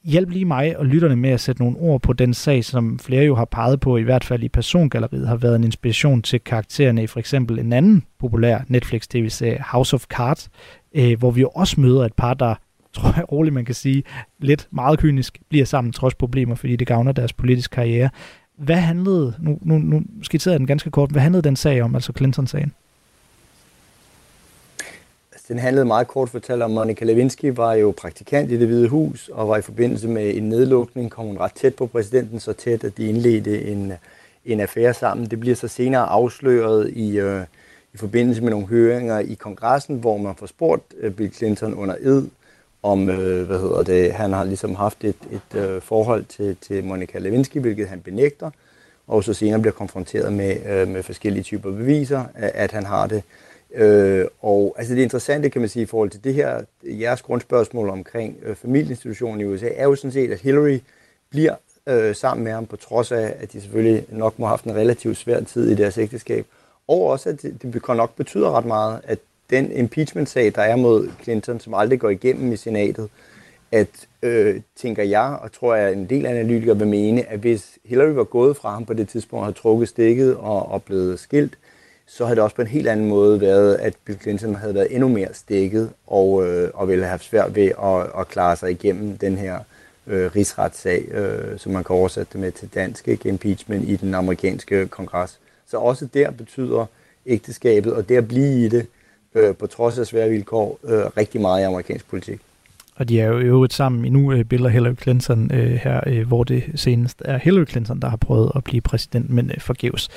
Hjælp 0.03 0.29
lige 0.29 0.45
mig 0.45 0.77
og 0.77 0.85
lytterne 0.85 1.15
med 1.15 1.29
at 1.29 1.39
sætte 1.39 1.61
nogle 1.61 1.77
ord 1.77 2.01
på 2.01 2.13
den 2.13 2.33
sag, 2.33 2.65
som 2.65 2.99
flere 2.99 3.23
jo 3.23 3.35
har 3.35 3.45
peget 3.45 3.79
på, 3.79 3.97
i 3.97 4.01
hvert 4.01 4.23
fald 4.23 4.43
i 4.43 4.49
persongalleriet, 4.49 5.27
har 5.27 5.35
været 5.35 5.55
en 5.55 5.63
inspiration 5.63 6.21
til 6.21 6.39
karaktererne 6.39 7.03
i 7.03 7.07
for 7.07 7.19
eksempel 7.19 7.59
en 7.59 7.73
anden 7.73 8.03
populær 8.19 8.59
Netflix-tv-serie, 8.67 9.63
House 9.71 9.93
of 9.93 10.03
Cards, 10.03 10.49
øh, 10.95 11.19
hvor 11.19 11.31
vi 11.31 11.41
jo 11.41 11.49
også 11.49 11.81
møder 11.81 12.05
et 12.05 12.13
par, 12.13 12.33
der 12.33 12.55
tror 12.93 13.13
jeg 13.15 13.31
roligt, 13.31 13.53
man 13.53 13.65
kan 13.65 13.75
sige, 13.75 14.03
lidt 14.39 14.67
meget 14.71 14.99
kynisk, 14.99 15.39
bliver 15.49 15.65
sammen 15.65 15.93
trods 15.93 16.15
problemer, 16.15 16.55
fordi 16.55 16.75
det 16.75 16.87
gavner 16.87 17.11
deres 17.11 17.33
politiske 17.33 17.73
karriere. 17.73 18.09
Hvad 18.57 18.75
handlede, 18.75 19.33
nu, 19.39 19.59
nu, 19.61 19.77
nu 19.77 20.01
skitserede 20.21 20.53
jeg 20.53 20.59
den 20.59 20.67
ganske 20.67 20.91
kort, 20.91 21.11
hvad 21.11 21.21
handlede 21.21 21.43
den 21.43 21.55
sag 21.55 21.81
om, 21.81 21.95
altså 21.95 22.13
Clinton-sagen? 22.17 22.73
Altså, 25.31 25.53
den 25.53 25.59
handlede 25.59 25.85
meget 25.85 26.07
kort 26.07 26.29
fortalt 26.29 26.61
om, 26.61 26.71
Monica 26.71 27.05
Lewinsky 27.05 27.45
var 27.45 27.73
jo 27.73 27.93
praktikant 27.97 28.51
i 28.51 28.59
det 28.59 28.67
hvide 28.67 28.87
hus, 28.87 29.29
og 29.33 29.49
var 29.49 29.57
i 29.57 29.61
forbindelse 29.61 30.07
med 30.07 30.35
en 30.35 30.49
nedlukning, 30.49 31.11
kom 31.11 31.25
hun 31.25 31.37
ret 31.37 31.53
tæt 31.53 31.75
på 31.75 31.87
præsidenten, 31.87 32.39
så 32.39 32.53
tæt, 32.53 32.83
at 32.83 32.97
de 32.97 33.05
indledte 33.05 33.65
en, 33.65 33.93
en 34.45 34.59
affære 34.59 34.93
sammen. 34.93 35.29
Det 35.29 35.39
bliver 35.39 35.55
så 35.55 35.67
senere 35.67 36.01
afsløret 36.01 36.89
i, 36.89 37.19
øh, 37.19 37.41
i 37.93 37.97
forbindelse 37.97 38.41
med 38.41 38.51
nogle 38.51 38.67
høringer 38.67 39.19
i 39.19 39.33
kongressen, 39.33 39.97
hvor 39.97 40.17
man 40.17 40.35
får 40.35 40.45
spurgt 40.45 40.93
øh, 40.99 41.11
Bill 41.11 41.33
Clinton 41.33 41.73
under 41.73 41.95
ed, 41.99 42.27
om, 42.83 43.09
øh, 43.09 43.47
hvad 43.47 43.59
hedder 43.59 43.83
det, 43.83 44.11
han 44.11 44.33
har 44.33 44.43
ligesom 44.43 44.75
haft 44.75 45.03
et, 45.03 45.15
et 45.31 45.59
øh, 45.59 45.81
forhold 45.81 46.25
til, 46.25 46.57
til 46.61 46.83
Monika 46.83 47.19
Lewinsky, 47.19 47.57
hvilket 47.57 47.87
han 47.87 48.01
benægter, 48.01 48.49
og 49.07 49.23
så 49.23 49.33
senere 49.33 49.59
bliver 49.59 49.73
konfronteret 49.73 50.33
med, 50.33 50.57
øh, 50.65 50.87
med 50.87 51.03
forskellige 51.03 51.43
typer 51.43 51.71
beviser, 51.71 52.23
at, 52.35 52.51
at 52.53 52.71
han 52.71 52.85
har 52.85 53.07
det. 53.07 53.23
Øh, 53.73 54.25
og 54.41 54.75
altså 54.77 54.95
det 54.95 55.01
interessante, 55.01 55.49
kan 55.49 55.61
man 55.61 55.69
sige, 55.69 55.83
i 55.83 55.85
forhold 55.85 56.09
til 56.09 56.23
det 56.23 56.33
her, 56.33 56.61
jeres 56.83 57.21
grundspørgsmål 57.21 57.89
omkring 57.89 58.37
øh, 58.43 58.55
familieinstitutionen 58.55 59.41
i 59.41 59.45
USA, 59.45 59.69
er 59.75 59.83
jo 59.83 59.95
sådan 59.95 60.11
set, 60.11 60.31
at 60.31 60.39
Hillary 60.39 60.79
bliver 61.29 61.55
øh, 61.87 62.15
sammen 62.15 62.43
med 62.43 62.51
ham, 62.51 62.65
på 62.65 62.75
trods 62.75 63.11
af, 63.11 63.35
at 63.39 63.53
de 63.53 63.61
selvfølgelig 63.61 64.05
nok 64.09 64.39
må 64.39 64.45
have 64.45 64.51
haft 64.51 64.65
en 64.65 64.75
relativt 64.75 65.17
svær 65.17 65.41
tid 65.41 65.71
i 65.71 65.75
deres 65.75 65.97
ægteskab, 65.97 66.45
og 66.87 67.01
også, 67.01 67.29
at 67.29 67.41
det, 67.41 67.61
det 67.61 67.87
nok 67.87 68.15
betyder 68.15 68.57
ret 68.57 68.65
meget, 68.65 69.01
at 69.03 69.19
den 69.53 69.71
impeachment-sag, 69.71 70.51
der 70.55 70.61
er 70.61 70.75
mod 70.75 71.09
Clinton, 71.23 71.59
som 71.59 71.73
aldrig 71.73 71.99
går 71.99 72.09
igennem 72.09 72.51
i 72.51 72.55
senatet, 72.55 73.09
at, 73.71 74.07
øh, 74.23 74.61
tænker 74.75 75.03
jeg, 75.03 75.37
og 75.41 75.51
tror 75.51 75.75
jeg, 75.75 75.93
en 75.93 76.09
del 76.09 76.25
analytikere 76.25 76.77
vil 76.77 76.87
mene, 76.87 77.29
at 77.29 77.39
hvis 77.39 77.77
Hillary 77.85 78.11
var 78.13 78.23
gået 78.23 78.57
fra 78.57 78.73
ham 78.73 78.85
på 78.85 78.93
det 78.93 79.09
tidspunkt 79.09 79.41
og 79.41 79.45
havde 79.45 79.57
trukket 79.57 79.89
stikket 79.89 80.35
og, 80.35 80.71
og 80.71 80.83
blevet 80.83 81.19
skilt, 81.19 81.57
så 82.05 82.25
havde 82.25 82.35
det 82.35 82.43
også 82.43 82.55
på 82.55 82.61
en 82.61 82.67
helt 82.67 82.87
anden 82.87 83.07
måde 83.07 83.41
været, 83.41 83.75
at 83.75 83.93
Bill 84.05 84.19
Clinton 84.19 84.55
havde 84.55 84.73
været 84.73 84.87
endnu 84.91 85.07
mere 85.07 85.33
stikket 85.33 85.89
og, 86.07 86.47
øh, 86.47 86.69
og 86.73 86.87
ville 86.87 87.03
have 87.03 87.09
haft 87.09 87.23
svært 87.23 87.55
ved 87.55 87.71
at, 87.83 88.19
at 88.19 88.27
klare 88.27 88.55
sig 88.55 88.71
igennem 88.71 89.17
den 89.17 89.37
her 89.37 89.59
øh, 90.07 90.31
rigsretssag, 90.35 91.07
øh, 91.11 91.59
som 91.59 91.71
man 91.71 91.83
kan 91.83 91.95
oversætte 91.95 92.29
det 92.33 92.41
med 92.41 92.51
til 92.51 92.69
dansk, 92.73 93.07
ikke? 93.07 93.29
impeachment 93.29 93.89
i 93.89 93.95
den 93.95 94.13
amerikanske 94.13 94.87
kongres. 94.87 95.39
Så 95.67 95.77
også 95.77 96.05
der 96.05 96.31
betyder 96.31 96.85
ægteskabet, 97.25 97.93
og 97.93 98.09
det 98.09 98.17
at 98.17 98.27
blive 98.27 98.65
i 98.65 98.67
det, 98.67 98.87
øh, 99.35 99.55
på 99.55 99.67
trods 99.67 99.99
af 99.99 100.07
svære 100.07 100.29
vilkår, 100.29 100.79
øh, 100.83 101.05
rigtig 101.17 101.41
meget 101.41 101.61
i 101.61 101.63
amerikansk 101.63 102.09
politik. 102.09 102.39
Og 102.95 103.09
de 103.09 103.21
er 103.21 103.27
jo 103.27 103.37
øvrigt 103.37 103.73
sammen 103.73 104.05
i 104.05 104.09
nu 104.09 104.33
øh, 104.33 104.45
billeder 104.45 104.69
Hillary 104.69 104.95
Clinton 105.01 105.51
øh, 105.53 105.71
her, 105.71 106.01
øh, 106.07 106.27
hvor 106.27 106.43
det 106.43 106.63
senest 106.75 107.21
er 107.25 107.37
Hillary 107.37 107.65
Clinton, 107.65 107.99
der 107.99 108.09
har 108.09 108.17
prøvet 108.17 108.51
at 108.55 108.63
blive 108.63 108.81
præsident, 108.81 109.29
men 109.29 109.51
øh, 109.51 109.59
forgæves. 109.59 110.09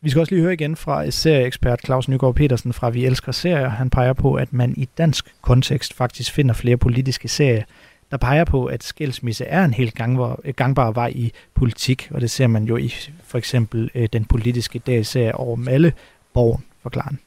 Vi 0.00 0.10
skal 0.10 0.20
også 0.20 0.34
lige 0.34 0.42
høre 0.42 0.54
igen 0.54 0.76
fra 0.76 1.04
øh, 1.04 1.12
serieekspert 1.12 1.80
Claus 1.84 2.08
Nygaard 2.08 2.34
Petersen 2.34 2.72
fra 2.72 2.90
Vi 2.90 3.06
Elsker 3.06 3.32
Serier. 3.32 3.68
Han 3.68 3.90
peger 3.90 4.12
på, 4.12 4.34
at 4.34 4.52
man 4.52 4.74
i 4.76 4.88
dansk 4.98 5.34
kontekst 5.42 5.94
faktisk 5.94 6.32
finder 6.32 6.54
flere 6.54 6.76
politiske 6.76 7.28
serier, 7.28 7.62
der 8.10 8.16
peger 8.16 8.44
på, 8.44 8.64
at 8.64 8.82
skilsmisse 8.82 9.44
er 9.44 9.64
en 9.64 9.74
helt 9.74 9.94
gangbar, 9.94 10.40
øh, 10.44 10.54
gangbar 10.54 10.90
vej 10.92 11.12
i 11.14 11.32
politik, 11.54 12.08
og 12.10 12.20
det 12.20 12.30
ser 12.30 12.46
man 12.46 12.64
jo 12.64 12.76
i 12.76 12.94
for 13.24 13.38
eksempel 13.38 13.90
øh, 13.94 14.08
den 14.12 14.24
politiske 14.24 14.78
dag 14.78 15.06
serie 15.06 15.34
over 15.34 15.56
Malle 15.56 15.92
Borgen, 16.32 16.64
forklaren. 16.82 17.18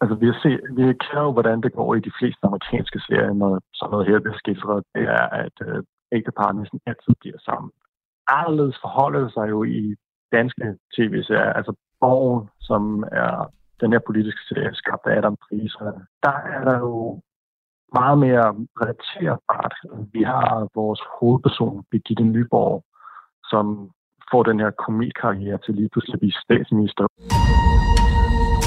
Altså, 0.00 0.14
vi, 0.20 0.26
har 0.26 0.38
set, 0.42 0.60
vi 0.76 0.82
kender 1.04 1.22
jo, 1.28 1.32
hvordan 1.32 1.60
det 1.60 1.72
går 1.72 1.94
i 1.94 2.00
de 2.00 2.12
fleste 2.18 2.42
amerikanske 2.42 3.00
serier, 3.00 3.32
når 3.32 3.60
sådan 3.74 3.90
noget 3.90 4.08
her 4.08 4.20
bliver 4.20 4.38
skildret. 4.38 4.84
Det 4.94 5.02
er, 5.02 5.26
at 5.44 5.56
øh, 5.66 5.82
ægtepar 6.12 6.52
næsten 6.52 6.80
altid 6.86 7.12
bliver 7.20 7.38
sammen. 7.48 7.70
Anderledes 8.28 8.78
forholder 8.84 9.20
det 9.20 9.32
sig 9.32 9.46
jo 9.54 9.64
i 9.64 9.94
danske 10.32 10.64
tv-serier. 10.96 11.52
Altså, 11.58 11.72
Borgen, 12.00 12.48
som 12.60 13.04
er 13.12 13.52
den 13.80 13.92
her 13.92 14.02
politiske 14.06 14.42
serie, 14.48 14.74
skabt 14.74 15.06
af 15.06 15.16
Adam 15.16 15.36
Priser, 15.44 15.92
der 16.22 16.36
er 16.54 16.64
der 16.64 16.78
jo 16.78 17.20
meget 17.94 18.18
mere 18.18 18.48
relaterbart. 18.80 19.74
Vi 20.12 20.22
har 20.22 20.68
vores 20.74 21.00
hovedperson, 21.20 21.84
Birgitte 21.90 22.24
Nyborg, 22.24 22.84
som 23.44 23.90
får 24.30 24.42
den 24.42 24.60
her 24.60 24.70
komikkarriere 24.70 25.58
til 25.58 25.74
lige 25.74 25.88
pludselig 25.92 26.14
at 26.14 26.20
blive 26.20 26.40
statsminister. 26.46 27.04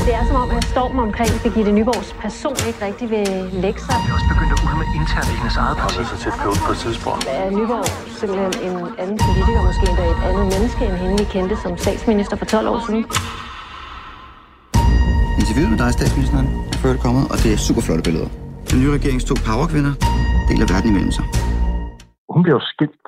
Det 0.07 0.13
er 0.19 0.23
som 0.29 0.37
om, 0.43 0.49
at 0.57 0.63
stormen 0.73 0.99
omkring 1.07 1.31
Birgitte 1.43 1.71
Nyborgs 1.77 2.11
person 2.23 2.55
ikke 2.69 2.79
rigtig 2.87 3.07
vil 3.15 3.27
lægge 3.65 3.79
sig. 3.87 3.97
Jeg 4.03 4.09
er 4.11 4.15
også 4.17 4.29
begyndt 4.33 4.51
at 4.55 4.61
ulme 4.67 4.85
internt 4.99 5.29
i 5.33 5.35
hendes 5.41 5.57
eget 5.63 5.77
parti. 5.81 5.99
så 6.11 6.15
tæt 6.23 6.35
på 6.43 6.49
på 6.65 6.71
et 6.75 6.79
tidspunkt. 6.85 7.21
Er 7.43 7.49
Nyborg 7.57 7.85
simpelthen 8.19 8.53
en 8.67 8.77
anden 9.01 9.17
politiker, 9.25 9.61
måske 9.69 9.83
endda 9.91 10.05
et 10.15 10.21
andet 10.27 10.45
menneske, 10.53 10.81
end 10.87 10.95
hende 11.01 11.15
vi 11.21 11.25
kendte 11.35 11.55
som 11.63 11.71
statsminister 11.85 12.35
for 12.41 12.47
12 12.55 12.67
år 12.71 12.79
siden? 12.85 13.01
Interviewet 15.41 15.71
med 15.73 15.79
dig, 15.83 15.89
statsministeren, 15.99 16.47
er 16.73 16.77
før 16.83 16.91
det 16.95 17.01
kommet, 17.05 17.23
og 17.31 17.35
det 17.43 17.49
er 17.55 17.59
super 17.67 17.83
flotte 17.87 18.03
billeder. 18.07 18.29
Den 18.69 18.77
nye 18.81 18.91
regerings 18.97 19.25
to 19.29 19.35
powerkvinder 19.47 19.93
deler 20.49 20.65
verden 20.73 20.89
imellem 20.91 21.13
sig. 21.17 21.25
Hun 22.33 22.39
bliver 22.43 22.57
jo 22.59 22.63
skilt 22.71 23.03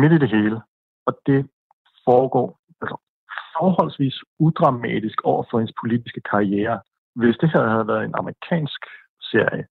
midt 0.00 0.12
i 0.16 0.18
det 0.24 0.30
hele, 0.36 0.56
og 1.08 1.12
det 1.28 1.38
foregår 2.06 2.46
forholdsvis 3.58 4.16
udramatisk 4.38 5.18
over 5.24 5.44
for 5.50 5.58
hendes 5.58 5.74
politiske 5.82 6.20
karriere. 6.20 6.80
Hvis 7.14 7.36
det 7.40 7.50
her 7.50 7.68
havde 7.68 7.86
været 7.86 8.04
en 8.04 8.14
amerikansk 8.14 8.82
serie, 9.20 9.66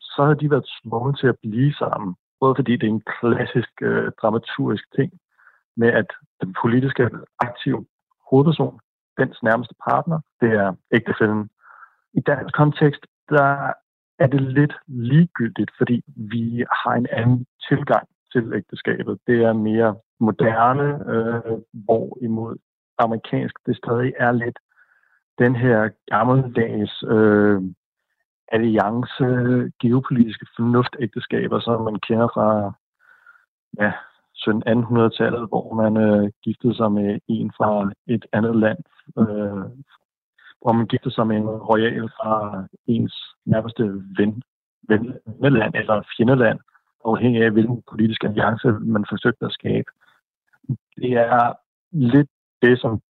så 0.00 0.24
havde 0.24 0.40
de 0.40 0.50
været 0.50 0.70
tvunget 0.82 1.18
til 1.18 1.26
at 1.26 1.38
blive 1.42 1.74
sammen. 1.74 2.16
Både 2.40 2.54
fordi 2.56 2.72
det 2.76 2.86
er 2.86 2.96
en 2.98 3.08
klassisk 3.20 3.72
øh, 3.82 4.12
dramaturgisk 4.22 4.84
ting 4.96 5.12
med, 5.76 5.88
at 5.88 6.06
den 6.40 6.54
politiske 6.62 7.10
aktive 7.38 7.86
hovedperson, 8.30 8.80
dens 9.18 9.42
nærmeste 9.42 9.74
partner, 9.88 10.20
det 10.40 10.50
er 10.52 10.74
ægtefælden. 10.92 11.50
I 12.14 12.20
dansk 12.20 12.54
kontekst, 12.54 13.02
der 13.28 13.72
er 14.18 14.26
det 14.26 14.40
lidt 14.40 14.74
ligegyldigt, 14.86 15.70
fordi 15.78 16.02
vi 16.16 16.64
har 16.84 16.94
en 16.94 17.06
anden 17.12 17.46
tilgang 17.68 18.08
til 18.32 18.52
ægteskabet. 18.54 19.18
Det 19.26 19.44
er 19.44 19.52
mere 19.52 19.96
moderne, 20.20 20.88
øh, 21.14 21.58
hvorimod 21.72 22.56
amerikansk, 22.98 23.54
det 23.66 23.76
stadig 23.76 24.12
er 24.18 24.32
lidt 24.32 24.58
den 25.38 25.56
her 25.56 25.88
gammeldags 26.06 27.02
øh, 27.02 27.62
alliance, 28.48 29.26
geopolitiske 29.82 30.46
fornuftægteskaber, 30.56 31.60
som 31.60 31.84
man 31.84 32.00
kender 32.00 32.28
fra 32.34 32.72
ja, 33.80 33.92
1800-tallet, 34.48 35.48
hvor 35.48 35.74
man 35.74 35.96
øh, 35.96 36.30
giftede 36.44 36.74
sig 36.76 36.92
med 36.92 37.18
en 37.28 37.52
fra 37.56 37.92
et 38.06 38.26
andet 38.32 38.56
land, 38.56 38.78
øh, 39.18 39.64
hvor 40.60 40.72
man 40.72 40.86
giftede 40.86 41.14
sig 41.14 41.26
med 41.26 41.36
en 41.36 41.48
royal 41.48 42.08
fra 42.08 42.64
ens 42.86 43.14
nærmeste 43.44 43.84
ven, 44.18 44.42
ven, 44.88 45.14
venneland 45.40 45.74
eller 45.74 46.02
fjendeland, 46.16 46.58
afhængig 47.04 47.42
af, 47.44 47.50
hvilken 47.50 47.82
politisk 47.90 48.24
alliance 48.24 48.68
man 48.68 49.04
forsøgte 49.08 49.44
at 49.46 49.52
skabe. 49.52 49.90
Det 50.96 51.12
er 51.12 51.52
lidt 51.92 52.30
det, 52.62 52.80
som 52.80 53.00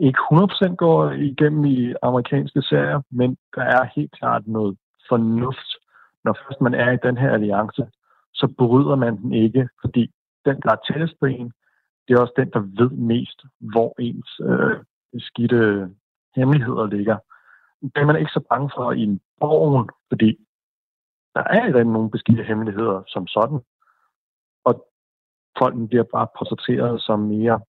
ikke 0.00 0.18
100% 0.32 0.74
går 0.74 1.10
igennem 1.10 1.64
i 1.64 1.94
amerikanske 2.02 2.62
serier, 2.62 3.00
men 3.10 3.36
der 3.54 3.62
er 3.62 3.84
helt 3.96 4.12
klart 4.12 4.46
noget 4.46 4.78
fornuft. 5.08 5.70
Når 6.24 6.32
først 6.32 6.60
man 6.60 6.74
er 6.74 6.92
i 6.92 7.02
den 7.02 7.16
her 7.18 7.32
alliance, 7.32 7.86
så 8.34 8.54
bryder 8.58 8.96
man 8.96 9.16
den 9.16 9.32
ikke, 9.32 9.68
fordi 9.80 10.10
den, 10.44 10.60
der 10.62 10.72
er 10.72 10.92
tættest 10.92 11.14
på 11.20 11.26
en, 11.26 11.52
det 12.08 12.14
er 12.14 12.20
også 12.20 12.32
den, 12.36 12.50
der 12.50 12.60
ved 12.60 12.90
mest, 12.90 13.42
hvor 13.60 13.94
ens 13.98 14.40
øh, 14.44 14.76
skidte 15.18 15.90
hemmeligheder 16.36 16.86
ligger. 16.86 17.18
Det 17.82 17.96
er 17.96 18.04
man 18.04 18.18
ikke 18.18 18.30
så 18.30 18.44
bange 18.50 18.70
for 18.76 18.92
i 18.92 19.02
en 19.02 19.20
borgen, 19.40 19.90
fordi 20.08 20.36
der 21.34 21.40
er 21.40 21.66
ikke 21.66 21.84
nogen 21.84 22.10
beskidte 22.10 22.42
hemmeligheder 22.42 23.02
som 23.08 23.26
sådan. 23.26 23.60
Og 24.64 24.86
folk 25.58 25.74
bliver 25.88 26.04
bare 26.14 26.26
portrætteret 26.38 27.02
som 27.02 27.20
mere 27.20 27.60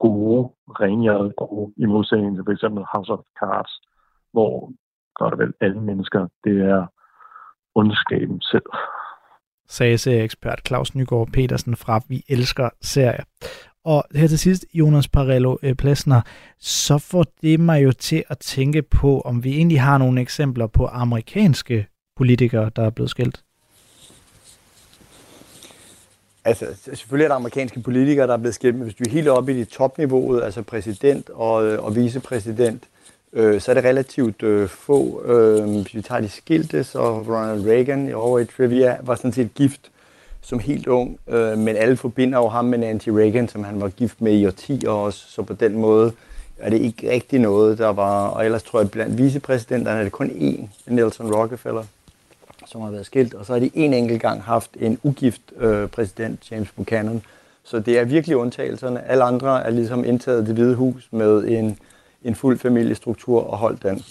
gode, 0.00 0.50
renhjerede 0.80 1.32
gode, 1.36 1.72
i 1.76 1.84
modsætning 1.84 2.36
til 2.36 2.44
f.eks. 2.46 2.64
House 2.92 3.12
of 3.12 3.18
Cards, 3.40 3.72
hvor 4.32 4.72
godt 5.14 5.34
og 5.34 5.38
vel 5.38 5.52
alle 5.60 5.80
mennesker, 5.80 6.28
det 6.44 6.56
er 6.60 6.86
ondskaben 7.74 8.40
selv. 8.40 8.70
Sagde 9.68 9.98
serieekspert 9.98 10.60
Claus 10.66 10.94
Nygaard 10.94 11.28
Petersen 11.32 11.76
fra 11.76 12.00
Vi 12.08 12.24
Elsker 12.28 12.68
Serier. 12.80 13.24
Og 13.84 14.04
her 14.14 14.26
til 14.26 14.38
sidst, 14.38 14.66
Jonas 14.74 15.08
Parello 15.08 15.56
øh, 15.62 15.74
Plesner, 15.74 16.20
så 16.58 16.98
får 16.98 17.24
det 17.42 17.60
mig 17.60 17.84
jo 17.84 17.92
til 17.92 18.24
at 18.28 18.38
tænke 18.38 18.82
på, 18.82 19.20
om 19.20 19.44
vi 19.44 19.56
egentlig 19.56 19.80
har 19.80 19.98
nogle 19.98 20.20
eksempler 20.20 20.66
på 20.66 20.86
amerikanske 20.86 21.86
politikere, 22.16 22.70
der 22.76 22.82
er 22.82 22.90
blevet 22.90 23.10
skilt. 23.10 23.45
Altså, 26.46 26.66
selvfølgelig 26.94 27.24
er 27.24 27.28
der 27.28 27.36
amerikanske 27.36 27.80
politikere, 27.80 28.26
der 28.26 28.32
er 28.32 28.36
blevet 28.36 28.54
skilt, 28.54 28.74
men 28.74 28.82
hvis 28.82 28.94
du 28.94 29.04
er 29.06 29.10
helt 29.10 29.28
oppe 29.28 29.52
i 29.52 29.58
det 29.58 29.68
topniveauet, 29.68 30.42
altså 30.42 30.62
præsident 30.62 31.30
og, 31.30 31.66
øh, 31.66 31.84
og 31.84 31.96
vicepræsident, 31.96 32.82
øh, 33.32 33.60
så 33.60 33.72
er 33.72 33.74
det 33.74 33.84
relativt 33.84 34.42
øh, 34.42 34.68
få. 34.68 35.22
Øh, 35.24 35.70
hvis 35.70 35.94
vi 35.94 36.02
tager 36.02 36.20
de 36.20 36.28
skilte, 36.28 36.84
så 36.84 37.18
Ronald 37.18 37.66
Reagan 37.66 38.14
over 38.14 38.38
i 38.38 38.44
Trivia 38.44 38.96
var 39.02 39.14
sådan 39.14 39.32
set 39.32 39.54
gift 39.54 39.80
som 40.42 40.58
helt 40.58 40.86
ung, 40.86 41.18
øh, 41.28 41.58
men 41.58 41.76
alle 41.76 41.96
forbinder 41.96 42.38
jo 42.38 42.48
ham 42.48 42.64
med 42.64 42.78
Nancy 42.78 43.08
Reagan, 43.08 43.48
som 43.48 43.64
han 43.64 43.80
var 43.80 43.88
gift 43.88 44.20
med 44.20 44.32
i 44.32 44.46
årtier 44.46 44.90
også, 44.90 45.24
så 45.28 45.42
på 45.42 45.52
den 45.52 45.78
måde 45.78 46.12
er 46.58 46.70
det 46.70 46.80
ikke 46.80 47.10
rigtig 47.10 47.38
noget, 47.38 47.78
der 47.78 47.88
var, 47.88 48.26
og 48.26 48.44
ellers 48.44 48.62
tror 48.62 48.80
jeg, 48.80 48.90
blandt 48.90 49.18
vicepræsidenterne 49.18 49.98
er 49.98 50.02
det 50.02 50.12
kun 50.12 50.30
én, 50.30 50.68
Nelson 50.86 51.34
Rockefeller, 51.34 51.84
som 52.66 52.80
har 52.80 52.90
været 52.90 53.06
skilt, 53.06 53.34
og 53.34 53.46
så 53.46 53.52
har 53.52 53.60
de 53.60 53.70
en 53.74 53.94
enkelt 53.94 54.22
gang 54.22 54.42
haft 54.42 54.70
en 54.80 54.98
ugift 55.02 55.42
øh, 55.56 55.88
præsident, 55.88 56.50
James 56.50 56.72
Buchanan. 56.72 57.22
Så 57.64 57.78
det 57.80 57.98
er 57.98 58.04
virkelig 58.04 58.36
undtagelserne. 58.36 59.02
Alle 59.02 59.24
andre 59.24 59.64
er 59.64 59.70
ligesom 59.70 60.04
indtaget 60.04 60.46
det 60.46 60.54
hvide 60.54 60.74
hus 60.74 61.08
med 61.10 61.44
en, 61.44 61.78
en 62.22 62.34
fuld 62.34 62.58
familiestruktur 62.58 63.44
og 63.50 63.58
holdt 63.58 63.82
den. 63.82 64.04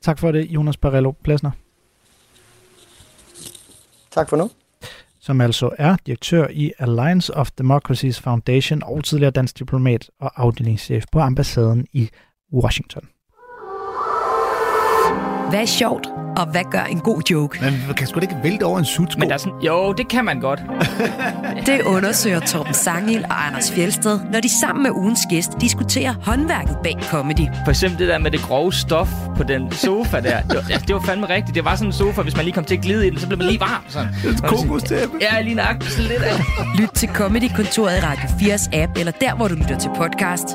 Tak 0.00 0.18
for 0.18 0.32
det, 0.32 0.44
Jonas 0.44 0.76
Barello 0.76 1.12
Plasner. 1.22 1.50
Tak 4.10 4.28
for 4.28 4.36
nu. 4.36 4.50
Som 5.20 5.40
altså 5.40 5.70
er 5.78 5.96
direktør 6.06 6.46
i 6.50 6.72
Alliance 6.78 7.34
of 7.34 7.50
Democracies 7.50 8.20
Foundation 8.20 8.82
og 8.82 9.04
tidligere 9.04 9.30
dansk 9.30 9.58
diplomat 9.58 10.10
og 10.20 10.42
afdelingschef 10.42 11.04
på 11.12 11.20
ambassaden 11.20 11.86
i 11.92 12.10
Washington. 12.52 13.08
Hvad 15.50 15.60
er 15.60 15.66
sjovt? 15.66 16.06
Og 16.36 16.46
hvad 16.46 16.62
gør 16.70 16.82
en 16.82 17.00
god 17.00 17.22
joke? 17.30 17.58
Man 17.62 17.94
kan 17.96 18.06
sgu 18.06 18.16
da 18.16 18.22
ikke 18.22 18.36
vælte 18.42 18.62
over 18.62 18.78
en 18.78 18.84
sutsko. 18.84 19.18
Men 19.18 19.28
der 19.28 19.34
er 19.34 19.38
sådan, 19.38 19.60
jo, 19.60 19.92
det 19.92 20.08
kan 20.08 20.24
man 20.24 20.40
godt. 20.40 20.62
det 21.66 21.82
undersøger 21.82 22.40
Torben 22.40 22.74
Sangil 22.74 23.24
og 23.24 23.46
Anders 23.46 23.72
Fjelsted, 23.72 24.20
når 24.32 24.40
de 24.40 24.48
sammen 24.60 24.82
med 24.82 24.90
ugens 24.90 25.20
gæst 25.30 25.50
diskuterer 25.60 26.14
håndværket 26.22 26.76
bag 26.82 26.96
comedy. 27.10 27.46
For 27.64 27.70
eksempel 27.70 27.98
det 27.98 28.08
der 28.08 28.18
med 28.18 28.30
det 28.30 28.40
grove 28.40 28.72
stof 28.72 29.08
på 29.36 29.42
den 29.42 29.72
sofa 29.72 30.20
der. 30.20 30.40
Det 30.42 30.56
var, 30.56 30.64
ja, 30.68 30.78
det 30.78 30.94
var 30.94 31.00
fandme 31.00 31.28
rigtigt. 31.28 31.54
Det 31.54 31.64
var 31.64 31.76
sådan 31.76 31.88
en 31.88 31.92
sofa, 31.92 32.22
hvis 32.22 32.36
man 32.36 32.44
lige 32.44 32.54
kom 32.54 32.64
til 32.64 32.76
at 32.76 32.82
glide 32.82 33.06
i 33.06 33.10
den, 33.10 33.18
så 33.18 33.26
blev 33.26 33.38
man 33.38 33.46
lige 33.46 33.60
varm. 33.60 33.82
Sådan. 33.88 34.08
Et 34.08 34.42
kokostæppe. 34.42 35.16
Ja, 35.20 35.40
lige 35.40 35.54
nok. 35.54 35.82
Sådan 35.82 36.04
lidt 36.04 36.22
af. 36.22 36.40
Lyt 36.80 36.90
til 36.94 37.08
Comedy-kontoret 37.08 37.96
i 37.96 38.00
Radio 38.00 38.28
4's 38.28 38.76
app, 38.78 38.98
eller 38.98 39.12
der, 39.12 39.34
hvor 39.34 39.48
du 39.48 39.54
lytter 39.54 39.78
til 39.78 39.90
podcast. 39.96 40.46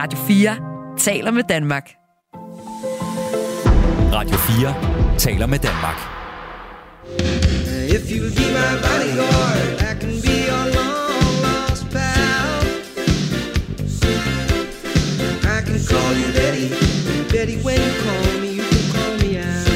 Radio 0.00 0.18
4 0.18 0.56
taler 0.98 1.30
med 1.30 1.42
Danmark. 1.48 2.03
Radio 4.14 4.36
4 4.36 5.18
taler 5.18 5.46
med 5.46 5.58
Danmark. 5.58 5.98
If 7.96 8.02
you 8.14 8.22
be 8.38 8.46
my 8.58 8.72
bodyguard, 8.84 9.66
I 9.88 9.92
can 10.00 10.14
be 10.26 10.36
your 10.50 10.64
long 10.76 11.34
lost 11.44 11.84
pal. 11.94 12.48
I 15.54 15.58
can 15.66 15.78
call 15.90 16.10
you 16.20 16.28
Betty, 16.38 16.66
Betty 17.32 17.56
when 17.66 17.80
you 17.86 17.92
call 18.04 18.26
me, 18.42 18.50
you 18.58 18.66
can 18.72 18.84
call 18.94 19.12
me 19.22 19.30
out. 19.48 19.68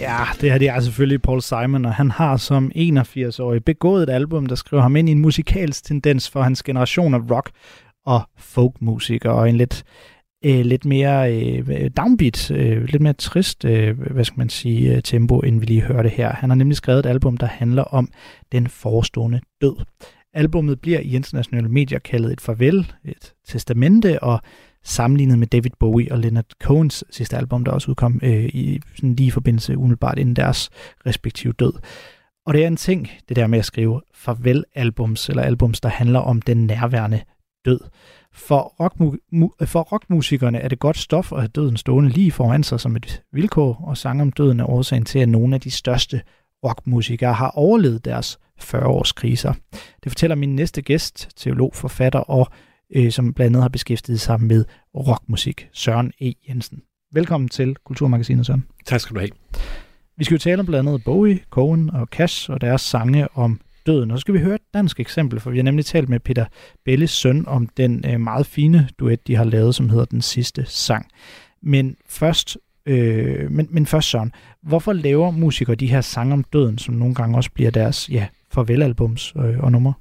Ja, 0.00 0.18
det 0.40 0.50
her 0.50 0.58
det 0.58 0.68
er 0.68 0.80
selvfølgelig 0.80 1.22
Paul 1.22 1.42
Simon, 1.42 1.84
og 1.84 1.94
han 1.94 2.10
har 2.10 2.36
som 2.36 2.72
81-årig 2.76 3.64
begået 3.64 4.02
et 4.02 4.10
album, 4.10 4.46
der 4.46 4.54
skriver 4.54 4.82
ham 4.82 4.96
ind 4.96 5.08
i 5.08 5.12
en 5.12 5.18
musikalsk 5.18 5.84
tendens 5.84 6.30
for 6.30 6.42
hans 6.42 6.62
generation 6.62 7.14
af 7.14 7.20
rock 7.30 7.50
og 8.06 8.20
folkmusikere, 8.38 9.32
og 9.32 9.48
en 9.48 9.56
lidt 9.56 9.84
øh, 10.46 10.64
lidt 10.64 10.84
mere 10.84 11.34
øh, 11.34 11.90
downbeat, 11.96 12.50
øh, 12.50 12.84
lidt 12.84 13.02
mere 13.02 13.12
trist, 13.12 13.64
øh, 13.64 14.00
hvad 14.00 14.24
skal 14.24 14.38
man 14.38 14.48
sige, 14.48 14.96
øh, 14.96 15.02
tempo, 15.02 15.40
end 15.40 15.60
vi 15.60 15.66
lige 15.66 15.82
hørte 15.82 16.08
her. 16.08 16.32
Han 16.32 16.50
har 16.50 16.54
nemlig 16.54 16.76
skrevet 16.76 17.06
et 17.06 17.10
album, 17.10 17.36
der 17.36 17.46
handler 17.46 17.82
om 17.82 18.08
den 18.52 18.66
forestående 18.66 19.40
død. 19.60 19.76
Albummet 20.34 20.80
bliver 20.80 21.00
i 21.00 21.14
internationale 21.14 21.68
medier 21.68 21.98
kaldet 21.98 22.32
et 22.32 22.40
farvel, 22.40 22.92
et 23.04 23.32
testamente, 23.48 24.22
og 24.22 24.40
sammenlignet 24.84 25.38
med 25.38 25.46
David 25.46 25.70
Bowie 25.80 26.12
og 26.12 26.18
Leonard 26.18 26.50
Cohens 26.62 27.04
sidste 27.10 27.36
album, 27.36 27.64
der 27.64 27.72
også 27.72 27.90
udkom 27.90 28.20
øh, 28.22 28.44
i 28.44 28.80
sådan 28.94 29.14
lige 29.14 29.26
i 29.26 29.30
forbindelse 29.30 29.76
umiddelbart 29.76 30.18
inden 30.18 30.36
deres 30.36 30.70
respektive 31.06 31.52
død. 31.52 31.72
Og 32.46 32.54
det 32.54 32.62
er 32.62 32.66
en 32.66 32.76
ting, 32.76 33.10
det 33.28 33.36
der 33.36 33.46
med 33.46 33.58
at 33.58 33.64
skrive 33.64 34.00
farvel-albums, 34.14 35.28
eller 35.28 35.42
albums, 35.42 35.80
der 35.80 35.88
handler 35.88 36.18
om 36.20 36.42
den 36.42 36.66
nærværende 36.66 37.20
død. 37.66 37.80
For, 38.32 38.74
rockmu- 38.80 39.66
for 39.66 39.80
rockmusikerne 39.80 40.58
er 40.58 40.68
det 40.68 40.78
godt 40.78 40.96
stof 40.96 41.32
at 41.32 41.38
have 41.38 41.48
døden 41.48 41.76
stående 41.76 42.10
lige 42.10 42.32
foran 42.32 42.62
sig 42.62 42.80
som 42.80 42.96
et 42.96 43.22
vilkår, 43.32 43.84
og 43.86 43.96
sang 43.96 44.22
om 44.22 44.32
døden 44.32 44.60
er 44.60 44.70
årsagen 44.70 45.04
til, 45.04 45.18
at 45.18 45.28
nogle 45.28 45.54
af 45.54 45.60
de 45.60 45.70
største 45.70 46.20
rockmusikere 46.64 47.32
har 47.32 47.50
overlevet 47.50 48.04
deres 48.04 48.38
40-års 48.62 49.12
kriser. 49.12 49.52
Det 50.04 50.12
fortæller 50.12 50.36
min 50.36 50.56
næste 50.56 50.82
gæst, 50.82 51.28
teolog, 51.36 51.74
forfatter 51.74 52.18
og 52.18 52.48
øh, 52.94 53.12
som 53.12 53.34
blandt 53.34 53.50
andet 53.50 53.62
har 53.62 53.68
beskæftiget 53.68 54.20
sig 54.20 54.40
med 54.40 54.64
rockmusik, 54.94 55.68
Søren 55.72 56.12
E. 56.20 56.32
Jensen. 56.48 56.82
Velkommen 57.12 57.48
til 57.48 57.76
Kulturmagasinet, 57.84 58.46
Søren. 58.46 58.66
Tak 58.86 59.00
skal 59.00 59.14
du 59.14 59.20
have. 59.20 59.30
Vi 60.16 60.24
skal 60.24 60.34
jo 60.34 60.38
tale 60.38 60.60
om 60.60 60.66
blandt 60.66 60.88
andet 60.88 61.04
Bowie, 61.04 61.40
Cohen 61.50 61.90
og 61.90 62.06
Cash 62.06 62.50
og 62.50 62.60
deres 62.60 62.80
sange 62.80 63.28
om 63.34 63.60
døden. 63.86 64.10
Og 64.10 64.18
så 64.18 64.20
skal 64.20 64.34
vi 64.34 64.38
høre 64.38 64.54
et 64.54 64.74
dansk 64.74 65.00
eksempel, 65.00 65.40
for 65.40 65.50
vi 65.50 65.58
har 65.58 65.64
nemlig 65.64 65.86
talt 65.86 66.08
med 66.08 66.20
Peter 66.20 66.44
Belles 66.84 67.10
søn 67.10 67.44
om 67.48 67.66
den 67.66 68.04
øh, 68.08 68.20
meget 68.20 68.46
fine 68.46 68.88
duet, 68.98 69.26
de 69.26 69.36
har 69.36 69.44
lavet, 69.44 69.74
som 69.74 69.90
hedder 69.90 70.04
Den 70.04 70.22
Sidste 70.22 70.64
Sang. 70.66 71.10
Men 71.62 71.96
først, 72.08 72.58
øh, 72.86 73.50
men, 73.50 73.68
men 73.70 73.86
først 73.86 74.10
Søren, 74.10 74.32
hvorfor 74.62 74.92
laver 74.92 75.30
musikere 75.30 75.76
de 75.76 75.86
her 75.86 76.00
sange 76.00 76.32
om 76.32 76.44
døden, 76.44 76.78
som 76.78 76.94
nogle 76.94 77.14
gange 77.14 77.36
også 77.36 77.50
bliver 77.50 77.70
deres 77.70 78.08
ja, 78.08 78.26
farvelalbums 78.52 79.34
øh, 79.36 79.58
og 79.58 79.72
numre? 79.72 79.94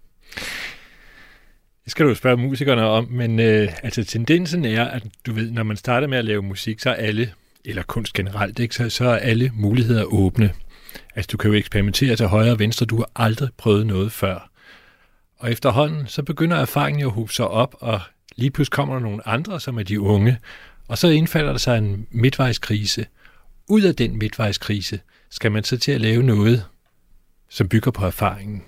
Det 1.83 1.91
skal 1.91 2.05
du 2.05 2.09
jo 2.09 2.15
spørge 2.15 2.37
musikerne 2.37 2.83
om, 2.83 3.07
men 3.11 3.39
øh, 3.39 3.67
altså 3.83 4.03
tendensen 4.03 4.65
er, 4.65 4.85
at 4.85 5.03
du 5.25 5.33
ved, 5.33 5.51
når 5.51 5.63
man 5.63 5.77
starter 5.77 6.07
med 6.07 6.17
at 6.17 6.25
lave 6.25 6.41
musik, 6.41 6.79
så 6.79 6.89
er 6.89 6.93
alle, 6.93 7.31
eller 7.65 7.83
kunst 7.83 8.13
generelt, 8.13 8.59
ikke, 8.59 8.75
så, 8.75 8.89
så 8.89 9.05
er 9.05 9.17
alle 9.17 9.51
muligheder 9.53 10.03
åbne. 10.03 10.51
Altså, 11.15 11.29
du 11.31 11.37
kan 11.37 11.51
jo 11.51 11.57
eksperimentere 11.57 12.15
til 12.15 12.27
højre 12.27 12.51
og 12.51 12.59
venstre. 12.59 12.85
Du 12.85 12.97
har 12.97 13.09
aldrig 13.15 13.49
prøvet 13.57 13.87
noget 13.87 14.11
før. 14.11 14.49
Og 15.37 15.51
efterhånden, 15.51 16.07
så 16.07 16.23
begynder 16.23 16.57
erfaringen 16.57 17.01
jo 17.01 17.07
at 17.07 17.13
hobe 17.13 17.33
sig 17.33 17.47
op, 17.47 17.75
og 17.79 18.01
lige 18.35 18.51
pludselig 18.51 18.71
kommer 18.71 18.95
der 18.95 19.01
nogle 19.01 19.27
andre, 19.27 19.59
som 19.59 19.79
er 19.79 19.83
de 19.83 20.01
unge. 20.01 20.39
Og 20.87 20.97
så 20.97 21.07
indfalder 21.07 21.51
der 21.51 21.57
sig 21.57 21.77
en 21.77 22.07
midtvejskrise. 22.11 23.05
Ud 23.67 23.81
af 23.81 23.95
den 23.95 24.19
midtvejskrise 24.19 24.99
skal 25.29 25.51
man 25.51 25.63
så 25.63 25.77
til 25.77 25.91
at 25.91 26.01
lave 26.01 26.23
noget, 26.23 26.65
som 27.49 27.69
bygger 27.69 27.91
på 27.91 28.05
erfaringen. 28.05 28.63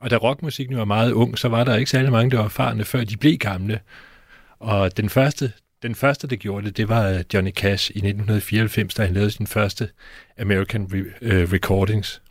Og 0.00 0.10
da 0.10 0.16
rockmusikken 0.16 0.76
var 0.76 0.84
meget 0.84 1.12
ung, 1.12 1.38
så 1.38 1.48
var 1.48 1.64
der 1.64 1.76
ikke 1.76 1.90
særlig 1.90 2.12
mange, 2.12 2.30
der 2.30 2.36
var 2.36 2.44
erfarne, 2.44 2.84
før 2.84 3.04
de 3.04 3.16
blev 3.16 3.36
gamle. 3.36 3.80
Og 4.58 4.96
den 4.96 5.08
første, 5.08 5.52
den 5.82 5.94
første, 5.94 6.26
der 6.26 6.36
gjorde 6.36 6.66
det, 6.66 6.76
det 6.76 6.88
var 6.88 7.22
Johnny 7.34 7.50
Cash 7.50 7.90
i 7.90 7.98
1994, 7.98 8.94
da 8.94 9.04
han 9.04 9.14
lavede 9.14 9.30
sin 9.30 9.46
første 9.46 9.88
American 10.40 10.84
Re- 10.84 11.26
uh, 11.26 11.52
Recordings. 11.52 12.22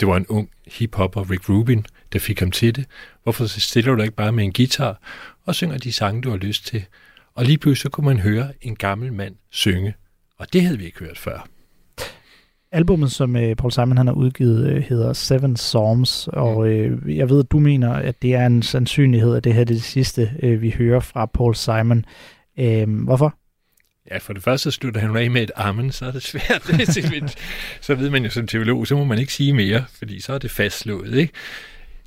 det 0.00 0.08
var 0.08 0.16
en 0.16 0.26
ung 0.26 0.50
hiphopper, 0.66 1.30
Rick 1.30 1.48
Rubin, 1.48 1.86
der 2.12 2.18
fik 2.18 2.40
ham 2.40 2.50
til 2.50 2.76
det. 2.76 2.84
Hvorfor 3.22 3.46
stiller 3.46 3.92
du 3.92 3.96
dig 3.96 4.04
ikke 4.04 4.16
bare 4.16 4.32
med 4.32 4.44
en 4.44 4.52
guitar 4.52 5.00
og 5.44 5.54
synger 5.54 5.78
de 5.78 5.92
sange, 5.92 6.22
du 6.22 6.30
har 6.30 6.36
lyst 6.36 6.66
til? 6.66 6.84
Og 7.34 7.44
lige 7.44 7.58
pludselig 7.58 7.82
så 7.82 7.88
kunne 7.88 8.06
man 8.06 8.18
høre 8.18 8.52
en 8.60 8.76
gammel 8.76 9.12
mand 9.12 9.34
synge, 9.50 9.94
og 10.38 10.52
det 10.52 10.62
havde 10.62 10.78
vi 10.78 10.84
ikke 10.84 10.98
hørt 10.98 11.18
før. 11.18 11.48
Albummet, 12.72 13.12
som 13.12 13.36
øh, 13.36 13.56
Paul 13.56 13.72
Simon 13.72 13.96
han 13.96 14.06
har 14.06 14.14
udgivet, 14.14 14.66
øh, 14.66 14.82
hedder 14.82 15.12
Seven 15.12 15.54
Psalms, 15.54 16.28
og 16.28 16.68
øh, 16.68 17.16
jeg 17.16 17.30
ved, 17.30 17.38
at 17.38 17.50
du 17.50 17.58
mener, 17.58 17.92
at 17.92 18.22
det 18.22 18.34
er 18.34 18.46
en 18.46 18.62
sandsynlighed, 18.62 19.36
at 19.36 19.44
det 19.44 19.54
her 19.54 19.60
er 19.60 19.64
det 19.64 19.82
sidste, 19.82 20.30
øh, 20.42 20.62
vi 20.62 20.70
hører 20.70 21.00
fra 21.00 21.26
Paul 21.26 21.54
Simon. 21.54 22.04
Øh, 22.60 23.04
hvorfor? 23.04 23.34
Ja, 24.10 24.18
for 24.18 24.32
det 24.32 24.42
første 24.42 24.70
slutter 24.70 25.00
han 25.00 25.16
af 25.16 25.30
med 25.30 25.42
et 25.42 25.50
armen, 25.56 25.92
så 25.92 26.06
er 26.06 26.10
det 26.10 26.22
svært. 26.22 26.62
så 27.86 27.94
ved 27.94 28.10
man 28.10 28.24
jo 28.24 28.30
som 28.30 28.46
teolog, 28.46 28.86
så 28.86 28.96
må 28.96 29.04
man 29.04 29.18
ikke 29.18 29.32
sige 29.32 29.52
mere, 29.52 29.84
fordi 29.98 30.20
så 30.20 30.32
er 30.32 30.38
det 30.38 30.50
fastslået, 30.50 31.14
ikke? 31.14 31.32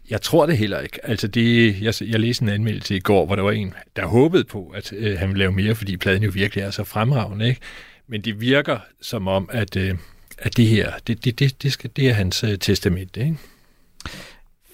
Jeg 0.09 0.21
tror 0.21 0.45
det 0.45 0.57
heller 0.57 0.79
ikke. 0.79 1.05
Altså 1.05 1.27
det, 1.27 1.81
jeg, 1.81 1.93
jeg 2.01 2.19
læste 2.19 2.43
en 2.43 2.49
anmeldelse 2.49 2.95
i 2.95 2.99
går, 2.99 3.25
hvor 3.25 3.35
der 3.35 3.43
var 3.43 3.51
en, 3.51 3.73
der 3.95 4.05
håbede 4.05 4.43
på, 4.43 4.73
at 4.75 4.93
øh, 4.93 5.19
han 5.19 5.29
ville 5.29 5.39
lave 5.39 5.51
mere, 5.51 5.75
fordi 5.75 5.97
pladen 5.97 6.23
jo 6.23 6.31
virkelig 6.33 6.61
er 6.61 6.71
så 6.71 6.83
fremragende. 6.83 7.47
Ikke? 7.47 7.61
Men 8.07 8.21
det 8.21 8.41
virker 8.41 8.79
som 9.01 9.27
om, 9.27 9.49
at, 9.51 9.75
øh, 9.75 9.95
at 10.37 10.57
det 10.57 10.67
her, 10.67 10.91
det, 11.07 11.25
det, 11.25 11.39
det, 11.39 11.63
det, 11.63 11.73
skal, 11.73 11.89
det 11.95 12.09
er 12.09 12.13
hans 12.13 12.43
øh, 12.43 12.57
testament. 12.57 13.17
Ikke? 13.17 13.37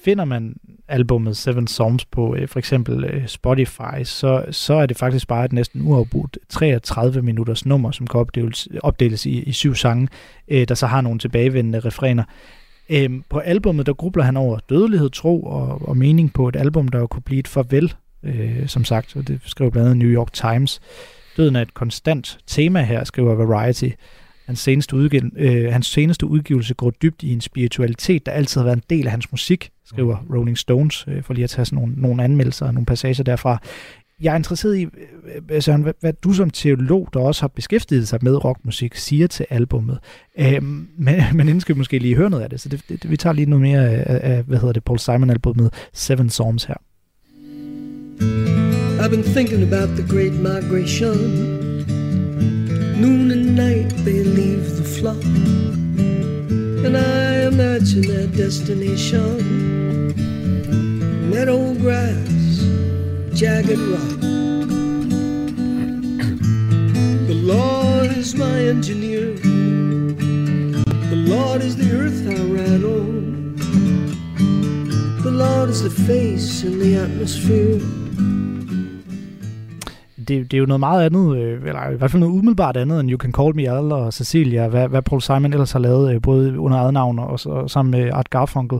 Finder 0.04 0.24
man 0.24 0.56
albummet 0.88 1.36
Seven 1.36 1.66
Songs 1.66 2.04
på 2.04 2.34
øh, 2.34 2.48
for 2.48 2.58
eksempel 2.58 3.04
øh, 3.04 3.26
Spotify, 3.26 4.04
så, 4.04 4.44
så 4.50 4.74
er 4.74 4.86
det 4.86 4.96
faktisk 4.96 5.28
bare 5.28 5.44
et 5.44 5.52
næsten 5.52 5.82
uafbrudt 5.82 6.38
33 6.48 7.22
minutters 7.22 7.66
nummer, 7.66 7.90
som 7.90 8.06
kan 8.06 8.20
opdeles, 8.20 8.68
opdeles 8.82 9.26
i, 9.26 9.42
i 9.42 9.52
syv 9.52 9.74
sange, 9.74 10.08
øh, 10.48 10.68
der 10.68 10.74
så 10.74 10.86
har 10.86 11.00
nogle 11.00 11.18
tilbagevendende 11.18 11.80
refræner. 11.80 12.24
Øhm, 12.90 13.24
på 13.28 13.38
albummet, 13.38 13.86
der 13.86 13.92
grubler 13.92 14.24
han 14.24 14.36
over 14.36 14.58
dødelighed, 14.68 15.10
tro 15.10 15.42
og, 15.42 15.88
og 15.88 15.96
mening 15.96 16.32
på 16.32 16.48
et 16.48 16.56
album, 16.56 16.88
der 16.88 17.06
kunne 17.06 17.22
blive 17.22 17.38
et 17.38 17.48
farvel, 17.48 17.94
øh, 18.22 18.68
som 18.68 18.84
sagt, 18.84 19.16
og 19.16 19.28
det 19.28 19.40
skriver 19.44 19.70
blandt 19.70 19.88
andet 19.88 19.98
New 19.98 20.10
York 20.10 20.32
Times. 20.32 20.80
Døden 21.36 21.56
er 21.56 21.62
et 21.62 21.74
konstant 21.74 22.38
tema 22.46 22.82
her, 22.82 23.04
skriver 23.04 23.34
Variety. 23.34 23.88
Hans 24.50 24.60
seneste, 24.60 24.96
udgiv- 24.96 25.30
øh, 25.36 25.72
hans 25.72 25.86
seneste 25.86 26.26
udgivelse 26.26 26.74
går 26.74 26.90
dybt 26.90 27.22
i 27.22 27.32
en 27.32 27.40
spiritualitet, 27.40 28.26
der 28.26 28.32
altid 28.32 28.60
har 28.60 28.64
været 28.64 28.76
en 28.76 28.82
del 28.90 29.06
af 29.06 29.10
hans 29.10 29.32
musik, 29.32 29.70
skriver 29.84 30.16
Rolling 30.34 30.58
Stones, 30.58 31.04
øh, 31.08 31.22
for 31.22 31.34
lige 31.34 31.44
at 31.44 31.50
tage 31.50 31.64
sådan 31.64 31.78
nogle, 31.78 31.94
nogle 31.96 32.24
anmeldelser 32.24 32.66
og 32.66 32.74
nogle 32.74 32.86
passager 32.86 33.24
derfra 33.24 33.58
jeg 34.20 34.32
er 34.32 34.36
interesseret 34.36 34.76
i, 34.76 34.86
øh, 35.50 35.62
Søren, 35.62 35.82
hvad, 35.82 35.92
hvad 36.00 36.12
du 36.12 36.32
som 36.32 36.50
teolog, 36.50 37.08
der 37.12 37.20
også 37.20 37.42
har 37.42 37.48
beskæftiget 37.48 38.08
sig 38.08 38.18
med 38.22 38.44
rockmusik, 38.44 38.94
siger 38.94 39.26
til 39.26 39.46
albummet. 39.50 39.98
Øhm, 40.38 40.88
men, 40.98 41.14
men 41.34 41.48
inden 41.48 41.60
skal 41.60 41.74
vi 41.74 41.78
måske 41.78 41.98
lige 41.98 42.16
høre 42.16 42.30
noget 42.30 42.44
af 42.44 42.50
det, 42.50 42.60
så 42.60 42.68
det, 42.68 42.82
det, 42.88 43.10
vi 43.10 43.16
tager 43.16 43.34
lige 43.34 43.50
noget 43.50 43.62
mere 43.62 43.88
af, 43.88 44.32
af 44.32 44.42
hvad 44.42 44.58
hedder 44.58 44.72
det, 44.72 44.84
Paul 44.84 44.98
Simon-albummet 44.98 45.70
Seven 45.92 46.28
Psalms 46.28 46.64
her. 46.64 46.76
I've 49.00 49.10
been 49.10 49.22
thinking 49.22 49.62
about 49.62 49.88
the 49.96 50.06
great 50.08 50.32
migration. 50.32 51.69
They 54.04 54.24
leave 54.24 54.76
the 54.78 54.84
flock. 54.84 55.22
And 56.86 56.96
I 56.96 57.46
imagine 57.46 58.00
their 58.00 58.26
destination. 58.28 60.16
Meadow 61.28 61.74
grass 61.74 62.64
jagged 63.34 63.78
rock. 63.78 64.20
The 67.28 67.34
Lord 67.34 68.16
is 68.16 68.34
my 68.34 68.58
engineer. 68.74 69.34
The 71.10 71.22
Lord 71.34 71.60
is 71.60 71.76
the 71.76 71.92
earth 71.92 72.26
I 72.26 72.40
ride 72.44 72.84
on. 72.84 73.56
The 75.22 75.30
Lord 75.30 75.68
is 75.68 75.82
the 75.82 75.90
face 75.90 76.62
in 76.62 76.78
the 76.78 76.96
atmosphere. 76.96 77.99
Det, 80.30 80.50
det 80.50 80.56
er 80.56 80.58
jo 80.58 80.66
noget 80.66 80.80
meget 80.80 81.06
andet, 81.06 81.36
øh, 81.36 81.62
eller 81.66 81.90
i 81.90 81.96
hvert 81.96 82.10
fald 82.10 82.20
noget 82.20 82.32
umiddelbart 82.32 82.76
andet 82.76 83.00
end 83.00 83.10
You 83.10 83.18
Can 83.18 83.32
Call 83.32 83.56
Me 83.56 83.62
Al 83.62 83.92
og 83.92 84.12
Cecilia, 84.12 84.68
hvad, 84.68 84.88
hvad 84.88 85.02
Paul 85.02 85.22
Simon 85.22 85.52
ellers 85.52 85.72
har 85.72 85.78
lavet, 85.78 86.14
øh, 86.14 86.22
både 86.22 86.58
under 86.58 86.78
adnavn 86.78 87.18
og, 87.18 87.40
og 87.46 87.70
sammen 87.70 87.90
med 87.90 88.10
Art 88.12 88.30
Garfunkel. 88.30 88.78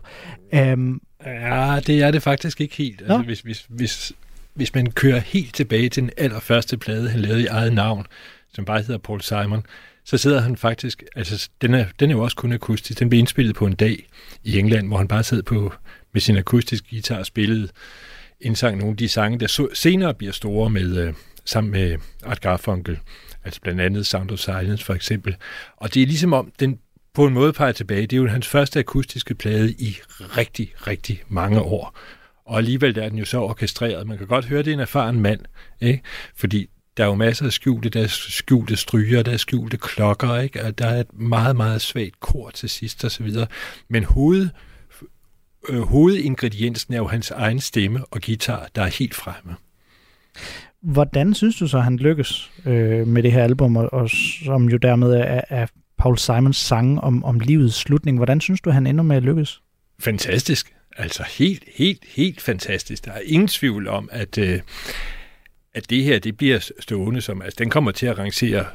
Um, 0.53 1.01
ja, 1.27 1.81
det 1.87 2.03
er 2.03 2.11
det 2.11 2.23
faktisk 2.23 2.61
ikke 2.61 2.77
helt. 2.77 3.01
Altså, 3.01 3.19
hvis, 3.19 3.41
hvis, 3.41 3.67
hvis, 3.69 4.13
hvis 4.55 4.75
man 4.75 4.91
kører 4.91 5.21
helt 5.21 5.55
tilbage 5.55 5.89
til 5.89 6.03
den 6.03 6.11
allerførste 6.17 6.77
plade, 6.77 7.09
han 7.09 7.21
lavede 7.21 7.43
i 7.43 7.47
eget 7.47 7.73
navn, 7.73 8.07
som 8.55 8.65
bare 8.65 8.79
hedder 8.79 8.99
Paul 8.99 9.21
Simon, 9.21 9.63
så 10.05 10.19
sidder 10.19 10.41
han 10.41 10.57
faktisk, 10.57 11.05
altså 11.17 11.49
den 11.63 11.75
er, 11.75 11.85
den 12.01 12.11
er 12.11 12.15
jo 12.15 12.23
også 12.23 12.37
kun 12.37 12.53
akustisk, 12.53 12.99
den 12.99 13.09
blev 13.09 13.19
indspillet 13.19 13.55
på 13.55 13.67
en 13.67 13.75
dag 13.75 14.07
i 14.45 14.59
England, 14.59 14.89
hvor 14.89 14.97
han 14.97 15.09
bare 15.09 15.23
sad 15.23 15.43
på 15.43 15.73
med 16.13 16.21
sin 16.21 16.37
akustiske 16.37 16.87
guitar 16.91 17.19
og 17.19 17.27
spillede, 17.27 17.69
indsang 18.41 18.79
nogle 18.79 18.91
af 18.91 18.97
de 18.97 19.09
sange, 19.09 19.39
der 19.39 19.47
så, 19.47 19.69
senere 19.75 20.15
bliver 20.15 20.33
store 20.33 20.71
med, 20.71 20.97
øh, 20.97 21.15
sammen 21.51 21.71
med 21.71 21.99
Art 22.25 22.41
Garfunkel, 22.41 22.99
altså 23.45 23.61
blandt 23.61 23.81
andet 23.81 24.07
Sound 24.07 24.31
of 24.31 24.39
Silence 24.39 24.85
for 24.85 24.95
eksempel. 24.95 25.37
Og 25.77 25.95
det 25.95 26.03
er 26.03 26.07
ligesom 26.07 26.33
om, 26.33 26.53
den 26.61 26.79
på 27.15 27.27
en 27.27 27.35
måde 27.35 27.53
peger 27.53 27.73
tilbage, 27.73 28.03
det 28.03 28.13
er 28.13 28.21
jo 28.21 28.29
hans 28.29 28.49
første 28.49 28.79
akustiske 28.79 29.35
plade 29.35 29.73
i 29.73 29.99
rigtig, 30.19 30.75
rigtig 30.87 31.23
mange 31.29 31.61
år. 31.61 31.99
Og 32.45 32.59
alligevel 32.59 32.99
er 32.99 33.09
den 33.09 33.19
jo 33.19 33.25
så 33.25 33.41
orkestreret. 33.41 34.07
Man 34.07 34.19
kan 34.19 34.27
godt 34.27 34.45
høre, 34.45 34.59
at 34.59 34.65
det 34.65 34.71
er 34.71 34.75
en 34.75 34.81
erfaren 34.81 35.21
mand, 35.21 35.41
ikke? 35.81 36.03
fordi 36.37 36.69
der 36.97 37.03
er 37.05 37.09
jo 37.09 37.15
masser 37.15 37.47
af 37.47 37.53
skjulte, 37.53 37.89
der 37.89 38.03
er 38.03 38.07
skjulte 38.07 38.77
stryger, 38.77 39.23
der 39.23 39.33
er 39.33 39.37
skjulte 39.37 39.77
klokker, 39.77 40.37
ikke? 40.37 40.65
Og 40.65 40.79
der 40.79 40.87
er 40.87 41.01
et 41.01 41.13
meget, 41.13 41.57
meget 41.57 41.81
svagt 41.81 42.21
kor 42.21 42.51
til 42.51 42.69
sidst 42.69 43.05
og 43.05 43.11
så 43.11 43.23
videre. 43.23 43.47
Men 43.89 44.05
hoved, 44.05 44.49
øh, 45.69 45.81
hovedingrediensen 45.81 46.95
er 46.95 46.99
jo 46.99 47.07
hans 47.07 47.31
egen 47.31 47.61
stemme 47.61 48.05
og 48.11 48.21
guitar, 48.27 48.69
der 48.75 48.83
er 48.83 48.87
helt 48.99 49.15
fremme. 49.15 49.57
Hvordan 50.83 51.35
synes 51.35 51.57
du 51.57 51.69
så, 51.69 51.81
han 51.81 51.97
lykkes 51.97 52.51
øh, 52.67 53.07
med 53.07 53.23
det 53.23 53.33
her 53.33 53.43
album, 53.43 53.77
og, 53.77 53.93
og 53.93 54.11
som 54.45 54.69
jo 54.69 54.77
dermed 54.77 55.13
er, 55.13 55.41
er 55.49 55.67
Paul 55.99 56.19
Simons 56.19 56.57
sang 56.57 57.01
om, 57.01 57.25
om 57.25 57.41
livets 57.41 57.75
slutning? 57.75 58.17
Hvordan 58.17 58.41
synes 58.41 58.61
du, 58.61 58.71
han 58.71 58.87
ender 58.87 59.05
med 59.05 59.17
at 59.17 59.23
lykkes? 59.23 59.61
Fantastisk. 59.99 60.75
Altså 60.97 61.25
helt, 61.39 61.65
helt, 61.75 62.05
helt 62.09 62.41
fantastisk. 62.41 63.05
Der 63.05 63.13
er 63.13 63.21
ingen 63.25 63.49
tvivl 63.49 63.89
om, 63.89 64.09
at, 64.13 64.39
øh, 64.39 64.61
at 65.75 65.91
det 65.91 66.05
her 66.05 66.19
det 66.19 66.37
bliver 66.37 66.71
stående 66.81 67.21
som, 67.21 67.43
altså 67.43 67.57
den 67.59 67.71
kommer 67.71 67.91
til 67.91 68.07
at 68.07 68.19
rangere 68.19 68.67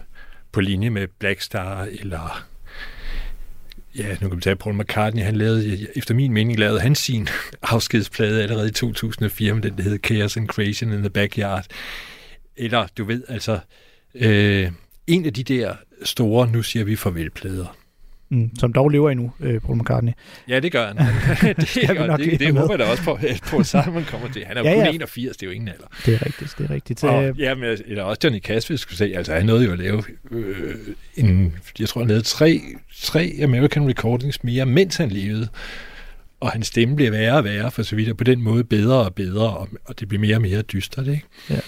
på 0.52 0.62
linje 0.62 0.90
med 0.90 1.08
Black 1.20 1.42
Star 1.42 1.88
eller 2.00 2.46
ja, 3.98 4.16
nu 4.22 4.30
kan 4.30 4.38
vi 4.38 4.42
tage 4.42 4.56
Paul 4.56 4.76
McCartney, 4.76 5.24
han 5.24 5.36
lavede, 5.36 5.88
efter 5.96 6.14
min 6.14 6.34
mening, 6.34 6.60
lavede 6.60 6.80
han 6.80 6.96
sin 6.96 7.28
afskedsplade 7.72 8.44
allerede 8.44 8.68
i 8.68 8.72
2004, 8.72 9.54
med 9.54 9.62
den, 9.62 9.78
der 9.78 9.84
hedder 9.84 9.98
Chaos 9.98 10.38
and 10.38 10.48
Creation 10.48 10.94
in 10.94 11.00
the 11.00 11.10
Backyard. 11.10 11.66
Eller, 12.58 12.88
du 12.98 13.04
ved, 13.04 13.24
altså, 13.28 13.60
øh, 14.16 14.72
en 15.08 15.26
af 15.26 15.34
de 15.34 15.44
der 15.44 15.76
store, 16.04 16.52
nu 16.52 16.64
siger 16.64 16.86
vi 16.86 16.96
farvelplader. 16.96 17.78
Mm, 18.36 18.50
som 18.60 18.74
dog 18.74 18.90
lever 18.90 19.10
endnu, 19.10 19.32
øh, 19.40 19.62
Paul 19.62 19.78
McCartney. 19.78 20.12
Ja, 20.50 20.60
det 20.60 20.72
gør 20.72 20.88
han. 20.88 20.98
det, 21.56 21.98
gør, 21.98 22.18
det, 22.18 22.32
det, 22.32 22.40
det 22.40 22.54
håber 22.54 22.74
jeg 22.74 22.80
da 22.80 22.86
også 22.86 23.04
på, 23.04 23.14
at 23.14 23.42
Paul 23.44 23.66
Simon 23.66 24.04
kommer 24.04 24.32
til. 24.32 24.46
Han 24.46 24.58
er 24.58 24.62
jo 24.62 24.68
ja, 24.68 24.74
kun 24.76 24.84
ja. 24.84 24.90
81, 24.92 25.38
det 25.38 25.44
er 25.44 25.48
jo 25.48 25.54
ingen 25.54 25.68
alder. 25.68 25.86
Det 26.06 26.14
er 26.14 26.26
rigtigt, 26.26 26.56
det 26.58 26.70
er 26.70 26.74
rigtigt. 26.74 27.04
Og, 27.04 27.38
ja, 27.38 27.56
men 27.56 27.78
eller 27.86 28.04
også 28.04 28.20
Johnny 28.24 28.40
Cash, 28.40 28.70
hvis 28.70 28.80
skulle 28.80 28.98
se, 28.98 29.14
altså 29.16 29.34
han 29.34 29.46
nåede 29.46 29.66
jo 29.66 29.72
at 29.72 29.80
lave 29.80 30.04
øh, 30.32 30.76
en, 31.16 31.54
jeg 31.80 31.90
tror 31.90 32.02
han 32.02 32.08
lavede 32.08 32.24
tre, 32.24 32.62
tre 33.02 33.34
American 33.44 33.90
Recordings 33.90 34.44
mere, 34.44 34.66
mens 34.66 34.98
han 34.98 35.10
levede 35.10 35.48
og 36.40 36.52
hans 36.52 36.68
stemme 36.68 36.96
bliver 36.96 37.12
værre 37.12 37.38
og 37.38 37.44
værre, 37.44 37.72
for 37.72 37.84
så 37.84 37.96
vidt, 37.96 38.10
og 38.10 38.18
på 38.18 38.24
den 38.24 38.42
måde 38.42 38.64
bedre 38.64 39.06
og 39.06 39.16
bedre, 39.16 39.58
og, 39.58 39.68
og 39.86 40.00
det 40.00 40.08
bliver 40.08 40.22
mere 40.22 40.36
og 40.36 40.42
mere 40.42 40.62
dystert, 40.62 41.08
ikke? 41.08 41.26
Ja. 41.50 41.60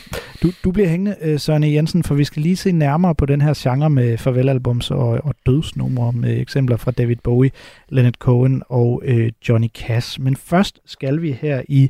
Du, 0.44 0.52
du 0.64 0.72
bliver 0.72 0.88
hængende, 0.88 1.16
øh, 1.22 1.40
Søren 1.40 1.64
e. 1.64 1.68
Jensen, 1.68 2.04
for 2.04 2.16
vi 2.16 2.24
skal 2.24 2.42
lige 2.42 2.56
se 2.56 2.72
nærmere 2.72 3.16
på 3.16 3.26
den 3.26 3.42
her 3.42 3.54
genre 3.58 3.90
med 3.90 4.18
farvelalbums 4.18 4.92
og, 4.92 5.08
og 5.08 5.36
dødsnumre 5.46 6.14
med 6.14 6.34
øh, 6.34 6.40
eksempler 6.40 6.78
fra 6.78 6.92
David 6.92 7.16
Bowie, 7.24 7.52
Leonard 7.90 8.14
Cohen 8.14 8.64
og 8.70 9.02
øh, 9.06 9.32
Johnny 9.50 9.68
Cash. 9.68 10.22
Men 10.22 10.36
først 10.36 10.80
skal 10.86 11.22
vi 11.22 11.32
her 11.32 11.62
i 11.70 11.90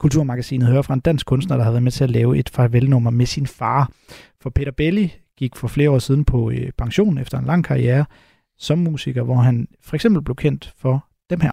Kulturmagasinet 0.00 0.68
høre 0.68 0.82
fra 0.82 0.94
en 0.94 1.00
dansk 1.00 1.26
kunstner, 1.26 1.56
der 1.56 1.64
har 1.64 1.70
været 1.70 1.82
med 1.82 1.92
til 1.92 2.04
at 2.04 2.10
lave 2.10 2.38
et 2.38 2.48
farvelnummer 2.48 3.10
med 3.10 3.26
sin 3.26 3.46
far. 3.46 3.90
For 4.40 4.50
Peter 4.50 4.72
Belli 4.72 5.12
gik 5.38 5.56
for 5.56 5.68
flere 5.68 5.90
år 5.90 5.98
siden 5.98 6.24
på 6.24 6.50
øh, 6.50 6.70
pension 6.78 7.18
efter 7.18 7.38
en 7.38 7.44
lang 7.44 7.64
karriere 7.64 8.04
som 8.58 8.78
musiker, 8.78 9.22
hvor 9.22 9.36
han 9.36 9.68
for 9.82 9.94
eksempel 9.94 10.22
blev 10.22 10.36
kendt 10.36 10.72
for 10.78 11.06
dem 11.30 11.40
her. 11.40 11.50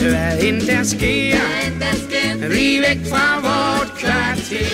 Hvad 0.00 0.42
end 0.42 0.60
der 0.60 0.82
sker, 0.82 1.38
vi 2.48 2.78
væk 2.86 3.00
fra 3.12 3.26
vort 3.46 3.90
kvarter. 4.00 4.68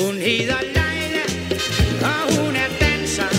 Hun 0.00 0.14
hedder 0.14 0.60
Leila, 0.76 1.24
og 2.10 2.22
hun 2.36 2.54
er 2.64 2.70
danser. 2.80 3.30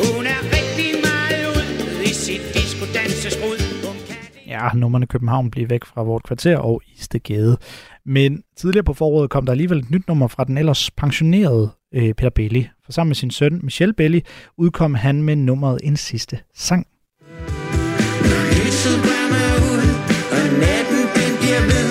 Hun 0.00 0.26
er 0.26 0.40
rigtig 0.58 0.90
meget 1.08 1.42
ud 1.56 2.02
i 2.02 2.12
sit 2.24 2.42
disco 2.54 2.84
dansesbrud. 2.94 3.58
Ja, 4.46 4.68
nummerne 4.74 5.06
København 5.06 5.50
bliver 5.50 5.68
væk 5.68 5.84
fra 5.84 6.02
vort 6.02 6.22
kvarter, 6.22 6.56
og 6.56 6.82
i 6.86 7.00
vildeste 7.10 7.18
gade. 7.18 7.56
Men 8.16 8.42
tidligere 8.56 8.84
på 8.84 8.94
foråret 8.94 9.30
kom 9.30 9.44
der 9.46 9.52
alligevel 9.52 9.78
et 9.78 9.90
nyt 9.90 10.08
nummer 10.08 10.28
fra 10.28 10.44
den 10.44 10.58
ellers 10.58 10.90
pensionerede 10.90 11.70
øh, 11.94 12.14
Peter 12.14 12.30
Belli. 12.30 12.68
For 12.84 12.92
sammen 12.92 13.08
med 13.08 13.16
sin 13.22 13.30
søn 13.30 13.60
Michel 13.62 13.92
Belli 13.94 14.20
udkom 14.56 14.94
han 14.94 15.22
med 15.22 15.36
nummeret 15.36 15.78
En 15.84 15.96
Sidste 15.96 16.38
Sang. 16.54 16.86
Lyset 18.56 18.96
brænder 19.06 19.50
ud, 19.72 19.86
og 20.36 20.44
natten 20.64 21.02
den 21.18 21.32
bliver 21.40 21.64
ved, 21.72 21.90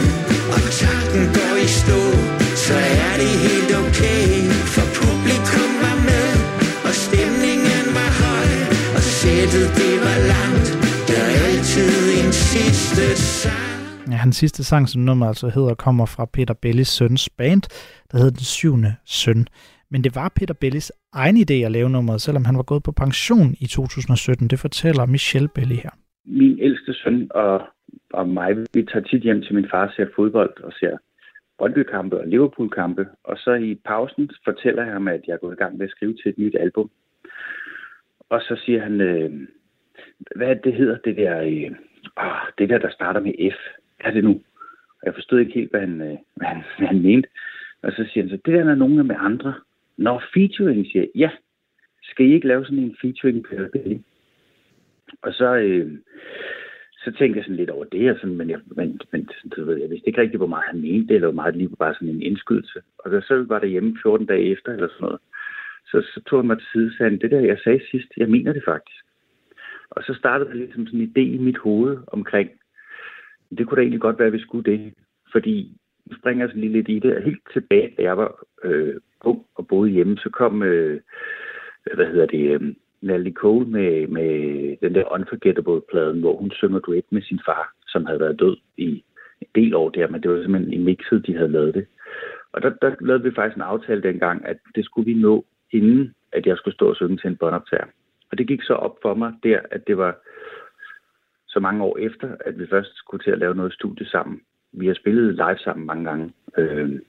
og 0.56 0.62
tanken 0.82 1.26
går 1.38 1.54
i 1.66 1.68
stå, 1.82 2.02
så 2.66 2.78
er 3.04 3.14
det 3.22 3.34
helt 3.46 3.72
okay, 3.82 4.26
for 4.74 4.86
publikum 5.02 5.72
var 5.84 5.98
med, 6.10 6.30
og 6.88 6.94
stemningen 7.06 7.86
var 7.98 8.12
høj, 8.24 8.50
og 8.98 9.04
sættet 9.20 9.68
det 9.80 9.96
var 10.06 10.18
langt, 10.34 10.68
der 11.10 11.22
er 11.34 11.40
altid 11.52 11.92
en 12.22 12.32
sidste 12.50 13.06
sang. 13.42 13.69
Hans 14.24 14.36
sidste 14.36 14.64
sang, 14.64 14.90
som 14.90 15.02
nummer 15.02 15.26
altså 15.28 15.48
hedder, 15.56 15.74
kommer 15.74 16.06
fra 16.06 16.26
Peter 16.34 16.54
Bellis 16.54 16.88
søns 16.88 17.30
band, 17.30 17.64
der 18.10 18.18
hedder 18.18 18.36
Den 18.40 18.50
Syvende 18.56 18.92
Søn. 19.06 19.48
Men 19.92 20.04
det 20.04 20.16
var 20.16 20.32
Peter 20.36 20.54
Bellis 20.62 20.92
egen 21.14 21.38
idé 21.38 21.58
at 21.66 21.72
lave 21.72 21.90
nummeret, 21.90 22.22
selvom 22.22 22.46
han 22.46 22.58
var 22.58 22.64
gået 22.64 22.84
på 22.84 22.92
pension 22.92 23.50
i 23.60 23.68
2017. 23.68 24.48
Det 24.48 24.60
fortæller 24.60 25.06
Michelle 25.06 25.50
Belli 25.56 25.76
her. 25.76 25.94
Min 26.26 26.60
ældste 26.60 26.94
søn 26.94 27.28
og, 27.30 27.62
og 28.14 28.30
mig, 28.30 28.58
vi 28.74 28.84
tager 28.84 29.06
tit 29.06 29.24
hjem 29.24 29.42
til 29.42 29.56
min 29.56 29.68
far 29.72 29.88
og 29.88 29.94
ser 29.96 30.06
fodbold 30.16 30.64
og 30.64 30.74
ser 30.80 30.98
Brøndby-kampe 31.58 32.20
og 32.20 32.28
Liverpool-kampe. 32.28 33.08
Og 33.24 33.38
så 33.38 33.54
i 33.54 33.76
pausen 33.86 34.30
fortæller 34.46 34.84
jeg 34.84 34.94
ham, 34.94 35.08
at 35.08 35.22
jeg 35.28 35.34
er 35.34 35.38
gået 35.38 35.56
i 35.56 35.62
gang 35.64 35.78
med 35.78 35.86
at 35.86 35.92
skrive 35.92 36.14
til 36.14 36.30
et 36.30 36.38
nyt 36.38 36.56
album. 36.60 36.90
Og 38.30 38.42
så 38.42 38.62
siger 38.66 38.82
han, 38.82 39.02
øh, 39.02 39.32
hvad 40.36 40.56
det, 40.56 40.74
hedder, 40.74 40.98
det 40.98 41.18
der, 41.18 41.40
øh, 41.42 41.72
ah, 42.18 42.42
det 42.58 42.70
der, 42.70 42.78
der 42.78 42.92
starter 42.92 43.20
med 43.20 43.52
F. 43.52 43.60
Er 44.00 44.12
det 44.12 44.24
nu? 44.24 44.42
Og 45.02 45.06
jeg 45.06 45.14
forstod 45.14 45.40
ikke 45.40 45.54
helt, 45.54 45.72
hvad 45.72 45.80
han, 45.80 46.02
øh, 46.02 46.18
hvad 46.36 46.48
han, 46.48 46.64
hvad 46.78 46.88
han 46.88 47.02
mente. 47.02 47.30
Og 47.82 47.92
så 47.92 48.06
siger 48.10 48.24
han 48.24 48.30
så, 48.30 48.38
det 48.46 48.54
der 48.54 48.66
er 48.72 48.76
nogen 48.76 49.08
med 49.08 49.16
andre. 49.20 49.54
Når 49.98 50.24
featuring, 50.34 50.86
siger 50.86 51.02
jeg, 51.02 51.10
ja, 51.16 51.30
skal 52.04 52.26
I 52.26 52.34
ikke 52.34 52.48
lave 52.48 52.66
sådan 52.66 52.80
en 52.80 52.98
featuring 53.02 53.44
på 53.44 53.56
det? 53.74 54.04
Og 55.22 55.34
så, 55.34 55.56
øh, 55.56 55.92
så 57.04 57.12
tænkte 57.12 57.38
jeg 57.38 57.44
sådan 57.44 57.56
lidt 57.56 57.70
over 57.70 57.86
det, 57.86 58.12
og 58.12 58.18
sådan, 58.18 58.38
men, 58.38 58.50
jeg, 58.50 58.60
men, 58.66 59.00
men 59.12 59.30
du 59.56 59.66
ved, 59.66 59.78
jeg 59.78 59.90
vidste 59.90 60.08
ikke 60.08 60.22
rigtig, 60.22 60.38
hvor 60.38 60.48
meget 60.48 60.66
han 60.68 60.82
mente, 60.82 61.14
eller 61.14 61.28
hvor 61.28 61.42
meget 61.42 61.54
det 61.54 61.62
lige 61.62 61.70
var 61.70 61.86
bare 61.86 61.94
sådan 61.94 62.10
en 62.10 62.22
indskydelse. 62.22 62.82
Og 62.98 63.12
så, 63.12 63.28
så 63.28 63.46
var 63.48 63.60
der 63.60 63.68
hjemme 63.68 63.98
14 64.02 64.26
dage 64.28 64.52
efter, 64.52 64.72
eller 64.72 64.88
sådan 64.88 65.06
noget, 65.06 65.20
så, 65.92 66.02
så 66.14 66.22
tog 66.28 66.40
han 66.40 66.48
mig 66.48 66.58
til 66.58 66.68
side 66.74 66.88
og 66.88 66.94
sagde, 66.98 67.20
det 67.20 67.32
der, 67.32 67.40
jeg 67.40 67.60
sagde 67.64 67.82
sidst, 67.92 68.08
jeg 68.18 68.30
mener 68.30 68.54
det 68.54 68.64
faktisk. 68.66 69.06
Og 69.90 70.04
så 70.04 70.14
startede 70.14 70.50
der 70.50 70.56
ligesom 70.56 70.86
sådan 70.86 71.00
en 71.00 71.14
idé 71.16 71.22
i 71.22 71.38
mit 71.38 71.58
hoved 71.58 71.98
omkring, 72.08 72.50
det 73.58 73.68
kunne 73.68 73.76
da 73.76 73.82
egentlig 73.82 74.02
godt 74.02 74.20
være, 74.20 74.28
at 74.28 74.34
vi 74.34 74.40
skulle 74.40 74.72
det. 74.72 74.94
Fordi, 75.32 75.78
nu 76.06 76.18
springer 76.18 76.46
jeg 76.46 76.56
lige 76.56 76.72
lidt 76.72 76.90
i 76.90 77.00
det, 77.00 77.24
helt 77.24 77.44
tilbage, 77.54 77.94
da 77.98 78.02
jeg 78.02 78.18
var 78.18 78.44
øh, 78.64 78.96
ung 79.22 79.46
og 79.56 79.68
boede 79.68 79.92
hjemme, 79.92 80.18
så 80.18 80.30
kom, 80.30 80.64
øh, 80.64 81.00
hvad 81.96 82.06
hedder 82.06 82.26
det, 82.26 82.62
øh, 82.62 82.76
Natalie 83.02 83.34
Cole 83.34 83.66
med, 83.66 84.08
med 84.08 84.32
den 84.82 84.96
der 84.96 85.14
Unforgettable-pladen, 85.14 86.20
hvor 86.20 86.38
hun 86.38 86.52
synger 86.52 86.80
duet 86.80 87.06
med 87.10 87.22
sin 87.22 87.40
far, 87.46 87.74
som 87.88 88.06
havde 88.06 88.20
været 88.20 88.40
død 88.40 88.58
i 88.78 89.04
en 89.42 89.48
del 89.56 89.76
år 89.76 89.90
der, 89.90 90.08
men 90.08 90.24
det 90.24 90.32
var 90.32 90.42
simpelthen 90.42 90.74
i 90.74 90.78
mixet, 90.78 91.28
de 91.28 91.36
havde 91.36 91.52
lavet 91.52 91.74
det. 91.74 91.86
Og 92.52 92.62
der, 92.62 92.70
der 92.82 92.96
lavede 93.02 93.24
vi 93.24 93.32
faktisk 93.36 93.56
en 93.56 93.62
aftale 93.62 94.04
dengang, 94.04 94.46
at 94.46 94.58
det 94.76 94.86
skulle 94.86 95.06
vi 95.06 95.22
nå, 95.22 95.46
inden 95.72 96.14
at 96.32 96.46
jeg 96.46 96.58
skulle 96.58 96.76
stå 96.76 96.90
og 96.90 96.96
synge 96.96 97.18
til 97.18 97.28
en 97.28 97.38
båndoptager. 97.38 97.86
Og 98.32 98.38
det 98.38 98.48
gik 98.48 98.62
så 98.64 98.74
op 98.74 98.98
for 99.02 99.14
mig 99.14 99.34
der, 99.44 99.60
at 99.72 99.88
det 99.88 99.98
var 99.98 100.18
så 101.50 101.60
mange 101.60 101.84
år 101.84 101.98
efter, 101.98 102.36
at 102.46 102.60
vi 102.60 102.68
først 102.68 102.98
skulle 102.98 103.24
til 103.24 103.32
at 103.32 103.40
lave 103.40 103.56
noget 103.56 103.74
studie 103.74 104.06
sammen. 104.06 104.42
Vi 104.72 104.88
har 104.88 104.94
spillet 104.94 105.36
live 105.36 105.58
sammen 105.58 105.86
mange 105.86 106.06
gange. 106.06 106.34
Øh, 106.58 107.00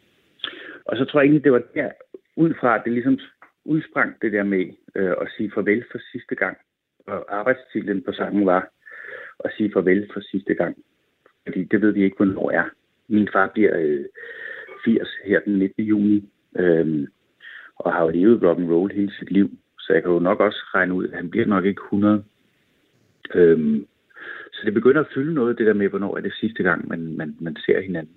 og 0.85 0.97
så 0.97 1.05
tror 1.05 1.21
jeg 1.21 1.25
egentlig, 1.25 1.45
det 1.45 1.53
var 1.53 1.63
der, 1.75 1.91
ud 2.37 2.55
fra, 2.61 2.75
at 2.75 2.83
det 2.85 2.93
ligesom 2.93 3.19
udsprang 3.65 4.23
det 4.23 4.33
der 4.33 4.43
med 4.43 4.65
øh, 4.97 5.15
at 5.21 5.29
sige 5.37 5.51
farvel 5.55 5.85
for 5.91 5.99
sidste 6.13 6.35
gang. 6.35 6.57
Og 7.07 7.39
arbejdstitlen 7.39 8.03
på 8.03 8.13
sangen 8.13 8.47
var 8.47 8.69
at 9.45 9.51
sige 9.57 9.73
farvel 9.73 10.11
for 10.13 10.21
sidste 10.21 10.55
gang. 10.55 10.77
Fordi 11.47 11.65
det 11.65 11.83
ved 11.83 11.93
vi 11.93 12.05
ikke, 12.05 12.17
hvornår 12.17 12.51
er. 12.51 12.65
Min 13.09 13.29
far 13.33 13.51
bliver 13.55 13.79
øh, 13.79 14.05
80 14.85 15.09
her 15.25 15.41
den 15.41 15.59
19. 15.59 15.85
juni, 15.85 16.31
øh, 16.57 17.09
og 17.77 17.93
har 17.93 18.03
jo 18.03 18.09
levet 18.09 18.43
rock 18.43 18.59
and 18.59 18.71
roll 18.71 18.93
hele 18.93 19.13
sit 19.19 19.31
liv. 19.31 19.51
Så 19.79 19.93
jeg 19.93 20.03
kan 20.03 20.13
jo 20.13 20.19
nok 20.19 20.41
også 20.41 20.59
regne 20.75 20.95
ud, 20.95 21.09
at 21.09 21.17
han 21.17 21.31
bliver 21.31 21.47
nok 21.47 21.65
ikke 21.65 21.83
100. 21.85 22.25
Øh, 23.35 23.81
så 24.61 24.67
det 24.67 24.75
begynder 24.75 25.01
at 25.01 25.13
fylde 25.15 25.35
noget, 25.35 25.59
det 25.59 25.67
der 25.67 25.73
med, 25.73 25.89
hvornår 25.89 26.17
er 26.17 26.21
det 26.21 26.33
sidste 26.41 26.63
gang, 26.63 26.89
man, 26.89 27.17
man, 27.17 27.37
man 27.41 27.57
ser 27.57 27.81
hinanden. 27.81 28.15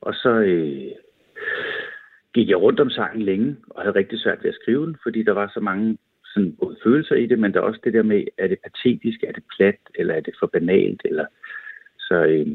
Og 0.00 0.14
så 0.14 0.30
øh, 0.30 0.92
gik 2.34 2.48
jeg 2.48 2.62
rundt 2.62 2.80
om 2.80 2.90
sangen 2.90 3.22
længe, 3.22 3.56
og 3.70 3.82
havde 3.82 3.94
rigtig 3.94 4.20
svært 4.20 4.42
ved 4.42 4.50
at 4.50 4.58
skrive 4.62 4.86
den, 4.86 4.96
fordi 5.02 5.22
der 5.22 5.32
var 5.32 5.50
så 5.54 5.60
mange 5.60 5.98
sådan, 6.24 6.56
både 6.60 6.76
følelser 6.84 7.14
i 7.14 7.26
det, 7.26 7.38
men 7.38 7.52
der 7.52 7.60
er 7.60 7.64
også 7.64 7.80
det 7.84 7.92
der 7.92 8.02
med, 8.02 8.24
er 8.38 8.48
det 8.48 8.58
patetisk, 8.64 9.22
er 9.22 9.32
det 9.32 9.42
plat, 9.56 9.80
eller 9.94 10.14
er 10.14 10.20
det 10.20 10.34
for 10.40 10.46
banalt, 10.46 11.02
eller 11.04 11.26
så, 11.98 12.14
øh, 12.14 12.46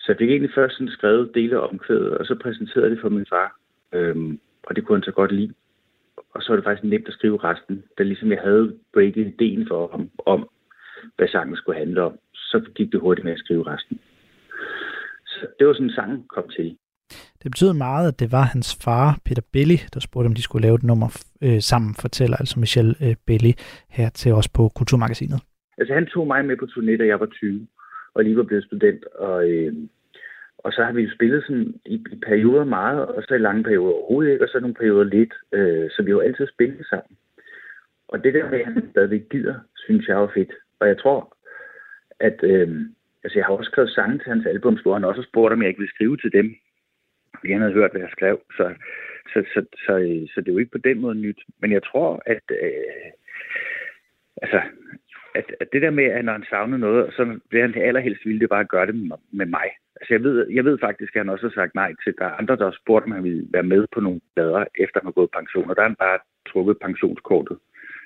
så 0.00 0.04
jeg 0.08 0.16
fik 0.18 0.30
egentlig 0.30 0.54
først 0.54 0.74
sådan 0.74 0.88
skrevet 0.88 1.34
dele 1.34 1.56
af 1.56 1.68
omkvædet, 1.68 2.18
og 2.18 2.26
så 2.26 2.34
præsenterede 2.34 2.90
det 2.90 3.00
for 3.00 3.08
min 3.08 3.26
far, 3.28 3.58
øh, 3.92 4.16
og 4.62 4.76
det 4.76 4.84
kunne 4.84 4.96
han 4.96 5.02
så 5.02 5.12
godt 5.12 5.32
lide. 5.32 5.54
Og 6.34 6.42
så 6.42 6.48
var 6.48 6.56
det 6.56 6.64
faktisk 6.64 6.84
nemt 6.84 7.08
at 7.08 7.14
skrive 7.14 7.44
resten, 7.44 7.84
da 7.98 8.02
ligesom 8.02 8.30
jeg 8.30 8.40
havde 8.40 8.78
breaket 8.92 9.26
ideen 9.26 9.68
for 9.68 9.88
ham 9.88 10.10
om, 10.26 10.48
hvad 11.16 11.28
sangen 11.28 11.56
skulle 11.56 11.78
handle 11.78 12.02
om, 12.02 12.18
så 12.34 12.60
gik 12.74 12.92
det 12.92 13.00
hurtigt 13.00 13.24
med 13.24 13.32
at 13.32 13.38
skrive 13.38 13.66
resten. 13.66 14.00
Så 15.26 15.46
det 15.58 15.66
var 15.66 15.72
sådan, 15.72 15.90
sangen 15.90 16.24
kom 16.28 16.48
til. 16.48 16.76
Det 17.42 17.50
betyder 17.50 17.72
meget, 17.72 18.08
at 18.08 18.20
det 18.20 18.32
var 18.32 18.42
hans 18.42 18.78
far, 18.84 19.18
Peter 19.24 19.42
Belli, 19.52 19.78
der 19.94 20.00
spurgte, 20.00 20.26
om 20.26 20.34
de 20.34 20.42
skulle 20.42 20.66
lave 20.66 20.74
et 20.74 20.82
nummer 20.82 21.08
øh, 21.42 21.60
sammen, 21.60 21.94
fortæller 22.00 22.36
altså 22.36 22.60
Michel 22.60 22.96
øh, 23.04 23.16
Belli 23.26 23.52
her 23.88 24.08
til 24.08 24.32
os 24.32 24.48
på 24.48 24.68
Kulturmagasinet. 24.68 25.40
Altså 25.78 25.94
han 25.94 26.06
tog 26.06 26.26
mig 26.26 26.44
med 26.44 26.56
på 26.56 26.64
turné, 26.64 26.96
da 26.96 27.06
jeg 27.06 27.20
var 27.20 27.26
20, 27.26 27.66
og 28.14 28.24
lige 28.24 28.36
var 28.36 28.42
blevet 28.42 28.64
student, 28.64 29.04
og, 29.04 29.48
øh, 29.50 29.72
og 30.58 30.72
så 30.72 30.84
har 30.84 30.92
vi 30.92 31.02
jo 31.02 31.14
spillet 31.14 31.44
sådan 31.46 31.74
i, 31.86 31.94
i 31.94 32.16
perioder 32.26 32.64
meget, 32.64 33.06
og 33.06 33.22
så 33.28 33.34
i 33.34 33.38
lange 33.38 33.62
perioder 33.62 33.92
overhovedet 33.92 34.32
ikke, 34.32 34.44
og 34.44 34.48
så 34.48 34.60
nogle 34.60 34.74
perioder 34.74 35.04
lidt, 35.04 35.34
øh, 35.52 35.90
så 35.90 36.02
vi 36.02 36.10
har 36.10 36.16
jo 36.18 36.20
altid 36.20 36.46
spillet 36.54 36.86
sammen. 36.86 37.16
Og 38.08 38.24
det 38.24 38.34
der 38.34 38.50
med, 38.50 38.58
at 38.60 38.66
han 38.66 38.90
stadigvæk 38.90 39.28
gider, 39.30 39.54
synes 39.76 40.08
jeg 40.08 40.16
var 40.16 40.30
fedt. 40.34 40.52
Og 40.80 40.88
jeg 40.88 40.98
tror, 40.98 41.36
at 42.20 42.38
øh, 42.42 42.68
altså 43.24 43.38
jeg 43.38 43.46
har 43.46 43.54
også 43.54 43.70
skrevet 43.70 43.90
sange 43.90 44.18
til 44.18 44.32
hans 44.32 44.46
album, 44.46 44.78
hvor 44.82 44.92
han 44.92 45.04
også 45.04 45.22
spurgte, 45.22 45.54
om 45.54 45.62
jeg 45.62 45.68
ikke 45.68 45.80
ville 45.80 45.94
skrive 45.94 46.16
til 46.16 46.32
dem. 46.32 46.56
Fordi 47.38 47.52
han 47.52 47.60
havde 47.60 47.74
hørt, 47.74 47.90
hvad 47.90 48.00
jeg 48.00 48.10
skrev. 48.12 48.40
Så, 48.56 48.74
så, 49.32 49.44
så, 49.54 49.60
så, 49.62 49.66
så, 49.86 50.26
så 50.34 50.40
det 50.40 50.48
er 50.48 50.52
jo 50.52 50.58
ikke 50.58 50.76
på 50.76 50.84
den 50.88 51.00
måde 51.00 51.14
nyt. 51.14 51.40
Men 51.60 51.72
jeg 51.72 51.82
tror, 51.82 52.22
at, 52.26 52.42
øh, 52.50 53.10
altså, 54.42 54.60
at, 55.34 55.46
at 55.60 55.68
det 55.72 55.82
der 55.82 55.90
med, 55.90 56.04
at 56.04 56.24
når 56.24 56.32
han 56.32 56.46
savner 56.50 56.76
noget, 56.76 57.14
så 57.14 57.38
vil 57.50 57.60
han 57.60 57.74
allerhelst 57.74 58.26
ville 58.26 58.40
det 58.40 58.48
bare 58.48 58.64
gøre 58.64 58.86
det 58.86 58.94
med 59.32 59.46
mig. 59.46 59.68
Altså 59.96 60.14
jeg 60.14 60.22
ved, 60.22 60.50
jeg 60.50 60.64
ved 60.64 60.78
faktisk, 60.78 61.16
at 61.16 61.20
han 61.20 61.28
også 61.28 61.46
har 61.46 61.54
sagt 61.54 61.74
nej 61.74 61.94
til, 62.04 62.14
der 62.18 62.24
er 62.24 62.38
andre, 62.40 62.56
der 62.56 62.64
har 62.64 62.76
spurgt, 62.82 63.04
om 63.04 63.12
han 63.12 63.24
ville 63.24 63.46
være 63.50 63.62
med 63.62 63.86
på 63.94 64.00
nogle 64.00 64.20
plader, 64.34 64.64
efter 64.78 65.00
han 65.00 65.06
har 65.06 65.18
gået 65.18 65.30
pension, 65.30 65.70
og 65.70 65.76
der 65.76 65.82
har 65.82 65.88
han 65.88 65.96
bare 66.06 66.18
trukket 66.48 66.78
pensionskortet. 66.78 67.58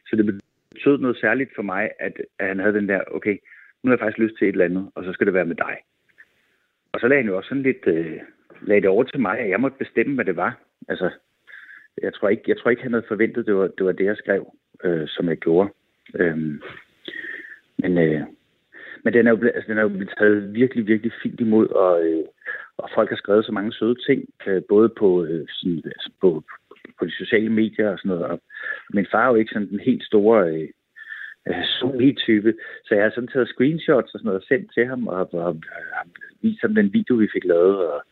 Så 0.07 0.17
det 0.17 0.41
betød 0.71 0.99
noget 0.99 1.17
særligt 1.17 1.51
for 1.55 1.63
mig, 1.63 1.91
at, 1.99 2.13
at 2.39 2.49
han 2.49 2.59
havde 2.59 2.75
den 2.75 2.89
der, 2.89 3.01
okay, 3.11 3.37
nu 3.83 3.89
har 3.89 3.97
jeg 3.97 3.99
faktisk 3.99 4.19
lyst 4.19 4.39
til 4.39 4.49
et 4.49 4.53
eller 4.53 4.65
andet, 4.65 4.91
og 4.95 5.05
så 5.05 5.13
skal 5.13 5.27
det 5.27 5.35
være 5.35 5.47
med 5.47 5.57
dig. 5.57 5.77
Og 6.93 7.01
så 7.01 7.09
lagde 7.09 7.23
han 7.23 7.31
jo 7.31 7.37
også 7.37 7.49
sådan 7.49 7.63
lidt, 7.63 7.87
øh, 7.87 8.21
lagde 8.61 8.81
det 8.81 8.91
over 8.91 9.05
til 9.05 9.21
mig, 9.21 9.39
at 9.39 9.51
jeg 9.51 9.61
måtte 9.61 9.79
bestemme, 9.79 10.15
hvad 10.15 10.25
det 10.25 10.37
var. 10.37 10.61
Altså, 10.89 11.11
jeg 12.03 12.15
tror 12.15 12.29
ikke, 12.29 12.43
jeg 12.47 12.59
tror 12.59 12.71
ikke 12.71 12.83
han 12.83 12.93
havde 12.93 13.09
forventet, 13.09 13.47
det 13.47 13.55
var 13.55 13.67
det, 13.67 13.87
var 13.87 13.93
det 13.93 14.05
jeg 14.05 14.17
skrev, 14.17 14.55
øh, 14.85 15.09
som 15.09 15.29
jeg 15.29 15.37
gjorde. 15.37 15.71
Øhm, 16.15 16.63
men, 17.79 17.99
øh, 17.99 18.23
men 19.05 19.13
den 19.15 19.27
er, 19.27 19.31
jo 19.31 19.37
blevet, 19.37 19.55
altså, 19.55 19.69
den 19.69 19.79
er 19.79 19.83
jo 19.83 19.89
blevet 19.89 20.15
taget 20.19 20.55
virkelig, 20.55 20.87
virkelig 20.87 21.13
fint 21.23 21.41
imod, 21.41 21.69
og, 21.69 22.07
øh, 22.07 22.25
og 22.77 22.91
folk 22.95 23.11
har 23.11 23.17
skrevet 23.17 23.45
så 23.45 23.53
mange 23.53 23.73
søde 23.73 23.97
ting, 24.07 24.25
øh, 24.47 24.63
både 24.69 24.89
på, 24.89 25.25
øh, 25.25 25.47
sådan, 25.49 25.83
altså 25.85 26.11
på, 26.21 26.43
på 26.99 27.05
de 27.05 27.13
sociale 27.13 27.51
medier 27.51 27.91
og 27.91 27.99
sådan 27.99 28.09
noget. 28.09 28.25
Og 28.25 28.41
min 28.93 29.07
far 29.11 29.25
er 29.25 29.29
jo 29.29 29.35
ikke 29.35 29.53
sådan 29.53 29.69
den 29.69 29.81
helt 29.81 30.05
store 30.05 30.51
øh, 30.51 30.69
øh 31.49 32.15
type, 32.17 32.55
så 32.85 32.95
jeg 32.95 33.03
har 33.05 33.11
sådan 33.11 33.29
taget 33.29 33.49
screenshots 33.49 34.15
og 34.15 34.19
sådan 34.19 34.29
noget 34.29 34.41
og 34.41 34.47
sendt 34.49 34.75
til 34.75 34.87
ham, 34.87 35.09
og, 35.09 35.35
og, 35.35 35.57
og 35.93 36.07
vist 36.43 36.63
ham 36.63 36.75
den 36.75 36.93
video, 36.93 37.15
vi 37.15 37.29
fik 37.33 37.45
lavet. 37.45 37.77
Og, 37.93 38.03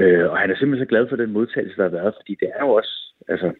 øh, 0.00 0.30
og 0.30 0.38
han 0.38 0.50
er 0.50 0.56
simpelthen 0.56 0.86
så 0.86 0.88
glad 0.88 1.08
for 1.08 1.16
den 1.16 1.32
modtagelse, 1.32 1.76
der 1.76 1.82
har 1.82 1.96
været, 1.98 2.14
fordi 2.18 2.36
det 2.40 2.48
er 2.54 2.64
jo 2.64 2.70
også, 2.70 3.14
altså, 3.28 3.52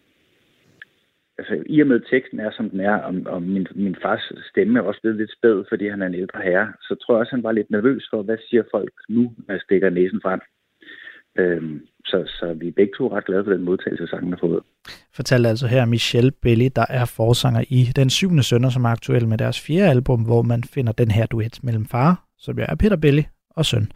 altså 1.39 1.63
i 1.67 1.81
og 1.81 1.87
med 1.87 2.01
at 2.01 2.07
teksten 2.11 2.41
er, 2.41 2.51
som 2.51 2.71
den 2.71 2.81
er, 2.81 2.97
og, 2.97 3.15
og 3.27 3.43
min, 3.43 3.67
min 3.75 3.97
fars 4.03 4.33
stemme 4.51 4.79
er 4.79 4.83
også 4.83 5.01
blevet 5.01 5.19
lidt 5.19 5.33
spæd, 5.33 5.65
fordi 5.69 5.89
han 5.89 6.03
er 6.03 6.07
en 6.07 6.15
ældre 6.15 6.43
herre, 6.43 6.73
så 6.81 6.95
tror 6.95 7.15
jeg 7.15 7.21
også, 7.21 7.35
han 7.37 7.43
var 7.43 7.53
lidt 7.53 7.71
nervøs 7.71 8.07
for, 8.11 8.23
hvad 8.23 8.39
siger 8.49 8.63
folk 8.71 8.93
nu, 9.09 9.23
når 9.47 9.55
jeg 9.55 9.61
stikker 9.61 9.91
næsen 9.91 10.21
frem. 10.23 10.41
Øhm, 11.39 11.81
så, 12.05 12.25
så 12.27 12.55
vi 12.61 12.69
er 12.69 12.73
begge 12.77 12.93
to 12.99 13.17
ret 13.17 13.25
glade 13.25 13.45
for 13.45 13.53
den 13.53 13.65
modtagelse, 13.65 14.07
sangen 14.07 14.33
har 14.33 14.39
fået. 14.41 14.63
Fortalte 15.15 15.49
altså 15.49 15.67
her 15.67 15.85
Michelle 15.85 16.31
Belli, 16.31 16.69
der 16.69 16.85
er 16.89 17.05
forsanger 17.05 17.65
i 17.69 17.89
Den 17.97 18.11
syvende 18.11 18.43
sønner, 18.43 18.71
som 18.71 18.85
er 18.85 18.89
aktuel 18.89 19.29
med 19.29 19.39
deres 19.39 19.61
fjerde 19.61 19.91
album, 19.91 20.23
hvor 20.23 20.43
man 20.43 20.65
finder 20.65 20.93
den 20.93 21.11
her 21.11 21.27
duet 21.27 21.59
mellem 21.63 21.87
far, 21.87 22.25
som 22.39 22.59
jo 22.59 22.65
er 22.69 22.75
Peter 22.75 22.97
Belli, 22.97 23.27
og 23.51 23.65
søn. 23.65 23.93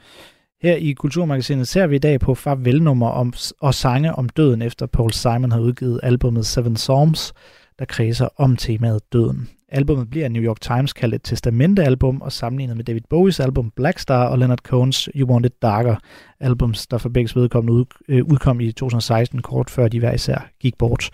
Her 0.63 0.75
i 0.77 0.93
Kulturmagasinet 0.93 1.69
ser 1.69 1.87
vi 1.87 1.97
i 1.97 1.99
dag 1.99 2.21
på 2.21 2.35
farvelnummer 2.35 3.09
om, 3.09 3.33
og 3.61 3.75
sange 3.75 4.13
om 4.13 4.29
døden, 4.29 4.63
efter 4.63 4.87
Paul 4.87 5.13
Simon 5.13 5.53
har 5.53 5.61
udgivet 5.61 6.01
albumet 6.03 6.47
Seven 6.47 6.75
Psalms, 6.75 7.33
der 7.79 7.85
kredser 7.85 8.29
om 8.37 8.57
temaet 8.57 9.13
døden. 9.13 9.49
Albummet 9.73 10.11
bliver 10.11 10.29
New 10.29 10.43
York 10.43 10.61
Times 10.61 10.93
kaldt 10.93 11.15
et 11.15 11.23
testamentealbum 11.23 12.23
og 12.23 12.33
sammenlignet 12.33 12.77
med 12.77 12.85
David 12.85 13.01
Bowies 13.11 13.41
album 13.41 13.73
Black 13.77 13.99
Star 13.99 14.29
og 14.29 14.39
Leonard 14.39 14.69
Cohen's 14.69 15.09
You 15.15 15.31
Want 15.31 15.47
It 15.47 15.63
Darker, 15.63 15.97
albums, 16.41 16.87
der 16.87 16.99
for 16.99 17.09
begge 17.09 17.41
vedkommende 17.41 17.73
ud, 17.73 17.85
øh, 18.09 18.25
udkom 18.25 18.61
i 18.61 18.73
2016, 18.73 19.43
kort 19.43 19.71
før 19.71 19.89
de 19.89 19.99
hver 19.99 20.13
især 20.13 20.51
gik 20.61 20.79
bort. 20.79 21.11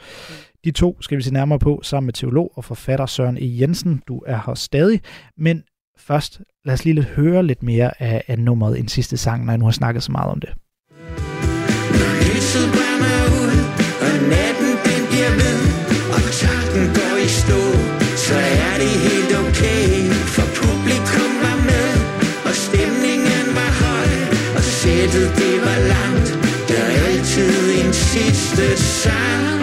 De 0.65 0.71
to 0.71 0.97
skal 1.01 1.19
vi 1.19 1.23
se 1.23 1.33
nærmere 1.33 1.59
på 1.59 1.81
sammen 1.83 2.07
med 2.07 2.13
teolog 2.13 2.53
og 2.55 2.65
forfatter 2.65 3.07
Søren 3.07 3.37
E. 3.37 3.61
Jensen. 3.61 4.03
Du 4.09 4.23
er 4.27 4.41
her 4.47 4.55
stadig, 4.55 5.01
men 5.39 5.63
først 5.99 6.41
lad 6.65 6.75
os 6.75 6.85
lige 6.85 6.95
lidt 6.95 7.07
høre 7.07 7.43
lidt 7.43 7.63
mere 7.63 8.03
af, 8.03 8.25
af 8.29 8.39
nummeret 8.39 8.79
en 8.79 8.89
sidste 8.89 9.17
sang, 9.17 9.45
når 9.45 9.53
jeg 9.53 9.59
nu 9.59 9.65
har 9.65 9.73
snakket 9.73 10.03
så 10.03 10.13
meget 10.13 10.31
om 10.31 10.41
det. 10.41 10.51
Lyset 12.21 12.67
brænder 12.75 13.21
ud, 13.41 13.53
og 14.07 14.15
natten 14.31 14.73
den 14.87 15.03
bliver 15.11 15.33
ved, 15.41 15.59
og 16.15 16.23
tanken 16.41 16.87
går 16.95 17.14
i 17.25 17.29
stå, 17.29 17.63
så 18.27 18.37
er 18.67 18.75
det 18.83 18.93
helt 19.07 19.33
okay, 19.43 19.89
for 20.35 20.47
publikum 20.63 21.33
var 21.45 21.59
med, 21.71 21.89
og 22.49 22.55
stemningen 22.67 23.47
var 23.59 23.71
høj, 23.85 24.11
og 24.57 24.63
sættet 24.81 25.29
det 25.41 25.57
var 25.67 25.79
langt, 25.95 26.29
der 26.69 26.83
er 26.95 27.01
altid 27.11 27.55
en 27.81 27.93
sidste 27.93 28.67
sang. 28.77 29.63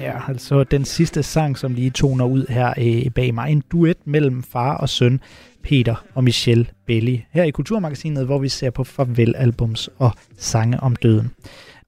Ja, 0.00 0.16
altså 0.28 0.64
den 0.64 0.84
sidste 0.84 1.22
sang, 1.22 1.58
som 1.58 1.74
lige 1.74 1.90
toner 1.90 2.24
ud 2.24 2.44
her 2.48 2.74
øh, 2.78 3.10
bag 3.10 3.34
mig. 3.34 3.52
En 3.52 3.62
duet 3.72 3.96
mellem 4.04 4.42
far 4.42 4.76
og 4.76 4.88
søn, 4.88 5.20
Peter 5.62 6.04
og 6.14 6.24
Michelle 6.24 6.66
Belli. 6.86 7.24
Her 7.30 7.44
i 7.44 7.50
Kulturmagasinet, 7.50 8.26
hvor 8.26 8.38
vi 8.38 8.48
ser 8.48 8.70
på 8.70 8.84
farvelalbums 8.84 9.90
og 9.98 10.10
sange 10.38 10.80
om 10.80 10.96
døden. 10.96 11.30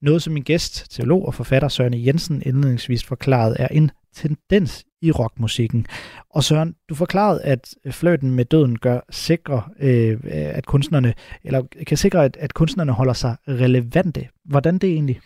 Noget, 0.03 0.23
som 0.23 0.33
min 0.33 0.43
gæst, 0.43 0.87
teolog 0.91 1.27
og 1.27 1.35
forfatter 1.35 1.69
Søren 1.69 2.07
Jensen 2.07 2.43
indledningsvis 2.47 3.05
forklarede, 3.05 3.57
er 3.59 3.69
en 3.69 3.91
tendens 4.15 4.85
i 5.03 5.11
rockmusikken. 5.11 5.87
Og 6.31 6.45
Søren, 6.45 6.75
du 6.89 6.95
forklarede, 6.95 7.43
at 7.43 7.75
fløjten 7.91 8.31
med 8.31 8.45
døden 8.45 8.79
gør 8.79 9.01
sikre, 9.11 9.63
øh, 9.81 10.19
at 10.33 10.67
kunstnerne, 10.67 11.15
eller 11.45 11.63
kan 11.87 11.97
sikre, 11.97 12.25
at, 12.25 12.37
at 12.37 12.55
kunstnerne 12.55 12.93
holder 12.93 13.13
sig 13.13 13.37
relevante. 13.49 14.29
Hvordan 14.45 14.79
det 14.79 14.91
egentlig? 14.91 15.21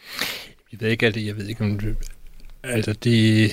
Jeg 0.73 0.81
ved 0.81 0.89
ikke 0.89 1.07
alt 1.07 1.15
det, 1.15 1.27
jeg 1.27 1.37
ved 1.37 1.47
ikke 1.47 1.65
om 1.65 1.79
det, 1.79 1.97
altså 2.63 2.93
det, 2.93 3.53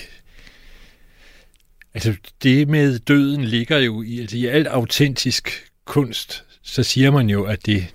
altså 1.93 2.15
det 2.43 2.67
med 2.67 2.99
døden 2.99 3.43
ligger 3.43 3.77
jo 3.77 4.01
i, 4.01 4.19
altså 4.19 4.37
i 4.37 4.45
alt 4.45 4.67
autentisk 4.67 5.71
kunst, 5.85 6.45
så 6.61 6.83
siger 6.83 7.11
man 7.11 7.29
jo, 7.29 7.43
at 7.43 7.65
det, 7.65 7.93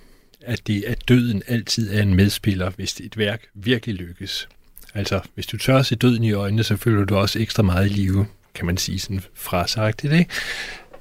at 0.49 0.67
det, 0.67 0.83
at 0.83 1.09
døden 1.09 1.43
altid 1.47 1.93
er 1.93 2.01
en 2.01 2.13
medspiller, 2.13 2.69
hvis 2.69 2.99
et 2.99 3.17
værk 3.17 3.43
virkelig 3.53 3.95
lykkes. 3.95 4.49
Altså, 4.93 5.19
hvis 5.35 5.47
du 5.47 5.57
tør 5.57 5.77
at 5.77 5.85
se 5.85 5.95
døden 5.95 6.23
i 6.23 6.31
øjnene, 6.31 6.63
så 6.63 6.77
føler 6.77 7.05
du 7.05 7.15
også 7.15 7.39
ekstra 7.39 7.63
meget 7.63 7.85
i 7.85 7.93
live, 7.93 8.25
kan 8.53 8.65
man 8.65 8.77
sige 8.77 8.99
sådan 8.99 9.21
frasagtigt, 9.33 10.13
ikke? 10.13 10.31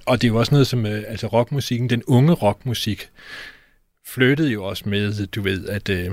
Og 0.07 0.23
det 0.23 0.29
er 0.29 0.33
jo 0.33 0.39
også 0.39 0.55
noget 0.55 0.67
som, 0.67 0.87
øh, 0.87 1.05
altså 1.09 1.27
rockmusikken, 1.27 1.91
den 1.91 2.03
unge 2.07 2.33
rockmusik, 2.33 3.09
flyttede 4.07 4.51
jo 4.51 4.65
også 4.65 4.89
med, 4.89 5.27
du 5.27 5.43
ved, 5.43 5.69
at, 5.69 5.89
øh, 5.89 6.11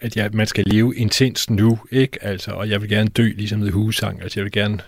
at 0.00 0.16
jeg, 0.16 0.30
man 0.32 0.46
skal 0.46 0.64
leve 0.66 0.96
intens 0.96 1.50
nu, 1.50 1.78
ikke? 1.90 2.24
Altså, 2.24 2.50
og 2.50 2.70
jeg 2.70 2.80
vil 2.80 2.88
gerne 2.88 3.08
dø, 3.08 3.32
ligesom 3.36 3.60
The 3.60 3.74
Who 3.74 3.90
sang. 3.90 4.22
Altså, 4.22 4.40
jeg 4.40 4.44
vil 4.44 4.52
gerne, 4.52 4.78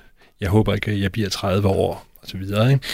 jeg 0.41 0.49
håber 0.49 0.75
ikke, 0.75 0.91
at 0.91 1.01
jeg 1.01 1.12
bliver 1.12 1.29
30 1.29 1.68
år, 1.68 2.07
og 2.16 2.29
så 2.29 2.37
videre, 2.37 2.72
ikke? 2.72 2.85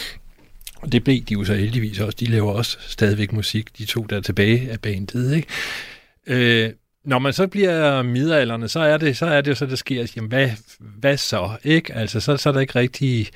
Og 0.83 0.93
det 0.93 1.05
blev 1.05 1.23
de 1.23 1.35
jo 1.35 1.45
så 1.45 1.55
heldigvis 1.55 2.01
også. 2.01 2.17
De 2.21 2.27
laver 2.27 2.53
også 2.53 2.79
stadigvæk 2.81 3.33
musik, 3.33 3.79
de 3.79 3.85
to, 3.85 4.03
der 4.03 4.17
er 4.17 4.21
tilbage 4.21 4.71
af 4.71 4.81
bandet, 4.81 5.37
ikke? 5.37 5.49
Øh, 6.27 6.73
når 7.05 7.19
man 7.19 7.33
så 7.33 7.47
bliver 7.47 8.03
midalderne, 8.03 8.69
så 8.69 8.81
er 8.81 8.97
det 8.97 9.17
så 9.17 9.27
er 9.27 9.41
det 9.41 9.51
jo 9.51 9.55
så, 9.55 9.67
det 9.67 9.79
sker, 9.79 10.13
jamen 10.17 10.29
hvad, 10.29 10.51
hvad 10.79 11.17
så, 11.17 11.57
ikke? 11.65 11.95
Altså, 11.95 12.21
så, 12.21 12.37
så 12.37 12.49
er 12.49 12.53
der 12.53 12.61
ikke 12.61 12.79
rigtig, 12.79 13.29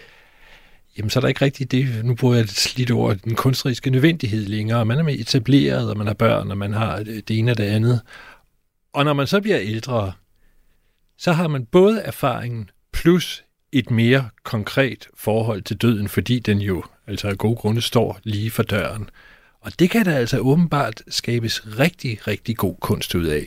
jamen 0.98 1.10
så 1.10 1.18
er 1.18 1.20
der 1.20 1.28
ikke 1.28 1.44
rigtig 1.44 1.70
det, 1.70 2.04
nu 2.04 2.14
bruger 2.14 2.34
jeg 2.34 2.42
et 2.42 2.50
slidt 2.50 2.90
ord, 2.90 3.16
den 3.16 3.34
kunstneriske 3.34 3.90
nødvendighed 3.90 4.46
længere. 4.46 4.84
Man 4.84 4.98
er 4.98 5.02
med 5.02 5.18
etableret, 5.18 5.90
og 5.90 5.98
man 5.98 6.06
har 6.06 6.14
børn, 6.14 6.50
og 6.50 6.58
man 6.58 6.72
har 6.72 7.02
det 7.02 7.30
ene 7.30 7.50
og 7.50 7.58
det 7.58 7.64
andet. 7.64 8.00
Og 8.92 9.04
når 9.04 9.12
man 9.12 9.26
så 9.26 9.40
bliver 9.40 9.60
ældre, 9.60 10.12
så 11.18 11.32
har 11.32 11.48
man 11.48 11.66
både 11.66 12.00
erfaringen 12.00 12.70
plus 12.92 13.43
et 13.74 13.90
mere 13.90 14.28
konkret 14.42 15.08
forhold 15.16 15.62
til 15.62 15.76
døden, 15.76 16.08
fordi 16.08 16.38
den 16.38 16.58
jo 16.58 16.84
altså 17.06 17.28
af 17.28 17.38
gode 17.38 17.56
grunde 17.56 17.80
står 17.80 18.18
lige 18.22 18.50
for 18.50 18.62
døren. 18.62 19.10
Og 19.60 19.72
det 19.78 19.90
kan 19.90 20.04
der 20.04 20.16
altså 20.16 20.38
åbenbart 20.38 21.02
skabes 21.08 21.78
rigtig, 21.78 22.26
rigtig 22.26 22.56
god 22.56 22.74
kunst 22.80 23.14
ud 23.14 23.24
af. 23.24 23.46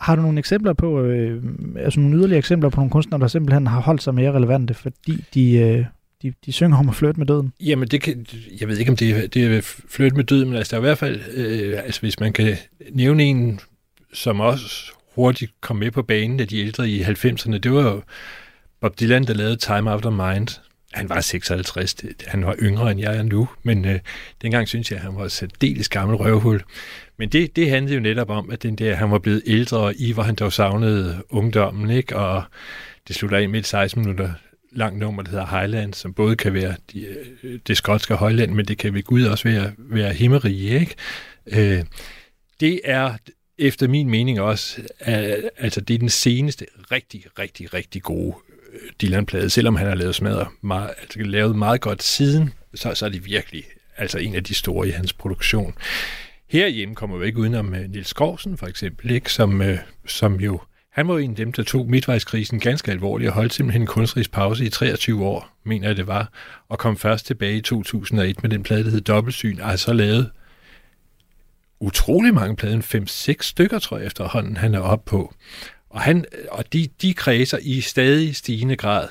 Har 0.00 0.16
du 0.16 0.22
nogle 0.22 0.38
eksempler 0.38 0.72
på, 0.72 1.00
øh, 1.02 1.42
altså 1.76 2.00
nogle 2.00 2.16
yderligere 2.16 2.38
eksempler 2.38 2.70
på 2.70 2.76
nogle 2.76 2.90
kunstnere, 2.90 3.20
der 3.20 3.28
simpelthen 3.28 3.66
har 3.66 3.80
holdt 3.80 4.02
sig 4.02 4.14
mere 4.14 4.32
relevante, 4.32 4.74
fordi 4.74 5.24
de, 5.34 5.52
øh, 5.52 5.84
de, 6.22 6.32
de 6.46 6.52
synger 6.52 6.78
om 6.78 6.88
at 6.88 6.94
flytte 6.94 7.20
med 7.20 7.26
døden? 7.26 7.52
Jamen, 7.60 7.88
det 7.88 8.02
kan, 8.02 8.26
jeg 8.60 8.68
ved 8.68 8.78
ikke, 8.78 8.90
om 8.90 8.96
det 8.96 9.10
er, 9.10 9.26
det 9.26 9.56
er 9.56 9.60
flytte 9.88 10.16
med 10.16 10.24
døden, 10.24 10.48
men 10.48 10.56
altså, 10.56 10.76
der 10.76 10.82
er 10.82 10.84
i 10.84 10.88
hvert 10.88 10.98
fald, 10.98 11.20
øh, 11.34 11.78
altså 11.84 12.00
hvis 12.00 12.20
man 12.20 12.32
kan 12.32 12.56
nævne 12.92 13.22
en, 13.22 13.60
som 14.12 14.40
også 14.40 14.92
hurtigt 15.14 15.52
kom 15.60 15.76
med 15.76 15.90
på 15.90 16.02
banen 16.02 16.40
af 16.40 16.48
de 16.48 16.58
ældre 16.58 16.88
i 16.88 17.02
90'erne, 17.02 17.58
det 17.58 17.72
var 17.72 17.82
jo 17.82 18.02
Bob 18.80 19.00
Dylan, 19.00 19.24
der 19.24 19.34
lavede 19.34 19.56
Time 19.56 19.90
After 19.90 20.10
Mind. 20.10 20.48
Han 20.92 21.08
var 21.08 21.20
56, 21.20 21.96
han 22.26 22.46
var 22.46 22.56
yngre 22.62 22.90
end 22.90 23.00
jeg 23.00 23.16
er 23.16 23.22
nu, 23.22 23.48
men 23.62 23.84
øh, 23.84 23.98
dengang 24.42 24.68
synes 24.68 24.90
jeg, 24.90 24.96
at 24.96 25.02
han 25.04 25.16
var 25.16 25.24
et 25.24 25.32
særdeles 25.32 25.88
gammel 25.88 26.16
røvhul. 26.16 26.62
Men 27.18 27.28
det, 27.28 27.56
det 27.56 27.70
handlede 27.70 27.94
jo 27.94 28.00
netop 28.00 28.30
om, 28.30 28.50
at 28.50 28.62
den 28.62 28.76
der, 28.76 28.94
han 28.94 29.10
var 29.10 29.18
blevet 29.18 29.42
ældre, 29.46 29.78
og 29.78 29.94
i 29.96 30.12
hvor 30.12 30.22
han 30.22 30.34
dog 30.34 30.52
savnede 30.52 31.22
ungdommen, 31.28 31.90
ikke? 31.90 32.16
og 32.16 32.42
det 33.08 33.16
slutter 33.16 33.38
af 33.38 33.48
med 33.48 33.60
et 33.60 33.66
16 33.66 34.02
minutter 34.02 34.30
langt 34.72 34.98
nummer, 34.98 35.22
der 35.22 35.30
hedder 35.30 35.46
Highland, 35.46 35.94
som 35.94 36.14
både 36.14 36.36
kan 36.36 36.54
være 36.54 36.74
de, 36.92 37.06
øh, 37.42 37.58
det 37.66 37.76
skotske 37.76 38.14
højland, 38.14 38.52
men 38.52 38.66
det 38.66 38.78
kan 38.78 38.94
ved 38.94 39.02
Gud 39.02 39.24
også 39.24 39.48
være, 39.48 39.72
være 39.78 40.12
himmerige. 40.12 40.80
Ikke? 40.80 40.94
Øh, 41.46 41.84
det 42.60 42.80
er 42.84 43.14
efter 43.60 43.88
min 43.88 44.10
mening 44.10 44.40
også, 44.40 44.82
er, 45.00 45.36
altså 45.58 45.80
det 45.80 45.94
er 45.94 45.98
den 45.98 46.08
seneste 46.08 46.66
rigtig, 46.92 47.24
rigtig, 47.38 47.74
rigtig 47.74 48.02
gode 48.02 48.34
øh, 48.72 48.90
Dylan-plade, 49.02 49.50
selvom 49.50 49.76
han 49.76 49.86
har 49.86 49.94
lavet 49.94 50.14
smadret 50.14 50.46
meget, 50.60 50.90
altså 51.00 51.18
lavet 51.20 51.56
meget 51.56 51.80
godt 51.80 52.02
siden, 52.02 52.52
så, 52.74 52.94
så 52.94 53.06
er 53.06 53.10
det 53.10 53.24
virkelig 53.24 53.64
altså 53.96 54.18
en 54.18 54.34
af 54.34 54.44
de 54.44 54.54
store 54.54 54.88
i 54.88 54.90
hans 54.90 55.12
produktion. 55.12 55.74
Herhjemme 56.48 56.94
kommer 56.94 57.18
vi 57.18 57.26
ikke 57.26 57.38
udenom 57.38 57.74
øh, 57.74 57.80
uh, 57.80 57.90
Nils 57.90 58.08
Skovsen, 58.08 58.56
for 58.56 58.66
eksempel, 58.66 59.10
ikke? 59.10 59.32
Som, 59.32 59.60
uh, 59.60 59.76
som 60.06 60.34
jo, 60.40 60.60
han 60.92 61.08
var 61.08 61.18
en 61.18 61.30
af 61.30 61.36
dem, 61.36 61.52
der 61.52 61.62
tog 61.62 61.90
midtvejskrisen 61.90 62.60
ganske 62.60 62.90
alvorligt 62.90 63.28
og 63.28 63.34
holdt 63.34 63.54
simpelthen 63.54 63.82
en 63.82 63.86
kunstnerisk 63.86 64.32
pause 64.32 64.64
i 64.64 64.68
23 64.68 65.24
år, 65.24 65.48
mener 65.64 65.86
jeg 65.86 65.96
det 65.96 66.06
var, 66.06 66.32
og 66.68 66.78
kom 66.78 66.96
først 66.96 67.26
tilbage 67.26 67.56
i 67.56 67.60
2001 67.60 68.42
med 68.42 68.50
den 68.50 68.62
plade, 68.62 68.84
der 68.84 68.90
hed 68.90 69.00
Dobbelsyn, 69.00 69.60
og 69.60 69.68
har 69.68 69.76
så 69.76 69.92
lavet 69.92 70.30
utrolig 71.80 72.34
mange 72.34 72.56
plader, 72.56 72.78
5-6 72.78 73.34
stykker, 73.40 73.78
tror 73.78 73.98
jeg 73.98 74.06
efterhånden, 74.06 74.56
han 74.56 74.74
er 74.74 74.80
oppe 74.80 75.10
på. 75.10 75.34
Og, 75.90 76.00
han, 76.00 76.24
og 76.50 76.72
de, 76.72 76.88
de 77.02 77.14
kredser 77.14 77.58
i 77.62 77.80
stadig 77.80 78.36
stigende 78.36 78.76
grad 78.76 79.08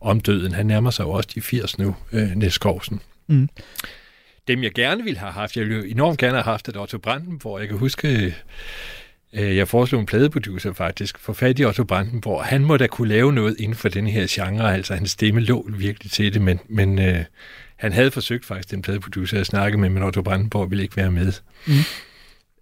om 0.00 0.20
døden. 0.20 0.52
Han 0.52 0.66
nærmer 0.66 0.90
sig 0.90 1.04
jo 1.04 1.10
også 1.10 1.28
de 1.34 1.40
80 1.40 1.78
nu, 1.78 1.96
øh, 2.12 2.30
Niels 2.30 2.54
Skovsen. 2.54 3.00
Mm. 3.26 3.48
Dem 4.48 4.62
jeg 4.62 4.72
gerne 4.72 5.04
ville 5.04 5.18
have 5.18 5.32
haft, 5.32 5.56
jeg 5.56 5.64
ville 5.64 5.76
jo 5.76 5.90
enormt 5.90 6.18
gerne 6.18 6.34
have 6.34 6.44
haft 6.44 6.68
et 6.68 6.76
Otto 6.76 6.98
Brandenborg. 6.98 7.60
Jeg 7.60 7.68
kan 7.68 7.78
huske, 7.78 8.34
øh, 9.32 9.56
jeg 9.56 9.68
foreslog 9.68 10.00
en 10.00 10.06
pladeproducer 10.06 10.72
faktisk, 10.72 11.18
for 11.18 11.32
fat 11.32 11.58
i 11.58 11.64
Otto 11.64 11.84
Brandenborg. 11.84 12.44
Han 12.44 12.64
må 12.64 12.76
da 12.76 12.86
kunne 12.86 13.08
lave 13.08 13.32
noget 13.32 13.60
inden 13.60 13.76
for 13.76 13.88
den 13.88 14.06
her 14.06 14.26
genre, 14.30 14.74
altså 14.74 14.94
hans 14.94 15.10
stemme 15.10 15.40
lå 15.40 15.68
virkelig 15.72 16.12
til 16.12 16.34
det, 16.34 16.42
men, 16.42 16.60
men 16.68 16.98
øh, 16.98 17.24
han 17.76 17.92
havde 17.92 18.10
forsøgt 18.10 18.46
faktisk, 18.46 18.70
den 18.70 18.82
pladeproducer, 18.82 19.40
at 19.40 19.46
snakke 19.46 19.78
med, 19.78 19.88
men 19.88 20.02
Otto 20.02 20.22
Brandenborg 20.22 20.70
ville 20.70 20.82
ikke 20.82 20.96
være 20.96 21.10
med. 21.10 21.32
Mm. 21.66 21.72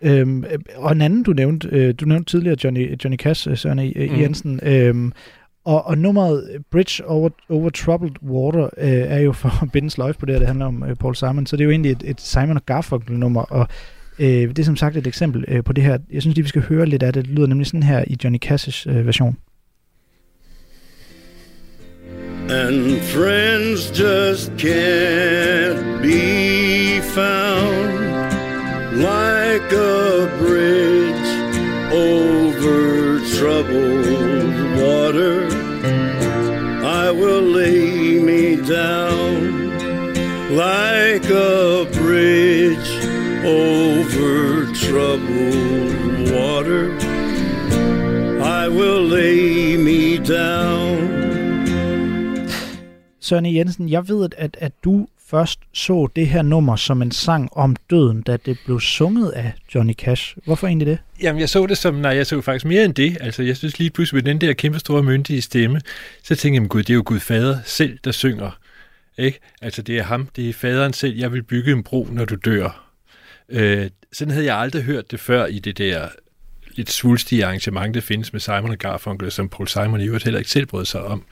Øhm, 0.03 0.44
og 0.76 0.92
en 0.92 1.01
anden, 1.01 1.22
du 1.22 1.32
nævnte, 1.32 1.68
øh, 1.72 1.94
du 2.01 2.05
nævnte 2.05 2.30
tidligere 2.30 2.57
Johnny, 2.64 2.99
Johnny 3.05 3.16
Cash, 3.16 3.51
øh, 3.51 3.57
Søren 3.57 3.78
e, 3.78 3.92
mm. 3.97 4.20
Jensen, 4.20 4.61
øhm, 4.62 5.12
og, 5.64 5.86
og 5.86 5.99
nummeret 5.99 6.64
Bridge 6.70 7.05
Over, 7.07 7.28
Over 7.49 7.70
Troubled 7.70 8.22
Water 8.22 8.64
øh, 8.78 8.88
er 8.88 9.18
jo 9.18 9.32
for 9.32 9.62
at 9.62 9.72
binde 9.72 9.90
sløjf 9.90 10.16
på 10.16 10.26
det 10.26 10.34
her, 10.34 10.38
det 10.38 10.47
handler 10.47 10.66
om 10.66 10.84
øh, 10.84 10.97
Paul 10.97 11.16
Simon, 11.16 11.47
så 11.47 11.57
det 11.57 11.61
er 11.61 11.64
jo 11.64 11.70
egentlig 11.70 11.92
et, 11.92 12.03
et 12.05 12.20
Simon 12.20 12.57
og 12.57 12.66
Garfunkel-nummer, 12.66 13.42
og 13.42 13.68
øh, 14.18 14.26
det 14.28 14.59
er 14.59 14.64
som 14.64 14.76
sagt 14.76 14.97
et 14.97 15.07
eksempel 15.07 15.44
øh, 15.49 15.64
på 15.64 15.72
det 15.72 15.84
her. 15.84 15.99
Jeg 16.12 16.22
synes 16.22 16.36
lige, 16.36 16.44
vi 16.44 16.49
skal 16.49 16.62
høre 16.62 16.86
lidt 16.86 17.03
af 17.03 17.12
det. 17.12 17.24
Det 17.24 17.34
lyder 17.34 17.47
nemlig 17.47 17.66
sådan 17.66 17.82
her 17.82 18.05
i 18.07 18.16
Johnny 18.24 18.38
Cash's 18.44 18.90
øh, 18.90 19.07
version. 19.07 19.36
And 22.49 23.01
friends 23.01 23.90
just 23.90 24.53
can't 24.57 26.01
be 26.01 27.01
found 27.01 28.05
like 28.97 29.72
a 29.72 30.26
bridge 30.38 31.28
over 31.92 33.20
troubled 33.36 34.57
water. 34.80 35.49
I 36.84 37.11
will 37.11 37.42
lay 37.42 38.18
me 38.18 38.57
down 38.57 39.66
like 40.57 41.28
a 41.28 41.86
bridge 41.92 42.90
over 43.44 44.66
troubled 44.72 46.30
water. 46.32 46.97
I 48.42 48.68
will 48.68 49.03
lay 49.03 49.76
me 49.76 50.18
down. 50.18 51.36
E. 53.44 53.55
Jensen, 53.55 53.88
jeg 53.88 54.09
ved, 54.09 54.28
at, 54.38 54.57
at 54.61 54.72
du 54.84 55.07
først 55.31 55.61
så 55.72 56.09
det 56.16 56.29
her 56.29 56.43
nummer 56.43 56.77
som 56.77 57.03
en 57.03 57.11
sang 57.11 57.49
om 57.53 57.77
døden, 57.91 58.22
da 58.22 58.37
det 58.37 58.59
blev 58.64 58.81
sunget 58.81 59.31
af 59.31 59.53
Johnny 59.74 59.95
Cash. 59.95 60.37
Hvorfor 60.45 60.66
egentlig 60.66 60.87
det? 60.87 60.99
Jamen, 61.22 61.41
jeg 61.41 61.49
så 61.49 61.66
det 61.66 61.79
som, 61.79 61.95
nej, 61.95 62.16
jeg 62.16 62.27
så 62.27 62.41
faktisk 62.41 62.64
mere 62.64 62.85
end 62.85 62.95
det. 62.95 63.18
Altså, 63.20 63.43
jeg 63.43 63.57
synes 63.57 63.79
lige 63.79 63.91
pludselig 63.91 64.24
med 64.24 64.33
den 64.33 64.41
der 64.41 64.53
kæmpe 64.53 64.79
store 64.79 65.03
myndige 65.03 65.43
stemme, 65.43 65.81
så 66.22 66.37
tænkte 66.37 66.62
jeg, 66.62 66.68
gud, 66.68 66.83
det 66.83 66.91
er 66.91 66.95
jo 66.95 67.03
Gud 67.07 67.20
fader 67.20 67.59
selv, 67.64 67.99
der 68.05 68.12
synger. 68.12 68.59
Ikke? 69.18 69.41
Altså, 69.62 69.83
det 69.83 69.99
er 69.99 70.03
ham, 70.03 70.29
det 70.37 70.49
er 70.49 70.53
faderen 70.53 70.93
selv, 70.93 71.16
jeg 71.16 71.33
vil 71.33 71.43
bygge 71.43 71.72
en 71.72 71.83
bro, 71.83 72.09
når 72.11 72.24
du 72.24 72.35
dør. 72.35 72.91
Øh, 73.49 73.91
sådan 74.12 74.33
havde 74.33 74.47
jeg 74.47 74.57
aldrig 74.57 74.83
hørt 74.83 75.11
det 75.11 75.20
før 75.20 75.47
i 75.47 75.59
det 75.59 75.79
der 75.79 76.09
lidt 76.77 76.91
svulstige 76.91 77.45
arrangement, 77.45 77.95
der 77.95 78.01
findes 78.01 78.33
med 78.33 78.41
Simon 78.41 78.70
og 78.70 78.79
Garfunkel, 78.79 79.33
som 79.33 79.49
Paul 79.49 79.68
Simon 79.68 80.01
i 80.01 80.07
øvrigt 80.07 80.24
heller 80.24 80.39
ikke 80.39 80.51
selv 80.51 80.66
brød 80.66 80.85
sig 80.85 81.03
om. 81.03 81.24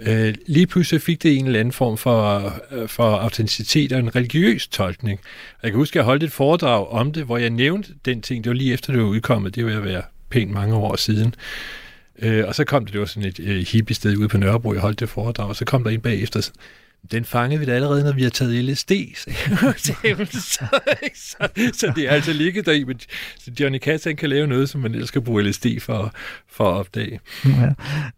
Øh, 0.00 0.34
lige 0.46 0.66
pludselig 0.66 1.02
fik 1.02 1.22
det 1.22 1.38
en 1.38 1.46
eller 1.46 1.60
anden 1.60 1.72
form 1.72 1.96
for, 1.96 2.52
øh, 2.70 2.88
for 2.88 3.16
autenticitet 3.16 3.92
og 3.92 3.98
en 3.98 4.16
religiøs 4.16 4.68
tolkning. 4.68 5.20
Jeg 5.62 5.70
kan 5.70 5.78
huske, 5.78 5.92
at 5.92 5.96
jeg 5.96 6.04
holdt 6.04 6.22
et 6.22 6.32
foredrag 6.32 6.88
om 6.88 7.12
det, 7.12 7.24
hvor 7.24 7.38
jeg 7.38 7.50
nævnte 7.50 7.94
den 8.04 8.22
ting. 8.22 8.44
Det 8.44 8.50
var 8.50 8.54
lige 8.54 8.72
efter, 8.72 8.92
det 8.92 9.02
var 9.02 9.08
udkommet. 9.08 9.54
Det 9.54 9.64
var 9.64 9.70
jeg 9.70 9.84
være 9.84 10.02
pænt 10.30 10.50
mange 10.50 10.74
år 10.74 10.96
siden. 10.96 11.34
Øh, 12.18 12.44
og 12.48 12.54
så 12.54 12.64
kom 12.64 12.84
det, 12.84 12.92
det 12.92 13.00
var 13.00 13.06
sådan 13.06 13.28
et 13.28 13.40
øh, 13.40 13.66
hippie 13.72 13.96
sted 13.96 14.16
ude 14.16 14.28
på 14.28 14.38
Nørrebro, 14.38 14.72
jeg 14.72 14.80
holdt 14.80 15.00
det 15.00 15.08
foredrag, 15.08 15.48
og 15.48 15.56
så 15.56 15.64
kom 15.64 15.84
der 15.84 15.90
en 15.90 16.00
bagefter, 16.00 16.50
den 17.10 17.24
fangede 17.24 17.60
vi 17.60 17.66
da 17.66 17.72
allerede, 17.72 18.04
når 18.04 18.12
vi 18.12 18.22
har 18.22 18.30
taget 18.30 18.64
LSD. 18.64 18.92
så, 19.14 19.30
så, 20.28 20.64
så, 21.14 21.48
så 21.72 21.92
det 21.96 22.04
er 22.04 22.10
altså 22.10 22.32
ligget 22.32 22.66
der 22.66 22.72
i, 22.72 22.84
men 22.84 23.00
Johnny 23.60 23.78
Cash 23.78 24.14
kan 24.14 24.28
lave 24.28 24.46
noget, 24.46 24.68
som 24.68 24.80
man 24.80 24.92
ellers 24.92 25.08
skal 25.08 25.20
bruge 25.20 25.42
LSD 25.42 25.66
for, 25.80 26.12
for 26.48 26.64
at 26.64 26.76
opdage. 26.76 27.20
Ja. 27.44 27.50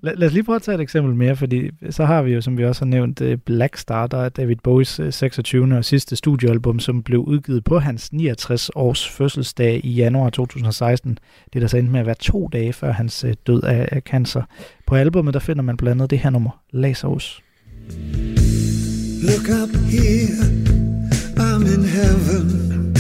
Lad, 0.01 0.17
lad 0.17 0.29
os 0.29 0.33
lige 0.33 0.45
prøve 0.45 0.57
at 0.57 0.63
tage 0.63 0.75
et 0.75 0.81
eksempel 0.81 1.15
mere, 1.15 1.37
fordi 1.37 1.71
så 1.91 2.05
har 2.05 2.23
vi 2.23 2.33
jo, 2.33 2.41
som 2.41 2.59
vi 2.59 2.65
også 2.65 2.81
har 2.81 2.87
nævnt, 2.87 3.21
øh, 3.21 3.39
Black 3.39 3.77
Star, 3.77 4.07
der 4.07 4.19
er 4.19 4.29
David 4.29 4.57
Bowies 4.65 5.01
26. 5.11 5.77
og 5.77 5.85
sidste 5.85 6.17
studioalbum, 6.17 6.81
som 6.81 7.03
blev 7.03 7.21
udgivet 7.21 7.65
på 7.65 7.79
hans 7.79 8.13
69 8.13 8.71
års 8.75 9.09
fødselsdag 9.09 9.81
i 9.85 9.93
januar 9.93 10.31
2016. 10.31 11.19
Det 11.53 11.63
der 11.63 11.69
så 11.69 11.77
endte 11.77 11.93
med 11.93 12.01
at 12.01 12.07
være 12.07 12.15
to 12.15 12.49
dage 12.53 12.73
før 12.73 12.93
hans 12.93 13.25
øh, 13.25 13.35
død 13.47 13.63
af, 13.63 13.89
af 13.93 14.03
cancer. 14.03 14.43
På 14.87 14.95
albumet 14.95 15.35
der 15.35 15.41
finder 15.41 15.63
man 15.63 15.77
blandt 15.77 15.95
andet 15.95 16.11
det 16.11 16.19
her 16.19 16.31
nummer, 16.31 16.63
Lazarus. 16.71 17.43
Look 19.21 19.49
up 19.51 19.75
here, 19.87 20.39
I'm 21.39 21.67
in 21.67 21.83
heaven. 21.83 22.95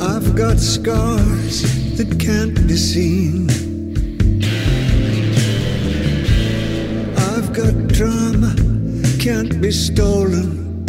I've 0.00 0.34
got 0.34 0.58
scars 0.58 1.60
that 1.98 2.18
can't 2.18 2.54
be 2.66 2.76
seen. 2.78 3.50
I've 7.18 7.52
got 7.52 7.88
drama, 7.88 8.54
can't 9.20 9.60
be 9.60 9.70
stolen. 9.70 10.86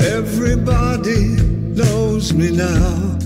Everybody 0.00 1.26
knows 1.74 2.32
me 2.32 2.52
now. 2.52 3.23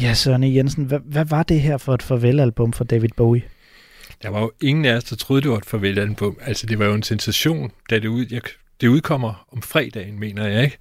Ja, 0.00 0.14
Søren 0.14 0.44
E. 0.44 0.54
Jensen, 0.54 0.84
hvad, 0.84 1.00
hvad 1.04 1.24
var 1.24 1.42
det 1.42 1.60
her 1.60 1.78
for 1.78 1.94
et 1.94 2.02
farvelalbum 2.02 2.72
for 2.72 2.84
David 2.84 3.08
Bowie? 3.16 3.42
Der 4.22 4.28
var 4.28 4.40
jo 4.40 4.52
ingen 4.60 4.84
af 4.84 4.96
os, 4.96 5.04
der 5.04 5.16
troede, 5.16 5.42
det 5.42 5.50
var 5.50 5.56
et 5.56 5.66
farvelalbum. 5.66 6.38
Altså, 6.40 6.66
det 6.66 6.78
var 6.78 6.84
jo 6.84 6.94
en 6.94 7.02
sensation, 7.02 7.72
da 7.90 7.98
det, 7.98 8.08
ud, 8.08 8.26
jeg, 8.30 8.40
det 8.80 8.88
udkommer 8.88 9.46
om 9.52 9.62
fredagen, 9.62 10.20
mener 10.20 10.46
jeg, 10.46 10.64
ikke? 10.64 10.78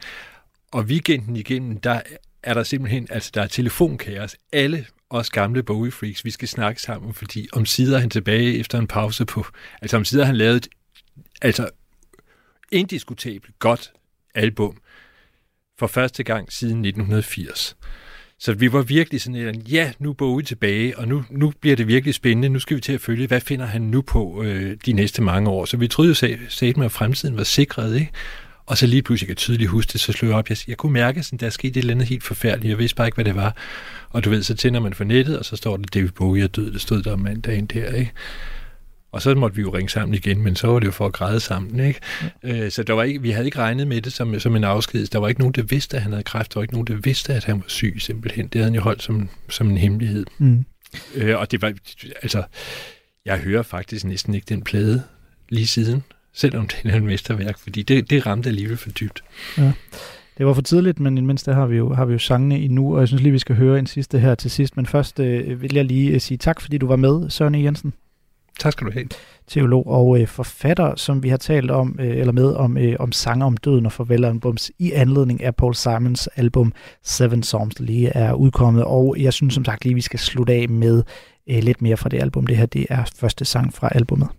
Og 0.72 0.84
weekenden 0.84 1.36
igennem, 1.36 1.80
der 1.80 2.02
er 2.44 2.54
der 2.54 2.64
simpelthen, 2.64 3.08
altså 3.10 3.32
der 3.34 3.42
er 3.42 3.48
telefonkaos. 3.48 4.36
Alle 4.54 4.86
os 5.10 5.30
gamle 5.30 5.64
Bowie-freaks, 5.64 6.26
vi 6.26 6.32
skal 6.32 6.48
snakke 6.48 6.82
sammen, 6.82 7.14
fordi 7.14 7.48
om 7.54 7.66
sider 7.66 8.00
han 8.00 8.10
tilbage 8.10 8.60
efter 8.60 8.80
en 8.80 8.88
pause 8.88 9.26
på, 9.26 9.46
altså 9.82 9.98
om 9.98 10.06
sider 10.06 10.26
han 10.26 10.36
lavet 10.36 10.56
et, 10.56 10.68
altså 11.42 11.70
indiskutabelt 12.72 13.60
godt 13.60 13.92
album 14.36 14.78
for 15.80 15.88
første 15.88 16.24
gang 16.24 16.54
siden 16.54 16.86
1980. 16.86 17.78
Så 18.40 18.54
vi 18.54 18.74
var 18.74 18.82
virkelig 18.82 19.22
sådan 19.22 19.36
en, 19.36 19.62
ja, 19.62 19.92
nu 20.00 20.10
er 20.10 20.14
Bowie 20.14 20.46
tilbage, 20.46 20.98
og 20.98 21.08
nu, 21.08 21.24
nu 21.30 21.54
bliver 21.62 21.76
det 21.76 21.88
virkelig 21.88 22.14
spændende. 22.14 22.50
Nu 22.50 22.60
skal 22.60 22.76
vi 22.76 22.82
til 22.82 22.94
at 22.94 23.02
følge, 23.02 23.28
hvad 23.28 23.42
finder 23.42 23.66
han 23.66 23.82
nu 23.82 24.02
på 24.02 24.44
øh, 24.44 24.78
de 24.86 24.94
næste 24.94 25.22
mange 25.22 25.50
år. 25.50 25.66
Så 25.66 25.78
vi 25.78 25.88
troede 25.88 26.10
jo 26.10 26.74
med, 26.78 26.86
at 26.86 26.92
fremtiden 26.92 27.38
var 27.38 27.44
sikret, 27.44 27.96
ikke? 27.96 28.12
Og 28.66 28.78
så 28.78 28.88
lige 28.88 29.02
pludselig, 29.02 29.28
jeg 29.28 29.36
kan 29.36 29.40
tydeligt 29.40 29.70
huske 29.70 29.94
det, 29.94 30.02
så 30.02 30.12
slog 30.12 30.30
jeg 30.30 30.38
op. 30.38 30.50
Jeg, 30.50 30.58
jeg 30.68 30.78
kunne 30.78 30.94
mærke, 30.94 31.20
at 31.34 31.40
der 31.40 31.50
skete 31.50 31.70
et 31.70 31.78
eller 31.78 31.94
andet 31.94 32.08
helt 32.08 32.24
forfærdeligt. 32.24 32.70
Jeg 32.70 32.78
vidste 32.78 32.96
bare 32.96 33.08
ikke, 33.08 33.16
hvad 33.16 33.26
det 33.26 33.36
var. 33.36 33.56
Og 34.10 34.26
du 34.26 34.30
ved, 34.30 34.44
så 34.44 34.56
tænder 34.56 34.80
man 34.80 34.94
for 34.94 35.04
nettet, 35.04 35.40
og 35.40 35.46
så 35.46 35.56
står 35.56 35.78
det, 35.78 35.94
David 35.94 36.10
Bowie 36.10 36.44
er 36.44 36.48
død. 36.48 36.72
Det 36.74 36.82
stod 36.82 37.04
der 37.04 37.14
om 37.14 37.20
mandagen 37.20 37.66
der, 37.66 37.94
ikke? 37.94 38.12
Og 39.12 39.22
så 39.22 39.36
måtte 39.36 39.56
vi 39.56 39.62
jo 39.62 39.70
ringe 39.70 39.90
sammen 39.90 40.14
igen, 40.14 40.42
men 40.42 40.56
så 40.56 40.68
var 40.68 40.80
det 40.80 40.88
jo 40.88 40.92
for 40.92 41.06
at 41.06 41.14
græde 41.14 41.40
sammen. 41.40 41.80
Ikke? 41.80 42.00
Ja. 42.44 42.66
Øh, 42.66 42.72
så 42.72 42.84
der 42.84 42.94
var 42.94 43.04
ikke, 43.04 43.22
vi 43.22 43.32
havde 43.32 43.46
ikke 43.46 43.58
regnet 43.58 43.88
med 43.88 44.02
det 44.02 44.14
som, 44.14 44.40
som 44.40 44.56
en 44.56 44.64
afsked. 44.64 45.08
Der 45.08 45.20
var 45.20 45.28
ikke 45.28 45.42
nogen, 45.42 45.54
der 45.54 45.64
vidste, 45.64 45.98
at 45.98 46.04
han 46.04 46.12
havde 46.12 46.24
kræft. 46.24 46.54
Der 46.54 46.60
var 46.60 46.64
ikke 46.64 46.74
nogen, 46.74 46.88
der 46.88 46.96
vidste, 46.96 47.34
at 47.34 47.44
han 47.44 47.56
var 47.56 47.68
syg 47.68 47.96
simpelthen. 48.00 48.48
Det 48.48 48.56
havde 48.56 48.66
han 48.66 48.76
jo 48.76 48.82
holdt 48.82 49.04
som, 49.04 49.30
som 49.50 49.70
en 49.70 49.78
hemmelighed. 49.78 50.26
Mm. 50.38 50.66
Øh, 51.16 51.40
og 51.40 51.52
det 51.52 51.62
var, 51.62 51.74
altså, 52.22 52.44
jeg 53.26 53.38
hører 53.38 53.64
faktisk 53.64 54.06
næsten 54.06 54.34
ikke 54.34 54.46
den 54.50 54.64
plade 54.64 55.04
lige 55.50 55.68
siden, 55.68 56.04
selvom 56.34 56.68
det 56.68 56.92
er 56.92 56.98
en 56.98 57.06
mesterværk, 57.06 57.58
fordi 57.58 57.82
det, 57.82 58.10
det 58.10 58.26
ramte 58.26 58.50
alligevel 58.50 58.78
for 58.78 58.90
dybt. 58.90 59.24
Ja. 59.58 59.72
Det 60.38 60.46
var 60.46 60.54
for 60.54 60.62
tidligt, 60.62 61.00
men 61.00 61.26
mindst 61.26 61.46
der 61.46 61.54
har 61.54 61.66
vi 61.66 61.78
jo, 61.78 61.94
har 61.94 62.06
vi 62.06 62.14
jo 62.14 62.20
sangene 62.20 62.60
endnu, 62.60 62.94
og 62.94 63.00
jeg 63.00 63.08
synes 63.08 63.24
lige, 63.24 63.34
vi 63.34 63.40
skal 63.40 63.56
høre 63.56 63.80
en 63.80 63.88
sidste 63.88 64.20
her 64.20 64.36
til 64.36 64.52
sidst. 64.52 64.78
Men 64.78 64.86
først 64.86 65.20
øh, 65.20 65.62
vil 65.62 65.74
jeg 65.74 65.86
lige 65.86 66.12
øh, 66.12 66.22
sige 66.22 66.38
tak, 66.38 66.62
fordi 66.62 66.78
du 66.78 66.88
var 66.88 66.96
med, 66.96 67.30
Søren 67.30 67.56
e. 67.56 67.58
Jensen. 67.58 67.94
Tak 68.60 68.72
skal 68.72 68.88
du 68.88 68.92
have. 68.92 69.08
Teolog 69.48 69.88
og 69.88 70.22
øh, 70.22 70.28
forfatter, 70.28 70.96
som 70.96 71.24
vi 71.24 71.30
har 71.30 71.38
talt 71.38 71.72
om 71.72 71.96
øh, 72.00 72.18
eller 72.18 72.34
med 72.34 72.54
om 72.54 72.78
øh, 72.78 72.96
om 73.00 73.12
sanger 73.12 73.46
om 73.46 73.58
døden 73.58 73.86
og 73.86 73.92
farvelalbums 73.92 74.72
i 74.80 74.92
anledning 74.92 75.44
af 75.44 75.56
Paul 75.56 75.76
Simons 75.76 76.28
album 76.28 76.74
Seven 77.04 77.44
Songs, 77.44 77.76
der 77.76 77.84
lige 77.84 78.10
er 78.10 78.34
udkommet. 78.34 78.84
Og 78.84 79.16
jeg 79.20 79.34
synes 79.34 79.54
som 79.54 79.66
sagt 79.66 79.84
lige, 79.84 79.96
vi 79.96 80.02
skal 80.02 80.20
slutte 80.20 80.54
af 80.54 80.70
med 80.70 81.04
øh, 81.50 81.64
lidt 81.64 81.82
mere 81.82 81.98
fra 81.98 82.10
det 82.10 82.22
album. 82.22 82.48
Det 82.48 82.58
her 82.58 82.66
det 82.66 82.86
er 82.90 83.04
første 83.16 83.46
sang 83.46 83.74
fra 83.74 83.90
albumet. 83.92 84.30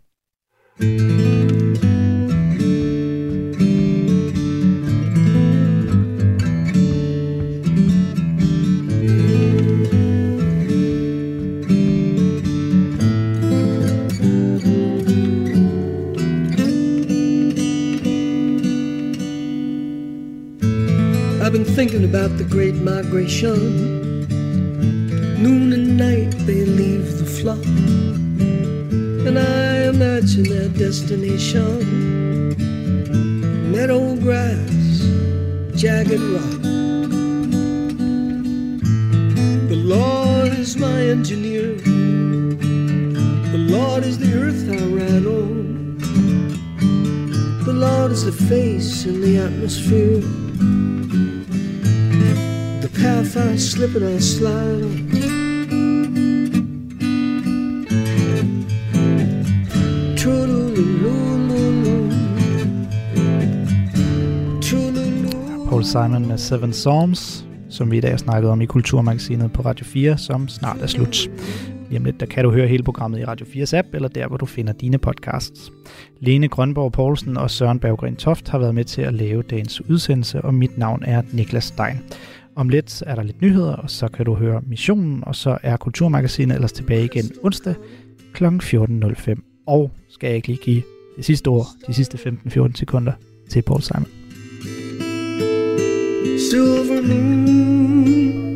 I've 21.50 21.64
been 21.64 21.74
thinking 21.74 22.04
about 22.04 22.38
the 22.38 22.44
great 22.44 22.76
migration. 22.76 24.20
Noon 25.42 25.72
and 25.72 25.96
night 25.96 26.30
they 26.46 26.64
leave 26.64 27.18
the 27.18 27.24
flock, 27.24 27.58
and 29.26 29.36
I 29.36 29.88
imagine 29.88 30.44
their 30.44 30.68
destination. 30.68 32.54
Meadow 33.72 34.14
grass, 34.14 35.00
jagged 35.74 36.20
rock. 36.20 36.62
The 39.70 39.74
Lord 39.74 40.52
is 40.52 40.76
my 40.76 41.00
engineer. 41.00 41.74
The 43.50 43.58
Lord 43.58 44.04
is 44.04 44.18
the 44.20 44.32
earth 44.40 44.70
I 44.70 44.84
ran 44.86 45.26
on. 45.26 45.98
The 47.64 47.72
Lord 47.72 48.12
is 48.12 48.24
the 48.24 48.30
face 48.46 49.04
in 49.04 49.20
the 49.20 49.38
atmosphere 49.38 50.22
I 53.40 53.58
slip 53.58 53.94
and 53.96 54.04
I 54.04 54.20
slide 54.20 54.82
on. 54.84 55.10
Paul 65.68 65.84
Simon 65.84 66.28
med 66.28 66.38
Seven 66.38 66.70
Psalms, 66.70 67.46
som 67.68 67.90
vi 67.90 67.96
i 67.96 68.00
dag 68.00 68.10
har 68.10 68.18
snakket 68.18 68.50
om 68.50 68.60
i 68.60 68.66
Kulturmagasinet 68.66 69.52
på 69.52 69.62
Radio 69.62 69.84
4, 69.84 70.18
som 70.18 70.48
snart 70.48 70.76
er 70.82 70.86
slut. 70.86 71.30
Lige 71.88 71.98
om 71.98 72.04
lidt, 72.04 72.20
der 72.20 72.26
kan 72.26 72.44
du 72.44 72.50
høre 72.50 72.68
hele 72.68 72.82
programmet 72.82 73.20
i 73.20 73.24
Radio 73.24 73.46
4's 73.46 73.76
app, 73.76 73.88
eller 73.94 74.08
der, 74.08 74.28
hvor 74.28 74.36
du 74.36 74.46
finder 74.46 74.72
dine 74.72 74.98
podcasts. 74.98 75.72
Lene 76.20 76.48
Grønborg 76.48 76.92
Poulsen 76.92 77.36
og 77.36 77.50
Søren 77.50 77.78
Berggren 77.78 78.16
Toft 78.16 78.48
har 78.48 78.58
været 78.58 78.74
med 78.74 78.84
til 78.84 79.02
at 79.02 79.14
lave 79.14 79.42
dagens 79.42 79.90
udsendelse, 79.90 80.42
og 80.42 80.54
mit 80.54 80.78
navn 80.78 81.02
er 81.06 81.22
Niklas 81.32 81.64
Stein. 81.64 82.00
Om 82.56 82.68
lidt 82.68 83.02
er 83.06 83.14
der 83.14 83.22
lidt 83.22 83.42
nyheder, 83.42 83.72
og 83.72 83.90
så 83.90 84.08
kan 84.08 84.24
du 84.24 84.34
høre 84.34 84.60
missionen, 84.66 85.24
og 85.26 85.36
så 85.36 85.58
er 85.62 85.76
Kulturmagasinet 85.76 86.54
ellers 86.54 86.72
tilbage 86.72 87.04
igen 87.04 87.24
onsdag 87.42 87.74
kl. 88.32 88.44
14.05. 88.44 89.64
Og 89.66 89.90
skal 90.08 90.26
jeg 90.26 90.36
ikke 90.36 90.48
lige 90.48 90.60
give 90.62 90.82
det 91.16 91.24
sidste 91.24 91.48
ord, 91.48 91.66
de 91.86 91.94
sidste 91.94 92.18
15-14 92.18 92.70
sekunder 92.74 93.12
til 93.48 93.62
Paul 93.62 93.82
Simon. 93.82 94.06
Silver 96.50 97.02
moon 97.08 98.50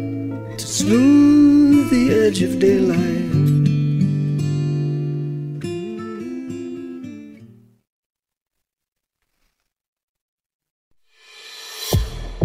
to 0.58 0.66
smooth 0.66 1.88
the 1.90 2.26
edge 2.26 2.48
of 2.48 2.60
daylight. 2.60 3.33